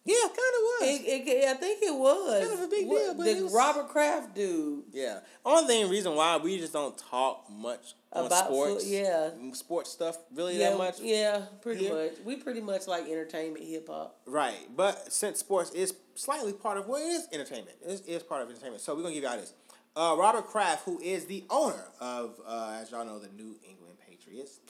[0.08, 0.88] Yeah, kind of was.
[0.88, 3.42] it, it, I think it was Kind of a big What- deal, but the it
[3.42, 5.20] was- Robert Kraft dude Yeah.
[5.44, 8.86] Only thing reason why we just don't talk much About sports.
[8.86, 9.30] yeah.
[9.52, 11.00] Sports stuff really yeah, that much.
[11.00, 12.12] yeah, pretty much.
[12.24, 14.18] We pretty much like entertainment, hip hop.
[14.26, 14.68] Right.
[14.74, 17.76] But since sports is slightly part of well, it is entertainment.
[17.86, 18.80] It is part of entertainment.
[18.82, 19.52] So we're gonna give y'all this.
[19.96, 23.96] Uh, Robert Kraft, who is the owner of, uh, as y'all know, the New England
[24.08, 24.60] Patriots.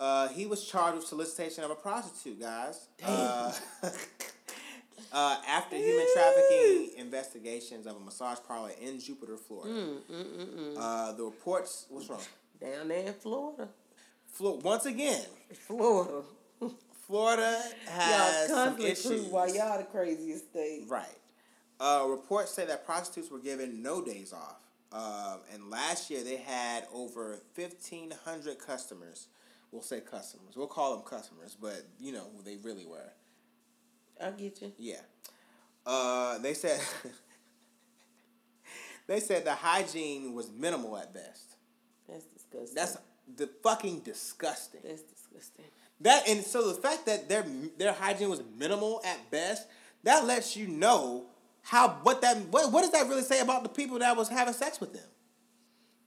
[0.00, 2.88] Uh, he was charged with solicitation of a prostitute, guys.
[3.04, 3.52] Uh,
[5.12, 9.96] uh, after human trafficking investigations of a massage parlor in Jupiter, Florida.
[10.76, 11.86] Uh, the reports.
[11.88, 12.20] What's wrong?
[12.60, 13.68] Down there in Florida,
[14.32, 15.24] Flo- once again,
[15.66, 16.22] Florida.
[17.06, 19.26] Florida has y'all some issues.
[19.26, 20.84] why y'all the craziest state.
[20.88, 21.04] Right.
[21.78, 24.56] Uh, reports say that prostitutes were given no days off.
[24.92, 29.26] Um, and last year they had over 1,500 customers.
[29.74, 30.54] We'll say customers.
[30.54, 33.12] We'll call them customers, but you know who they really were.
[34.22, 34.70] I get you.
[34.78, 35.00] Yeah.
[35.84, 36.80] Uh, they said
[39.08, 41.56] they said the hygiene was minimal at best.
[42.08, 42.74] That's disgusting.
[42.76, 42.98] That's
[43.36, 44.82] the fucking disgusting.
[44.84, 45.64] that's disgusting.
[46.02, 47.44] That and so the fact that their
[47.76, 49.66] their hygiene was minimal at best,
[50.04, 51.26] that lets you know
[51.62, 54.54] how what that what, what does that really say about the people that was having
[54.54, 55.08] sex with them?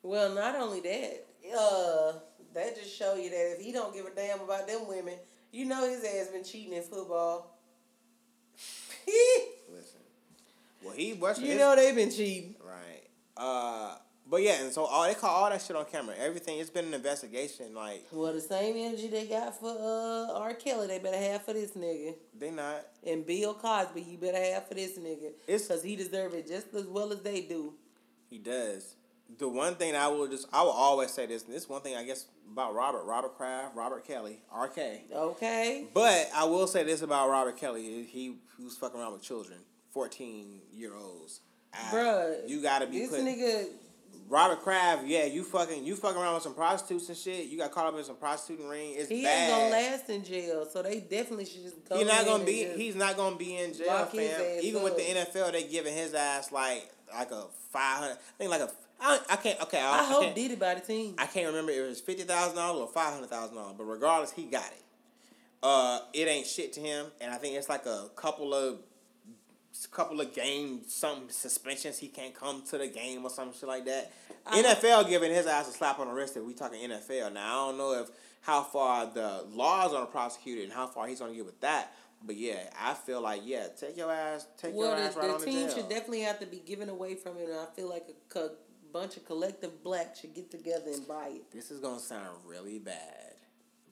[0.03, 2.13] Well, not only that, uh,
[2.57, 5.15] that just show you that if he don't give a damn about them women,
[5.51, 7.57] you know his ass been cheating in football.
[9.07, 9.99] Listen,
[10.83, 12.55] well he you know they've been cheating.
[12.63, 13.03] right.
[13.35, 13.95] Uh,
[14.29, 16.13] but yeah, and so all they call all that shit on camera.
[16.17, 17.73] Everything it's been an investigation.
[17.73, 20.53] Like Well, the same energy they got for uh R.
[20.55, 22.15] Kelly, they better have for this nigga.
[22.37, 22.85] they not.
[23.05, 25.31] And Bill Cosby, you better have for this nigga.
[25.47, 27.73] It's- because he deserve it just as well as they do.
[28.29, 28.95] He does.
[29.37, 31.43] The one thing I will just I will always say this.
[31.45, 34.77] and This one thing I guess about Robert, Robert Kraft, Robert Kelly, RK.
[35.13, 35.85] Okay.
[35.93, 39.59] But I will say this about Robert Kelly: he, he was fucking around with children,
[39.91, 41.41] fourteen year olds.
[41.73, 42.47] Ah, Bruh.
[42.49, 43.65] you gotta be This put, nigga.
[44.29, 45.05] Robert Kraft.
[45.05, 47.45] Yeah, you fucking you fucking around with some prostitutes and shit.
[47.47, 48.93] You got caught up in some prostituting ring.
[48.95, 49.49] It's He bad.
[49.49, 51.97] ain't gonna last in jail, so they definitely should just go.
[51.97, 52.65] He's not gonna be.
[52.75, 54.59] He's not gonna be in jail, fam.
[54.61, 55.03] Even with the.
[55.03, 58.13] NFL, they giving his ass like like a five hundred.
[58.13, 58.69] I think like a.
[58.99, 59.61] I, I can't.
[59.61, 61.15] Okay, I, I hope can't, Diddy buy the team.
[61.17, 63.83] I can't remember if it was fifty thousand dollars or five hundred thousand dollars, but
[63.83, 64.83] regardless, he got it.
[65.61, 68.79] Uh, it ain't shit to him, and I think it's like a couple of
[69.91, 71.99] couple of game some suspensions.
[71.99, 74.11] He can't come to the game or some shit like that.
[74.45, 76.35] I- NFL giving his ass a slap on the wrist.
[76.35, 78.09] If we talking NFL now, I don't know if
[78.41, 81.93] how far the laws gonna prosecute it and how far he's gonna get with that.
[82.23, 85.23] But yeah, I feel like yeah, take your ass, take well, your the, ass right
[85.23, 87.59] on the on the team should definitely have to be given away from it, and
[87.59, 88.55] I feel like a co-
[88.91, 91.51] bunch of collective blacks should get together and buy it.
[91.51, 93.35] this is gonna sound really bad,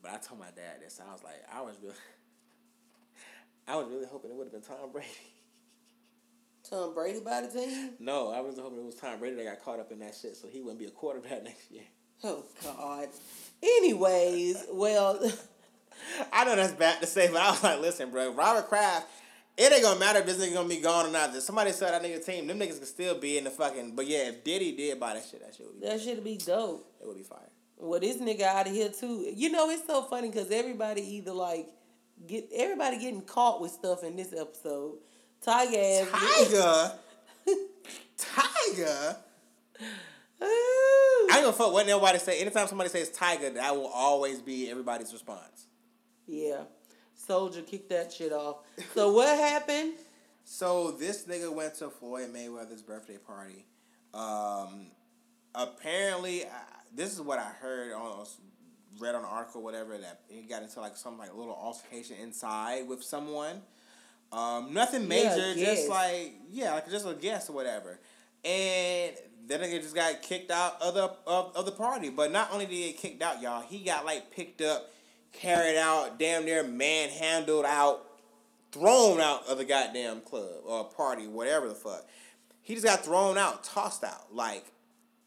[0.02, 1.00] but I told my dad this.
[1.06, 1.94] I was like, I was really,
[3.68, 5.08] I was really hoping it would have been Tom Brady.
[6.68, 7.90] Tom Brady buy the team.
[8.00, 10.36] No, I was hoping it was Tom Brady that got caught up in that shit,
[10.36, 11.84] so he wouldn't be a quarterback next year.
[12.24, 13.08] Oh God.
[13.62, 15.20] Anyways, well,
[16.32, 19.06] I know that's bad to say, but I was like, listen, bro, Robert Kraft.
[19.56, 21.34] It ain't gonna matter if this nigga gonna be gone or not.
[21.34, 23.96] If somebody said that nigga team, them niggas can still be in the fucking.
[23.96, 26.36] But yeah, if Diddy did buy that shit, that shit would be, that should be
[26.36, 26.86] dope.
[27.00, 27.38] it would be fire.
[27.78, 29.32] Well, this nigga out of here too.
[29.34, 31.68] You know, it's so funny because everybody either like
[32.26, 34.98] get everybody getting caught with stuff in this episode.
[35.46, 36.08] Tyga ass.
[36.08, 36.92] Tyga,
[38.18, 39.16] Tyga.
[40.40, 42.40] I ain't gonna fuck what nobody say.
[42.40, 45.65] Anytime somebody says Tyga, that will always be everybody's response.
[46.26, 46.62] Yeah.
[47.28, 48.58] Soulja kicked that shit off.
[48.94, 49.94] So what happened?
[50.48, 53.66] So this nigga went to Floyd Mayweather's birthday party.
[54.14, 54.92] Um,
[55.56, 56.48] apparently, I,
[56.94, 58.24] this is what I heard on
[59.00, 62.88] read on an article, whatever that he got into like some like little altercation inside
[62.88, 63.60] with someone.
[64.32, 65.56] Um, nothing major, guess.
[65.56, 67.98] just like yeah, like just a guess or whatever.
[68.44, 69.14] And
[69.48, 72.10] that nigga just got kicked out of the of, of the party.
[72.10, 74.90] But not only did he get kicked out, y'all, he got like picked up,
[75.32, 78.02] carried out, damn near manhandled out,
[78.72, 82.04] thrown out of the goddamn club or party, whatever the fuck.
[82.62, 84.64] He just got thrown out, tossed out, like.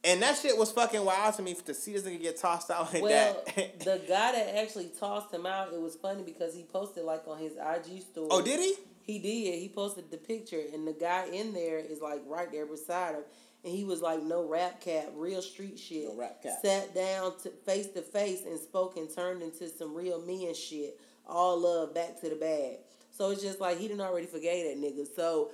[0.02, 2.94] And that shit was fucking wild to me to see this nigga get tossed out
[2.94, 3.80] like Well, that.
[3.82, 7.38] the guy that actually tossed him out, it was funny because he posted like on
[7.38, 8.28] his IG story.
[8.32, 8.76] oh, did he?
[9.02, 9.60] He did.
[9.60, 13.24] He posted the picture, and the guy in there is like right there beside him,
[13.64, 16.54] and he was like, "No rap cap, real street shit." No rap cap.
[16.62, 21.00] Sat down to face to face and spoke and turned into some real men shit.
[21.28, 22.78] All love, back to the bag.
[23.12, 25.06] So it's just like he didn't already forgave that nigga.
[25.16, 25.52] So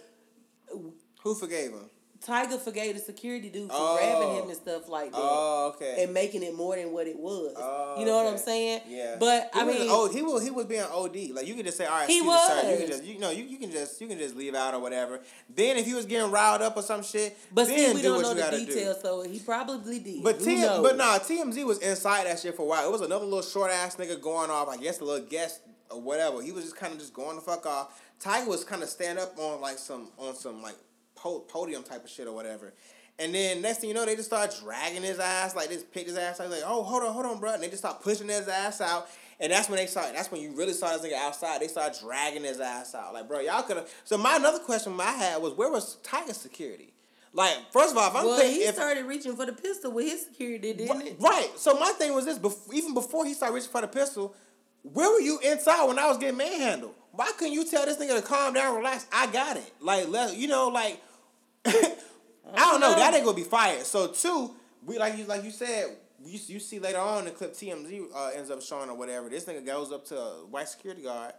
[1.23, 1.89] Who forgave him?
[2.25, 3.97] Tyga forgave the security dude for Oh.
[3.97, 5.17] grabbing him and stuff like that.
[5.21, 6.03] Oh, okay.
[6.03, 7.53] And making it more than what it was.
[7.57, 8.81] Oh, you know what I'm saying?
[8.87, 9.17] Yeah.
[9.19, 11.31] But He I mean, oh, he was he was being OD.
[11.33, 12.71] Like you could just say, all right, He me, sir.
[12.71, 14.79] You can just you know you, you can just you can just leave out or
[14.79, 15.19] whatever.
[15.53, 18.21] Then if he was getting riled up or some shit, but then we do don't
[18.21, 19.01] know you the details, do.
[19.01, 20.23] so he probably did.
[20.23, 20.81] But Who T- knows?
[20.81, 22.87] but nah, TMZ was inside that shit for a while.
[22.87, 24.67] It was another little short ass nigga going off.
[24.69, 25.61] I guess a little guest
[25.91, 26.41] or whatever.
[26.41, 28.01] He was just kind of just going the fuck off.
[28.19, 30.75] Tyga was kind of stand up on like some on some like
[31.47, 32.73] podium type of shit or whatever.
[33.17, 35.91] And then next thing you know, they just start dragging his ass, like they just
[35.93, 37.53] picked his ass out, like, oh, hold on, hold on, bro.
[37.53, 39.07] And they just start pushing his ass out.
[39.39, 41.61] And that's when they saw that's when you really saw this nigga outside.
[41.61, 43.13] They started dragging his ass out.
[43.13, 46.37] Like, bro, y'all could have so my another question I had was where was Tyga's
[46.37, 46.93] security?
[47.33, 49.91] Like, first of all, if I'm well, thinking he if, started reaching for the pistol
[49.91, 51.17] with his security, didn't Right, it?
[51.19, 51.49] right.
[51.57, 54.33] So my thing was this: bef- even before he started reaching for the pistol,
[54.83, 56.95] where were you inside when I was getting manhandled?
[57.11, 59.05] Why couldn't you tell this nigga to calm down, relax?
[59.11, 59.69] I got it.
[59.81, 61.01] Like, let you know, like
[61.65, 62.95] I don't know.
[62.95, 63.85] That ain't gonna be fired.
[63.85, 64.51] So two,
[64.85, 65.97] we like you like you said.
[66.23, 69.29] You, you see later on the clip TMZ uh, ends up showing or whatever.
[69.29, 71.33] This nigga goes up to a white security guard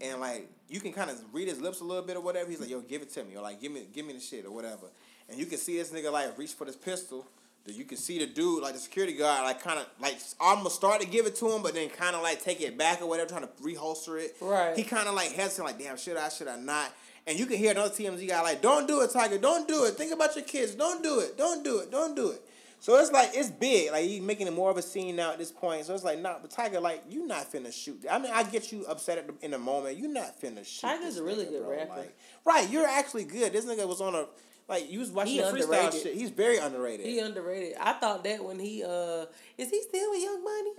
[0.00, 2.50] and like you can kind of read his lips a little bit or whatever.
[2.50, 4.44] He's like, "Yo, give it to me," or like, "Give me, give me the shit,"
[4.44, 4.88] or whatever.
[5.28, 7.26] And you can see this nigga like reach for this pistol.
[7.64, 10.76] That you can see the dude like the security guard like kind of like almost
[10.76, 13.08] start to give it to him, but then kind of like take it back or
[13.08, 14.36] whatever, trying to reholster it.
[14.40, 14.76] Right.
[14.76, 16.28] He kind of like hesitant, like, "Damn, should I?
[16.28, 16.92] Should I not?"
[17.26, 19.40] And you can hear another TMZ guy like, "Don't do it, Tyga.
[19.40, 19.94] Don't do it.
[19.94, 20.74] Think about your kids.
[20.74, 21.36] Don't do it.
[21.36, 21.90] Don't do it.
[21.90, 22.42] Don't do it."
[22.78, 23.90] So it's like it's big.
[23.90, 25.84] Like he's making it more of a scene now at this point.
[25.86, 28.04] So it's like, nah, but Tyga, like you not finna shoot.
[28.08, 29.96] I mean, I get you upset at the, in the moment.
[29.96, 30.86] You not finna shoot.
[30.86, 31.76] Tyga's a really nigga, good bro.
[31.76, 31.96] rapper.
[31.96, 33.52] Like, right, you're actually good.
[33.52, 34.26] This nigga was on a
[34.68, 36.02] like you was watching He the freestyle underrated.
[36.02, 36.14] shit.
[36.14, 37.06] He's very underrated.
[37.06, 37.74] He underrated.
[37.80, 39.24] I thought that when he uh
[39.58, 40.72] is he still with Young Money?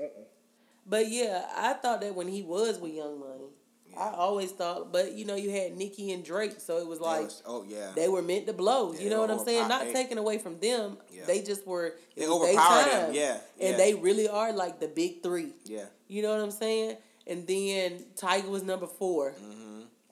[0.85, 3.49] But yeah, I thought that when he was with Young Money.
[3.99, 7.23] I always thought, but you know, you had Nicki and Drake, so it was like
[7.25, 7.91] was- oh yeah.
[7.95, 8.93] they were meant to blow.
[8.93, 9.67] Yeah, you know what I'm saying?
[9.67, 10.97] Not they- taking away from them.
[11.11, 11.23] Yeah.
[11.25, 11.95] They just were.
[12.15, 13.77] They it was their overpowered them, yeah, And yeah.
[13.77, 15.53] they really are like the big three.
[15.65, 15.85] yeah.
[16.07, 16.97] You know what I'm saying?
[17.25, 19.33] And then Tyga was number 4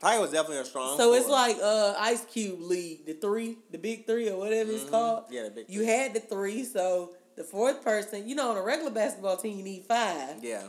[0.01, 0.97] Tyga was definitely a strong.
[0.97, 4.89] So it's like uh Ice Cube League, the three, the big three or whatever it's
[4.89, 5.23] called.
[5.25, 5.33] Mm-hmm.
[5.33, 5.87] Yeah, the big You three.
[5.87, 9.63] had the three, so the fourth person, you know, on a regular basketball team you
[9.63, 10.43] need five.
[10.43, 10.63] yeah.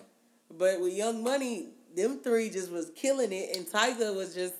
[0.56, 4.54] But with Young Money, them three just was killing it, and Tyga was just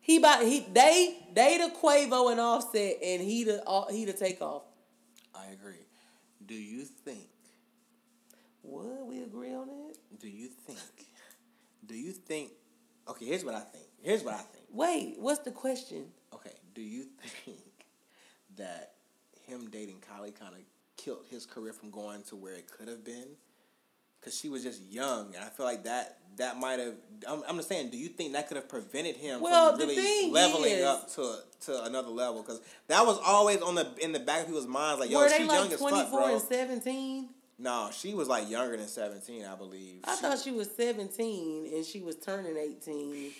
[0.00, 4.12] he about he they they the Quavo and Offset, and he the all- he the
[4.12, 4.62] takeoff.
[5.34, 5.86] I agree.
[6.46, 7.28] Do you think?
[8.62, 9.94] What we agree on that?
[10.18, 10.78] Do you think?
[11.86, 12.52] Do you think?
[13.08, 13.86] Okay, here's what I think.
[14.02, 14.64] Here's what I think.
[14.72, 16.06] Wait, what's the question?
[16.32, 17.04] Okay, do you
[17.44, 17.58] think
[18.56, 18.92] that
[19.46, 20.60] him dating Kylie kind of
[20.96, 23.36] killed his career from going to where it could have been?
[24.20, 26.94] Because she was just young, and I feel like that that might have.
[27.28, 30.30] I'm, I'm just saying, do you think that could have prevented him Well, from really
[30.30, 31.36] leveling is- up to
[31.66, 32.42] to another level?
[32.42, 35.38] Because that was always on the in the back of people's minds, like, yo, she's
[35.38, 36.32] they young like as fuck, bro.
[36.34, 37.28] and seventeen?
[37.58, 40.00] No, she was like younger than seventeen, I believe.
[40.04, 43.32] I She- thought she was seventeen and she was turning eighteen.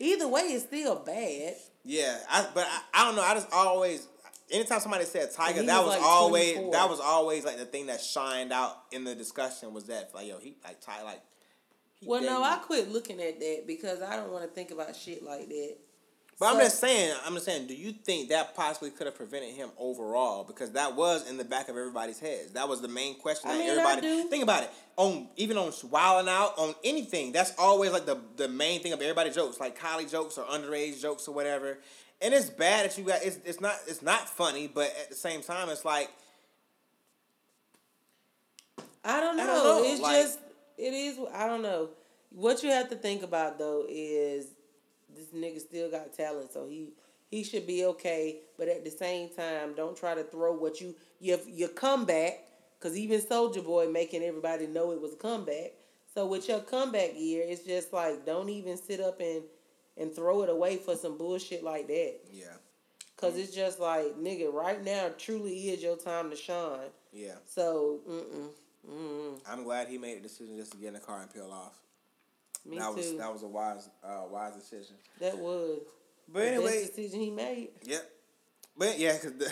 [0.00, 1.56] Either way, it's still bad.
[1.84, 3.22] Yeah, I, but I, I don't know.
[3.22, 4.06] I just always,
[4.50, 6.72] anytime somebody said Tyga, that was, was, like, always 24.
[6.72, 10.26] that was always like the thing that shined out in the discussion was that like
[10.26, 11.22] yo he like Ty like.
[11.94, 14.94] he Well, no, I quit looking at that because I don't want to think about
[14.96, 15.76] shit like that.
[16.38, 17.66] But I'm just saying, I'm just saying.
[17.66, 20.44] Do you think that possibly could have prevented him overall?
[20.44, 22.52] Because that was in the back of everybody's heads.
[22.52, 24.28] That was the main question I that mean, everybody.
[24.28, 24.70] Think about it.
[24.96, 29.00] On even on wilding out on anything, that's always like the the main thing of
[29.00, 31.78] everybody jokes, like Kylie jokes or underage jokes or whatever.
[32.20, 33.22] And it's bad that you got.
[33.22, 36.10] It's it's not it's not funny, but at the same time, it's like
[39.04, 39.42] I don't know.
[39.42, 40.38] I don't know, It's like- just
[40.76, 41.18] it is.
[41.32, 41.90] I don't know.
[42.30, 44.48] What you have to think about though is
[45.16, 46.90] this nigga still got talent, so he
[47.30, 48.40] he should be okay.
[48.58, 52.44] But at the same time, don't try to throw what you your your comeback
[52.78, 55.72] because even Soulja Boy making everybody know it was a comeback.
[56.14, 59.42] So with your comeback year, it's just like don't even sit up and
[59.98, 62.14] and throw it away for some bullshit like that.
[62.32, 62.44] yeah,
[63.16, 66.90] Cause it's just like nigga, right now truly is your time to shine.
[67.12, 67.34] yeah.
[67.46, 68.48] So mm mm
[68.90, 69.40] mm.
[69.50, 71.74] I'm glad he made a decision just to get in the car and peel off.
[72.66, 72.96] Me that too.
[72.96, 74.96] was that was a wise uh, wise decision.
[75.20, 75.80] That was
[76.32, 77.68] But the anyway, decision he made.
[77.84, 78.10] Yep.
[78.76, 79.50] But yeah, because the,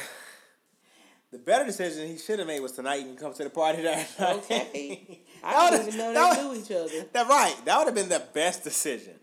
[1.33, 4.09] the better decision he should have made was tonight even come to the party that
[4.21, 4.37] night.
[4.37, 5.21] Okay.
[5.45, 7.07] I didn't even know they knew each other.
[7.13, 7.57] That right.
[7.65, 9.15] That would have been the best decision.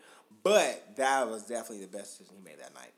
[0.43, 2.91] But that was definitely the best decision he made that night.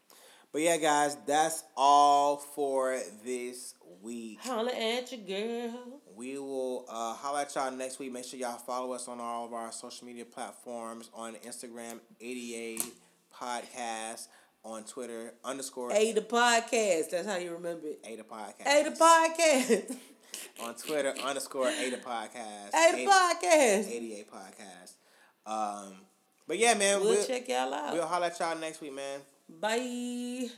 [0.51, 4.39] But yeah, guys, that's all for this week.
[4.41, 6.01] Holla at your girl.
[6.15, 8.11] We will uh, holler at y'all next week.
[8.11, 12.83] Make sure y'all follow us on all of our social media platforms on Instagram, 88
[13.37, 14.27] Podcast,
[14.63, 17.09] on Twitter, underscore A the podcast.
[17.11, 17.99] That's how you remember it.
[18.05, 18.65] Ada Podcast.
[18.65, 19.97] A the podcast.
[20.63, 22.69] on Twitter underscore Ada Podcast.
[22.73, 23.91] A the podcast.
[23.91, 24.93] 88 Podcast.
[25.45, 25.95] Um,
[26.47, 27.93] but yeah, man, We'll we'll, check y'all out.
[27.93, 29.21] we'll holler at y'all next week, man.
[29.49, 30.49] Bye.